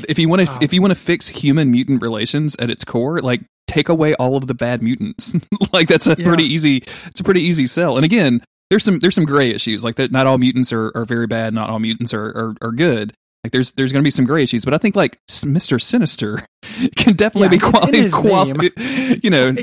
[0.10, 0.56] if you want to, Oh.
[0.56, 4.16] Uh, if you want to fix human mutant relations at its core, like take away
[4.16, 5.36] all of the bad mutants.
[5.72, 6.28] like that's a Yeah.
[6.28, 6.84] pretty easy.
[7.06, 7.96] It's a pretty easy sell.
[7.96, 8.44] And again,
[8.74, 9.84] there's some there's some gray issues.
[9.84, 11.54] Like that, not all mutants are, are very bad.
[11.54, 13.14] Not all mutants are are, are good.
[13.44, 16.44] Like there's there's going to be some gray issues, but I think like Mister Sinister
[16.96, 19.54] can definitely Yeah, be quality, quality you know,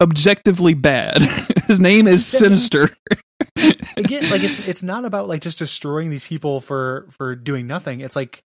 [0.00, 1.20] objectively bad.
[1.66, 2.90] his name is Sinister.
[3.96, 8.00] again, like it's it's not about like just destroying these people for for doing nothing.
[8.00, 8.44] It's like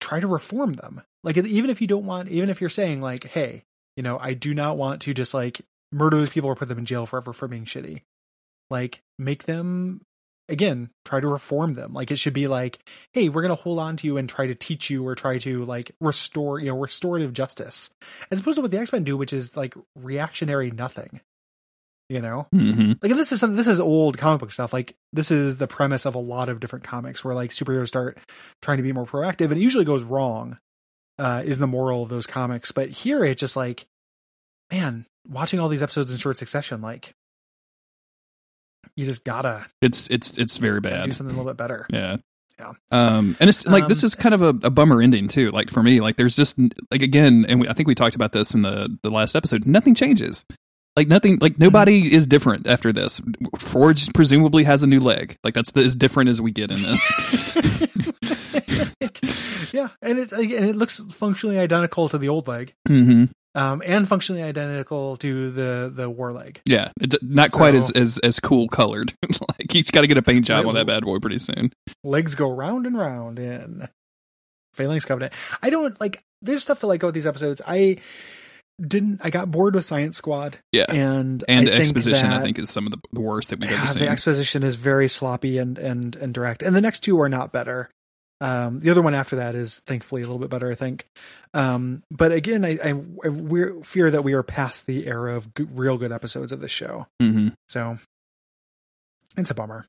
[0.00, 1.02] try to reform them.
[1.22, 3.64] Like even if you don't want, even if you're saying like, hey,
[3.98, 5.60] you know, I do not want to just like
[5.92, 8.00] murder those people or put them in jail forever for being shitty.
[8.70, 10.00] Like make them
[10.48, 11.92] again try to reform them.
[11.92, 12.78] Like it should be like
[13.12, 15.38] hey we're going to hold on to you and try to teach you or try
[15.38, 17.90] to like restore you know restorative justice.
[18.30, 21.20] As opposed to what the x-men do which is like reactionary nothing
[22.08, 22.46] you know?
[22.52, 24.72] Hmm like this is something this is old comic book stuff.
[24.72, 28.18] Like this is the premise of a lot of different comics where like superheroes start
[28.62, 30.58] trying to be more proactive and it usually goes wrong
[31.18, 32.72] uh is the moral of those comics.
[32.72, 33.86] But here it's just like
[34.70, 37.15] man watching all these episodes in short succession like
[38.94, 42.18] you just gotta It's it's it's very gotta do something a little bit better Yeah.
[42.58, 42.72] Yeah.
[42.90, 45.50] Um, and it's like Um, this is kind of a, a bummer ending too.
[45.50, 46.58] Like for me, like there's just
[46.90, 49.66] like again, and we, I think we talked about this in the the last episode.
[49.66, 50.46] Nothing changes.
[50.96, 51.36] Like nothing.
[51.38, 53.20] Like nobody is different after this.
[53.58, 55.36] Forge presumably has a new leg.
[55.44, 57.56] Like that's the, as different as we get in this.
[59.72, 63.24] yeah and it and it looks functionally identical to the old leg hmm
[63.56, 67.92] um and functionally identical to the the war leg Yeah, it's not quite as So-
[68.00, 69.12] as as cool colored.
[69.58, 71.72] like he's got to get a paint job on that bad boy pretty soon.
[72.04, 73.88] legs go round and round in
[74.74, 75.32] Phalanx Covenant.
[75.62, 76.22] I don't like.
[76.42, 77.62] There's stuff to like about these episodes.
[77.66, 77.96] I
[78.80, 79.20] didn't.
[79.24, 80.58] I got bored with Science Squad.
[80.70, 80.84] Yeah.
[80.90, 83.78] and And I exposition, I think, is some of the, the worst that we've yeah,
[83.78, 84.02] ever seen.
[84.02, 86.62] the exposition is very sloppy and and and direct.
[86.62, 87.88] And the next two are not better.
[88.40, 91.06] Um, the other one after that is thankfully a little bit better, I think.
[91.54, 92.92] Um, but again, I, I,
[93.24, 96.70] I fear that we are past the era of good, real good episodes of this
[96.70, 97.06] show.
[97.20, 97.98] hmm So
[99.36, 99.86] it's a bummer.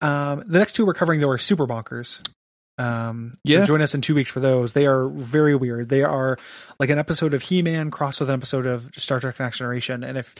[0.00, 2.26] Um, the next two we're covering though are super bonkers.
[2.78, 3.64] Um, so Yeah.
[3.64, 4.72] join us in two weeks for those.
[4.72, 5.88] They are very weird.
[5.88, 6.38] They are
[6.78, 10.04] like an episode of He-Man crossed with an episode of Star Trek Next Generation.
[10.04, 10.34] And if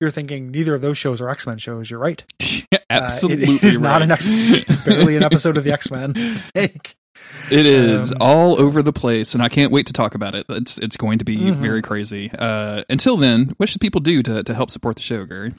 [0.00, 2.22] you're thinking neither of those shows are X-Men shows, you're right.
[2.72, 4.26] Uh, Absolutely, it is not an X.
[4.30, 6.42] It's barely an episode of the X-Men.
[7.50, 10.44] It is Um, all over the place, and I can't wait to talk about it.
[10.50, 11.54] It's it's going to be Mhm.
[11.54, 12.30] very crazy.
[12.38, 15.54] Uh, until then, what should people do to, to help support the show, Gary?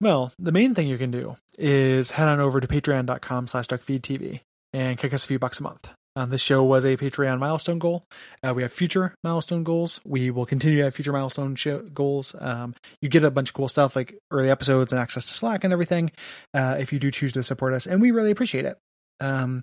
[0.00, 4.40] Well, the main thing you can do is head on over to patreon.com slash duckfeedtv
[4.76, 5.88] and kick us a few bucks a month.
[6.16, 8.04] Um, this show was a Patreon milestone goal.
[8.42, 10.00] Uh, we have future milestone goals.
[10.04, 12.34] We will continue to have future milestone show goals.
[12.38, 15.64] Um, you get a bunch of cool stuff like early episodes and access to Slack
[15.64, 16.10] and everything
[16.52, 18.76] uh, if you do choose to support us, and we really appreciate it.
[19.18, 19.62] Um,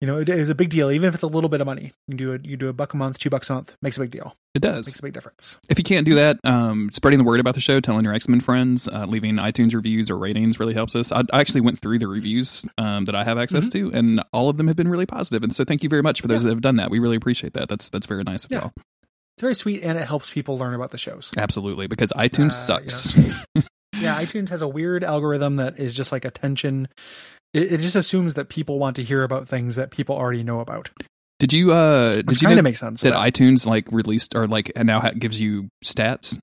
[0.00, 1.92] you know, it is a big deal, even if it's a little bit of money.
[2.06, 4.00] You do a, you do a buck a month, two bucks a month, makes a
[4.00, 4.34] big deal.
[4.54, 4.86] It does.
[4.86, 5.58] Makes a big difference.
[5.68, 8.28] If you can't do that, um, spreading the word about the show, telling your X
[8.28, 11.10] Men friends, uh, leaving iTunes reviews or ratings really helps us.
[11.12, 14.48] I, I actually went through the reviews um, that I have access to, and all
[14.48, 15.42] of them have been really positive.
[15.42, 16.48] And so, thank you very much for those Yeah.
[16.50, 16.90] that have done that.
[16.90, 17.68] We really appreciate that.
[17.68, 18.58] That's that's very nice of Yeah.
[18.60, 18.72] y'all.
[18.76, 21.30] It's very sweet, and it helps people learn about the shows.
[21.36, 23.16] Absolutely, because iTunes Uh, sucks.
[24.00, 26.88] yeah, iTunes has a weird algorithm that is just like attention.
[27.54, 30.60] It, it just assumes that people want to hear about things that people already know
[30.60, 30.90] about.
[31.38, 33.00] did you uh did you kind of makes sense.
[33.02, 36.38] that iTunes like released or like and now ha- gives you stats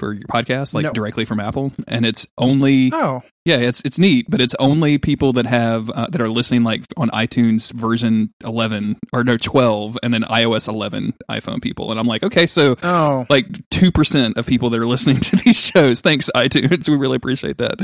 [0.00, 0.92] for your podcast like No.
[0.92, 5.32] directly from Apple, and it's only oh, Yeah, it's it's neat, but it's only people
[5.34, 10.12] that have uh, that are listening like on iTunes version 11 or no 12 and
[10.12, 11.90] then iOS 11 iPhone people.
[11.92, 15.64] And I'm like, okay, so oh, like 2% of people that are listening to these
[15.64, 16.00] shows.
[16.00, 16.88] Thanks iTunes.
[16.88, 17.76] We really appreciate that.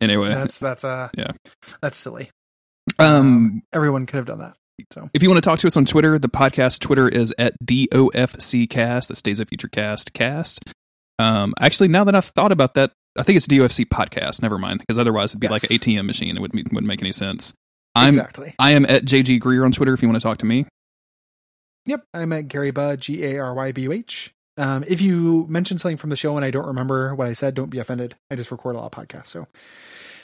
[0.00, 1.32] Anyway, that's that's uh, Yeah.
[1.82, 2.30] that's silly.
[2.98, 4.54] um Everyone could have done that.
[4.92, 7.54] So if you want to talk to us on Twitter, the podcast Twitter is at
[7.64, 9.08] DOFCcast.
[9.08, 10.60] That stays a future cast cast.
[11.18, 14.42] Um, actually, now that I've thought about that, I think it's DOFC podcast.
[14.42, 16.36] Never mind, because otherwise it'd be like an ATM machine.
[16.36, 17.54] It wouldn't, wouldn't make any sense.
[17.94, 18.54] I'm exactly.
[18.58, 20.66] I am at JG Greer on Twitter if you want to talk to me.
[21.86, 24.34] Yep, I'm at Gary Buh, G A R Y B U H.
[24.56, 27.54] Um, if you mention something from the show and I don't remember what I said,
[27.54, 28.14] don't be offended.
[28.30, 29.46] I just record a lot of podcasts, so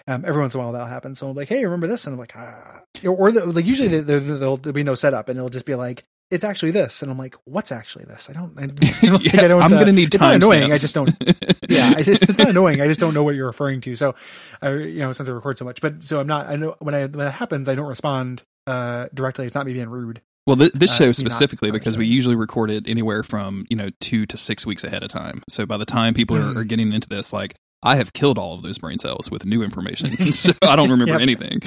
[0.06, 1.14] um, every once in a while that'll happen.
[1.14, 4.20] So I'm like, "Hey, remember this?" And I'm like, "Ah," or the, like usually there,
[4.20, 7.18] there'll, there'll be no setup, and it'll just be like, "It's actually this," and I'm
[7.18, 8.58] like, "What's actually this?" I don't.
[8.58, 8.66] I,
[9.10, 10.72] like, Yeah, I don't I'm uh, gonna need It's not annoying.
[10.72, 11.14] I just don't.
[11.68, 12.80] yeah, I just, it's not annoying.
[12.80, 13.96] I just don't know what you're referring to.
[13.96, 14.14] So,
[14.62, 16.46] I, you know, since I record so much, but so I'm not.
[16.46, 19.46] I know when I when it happens, I don't respond uh directly.
[19.46, 20.20] It's not me being rude.
[20.46, 23.76] Well, th- this Uh, show not specifically because we usually record it anywhere from you
[23.76, 25.42] know two to six weeks ahead of time.
[25.48, 26.56] So by the time people Mhm.
[26.56, 29.44] are, are getting into this, like I have killed all of those brain cells with
[29.46, 31.22] new information, so I don't remember Yep.
[31.22, 31.60] anything.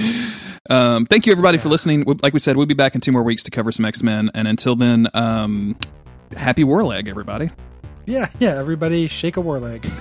[0.70, 2.04] Um, thank you everybody for listening.
[2.22, 4.30] Like we said, we'll be back in two more weeks to cover some X Men,
[4.34, 5.76] and until then, um,
[6.38, 7.50] happy War Leg, everybody.
[8.06, 8.58] Yeah, yeah.
[8.58, 9.88] Everybody, shake a war leg.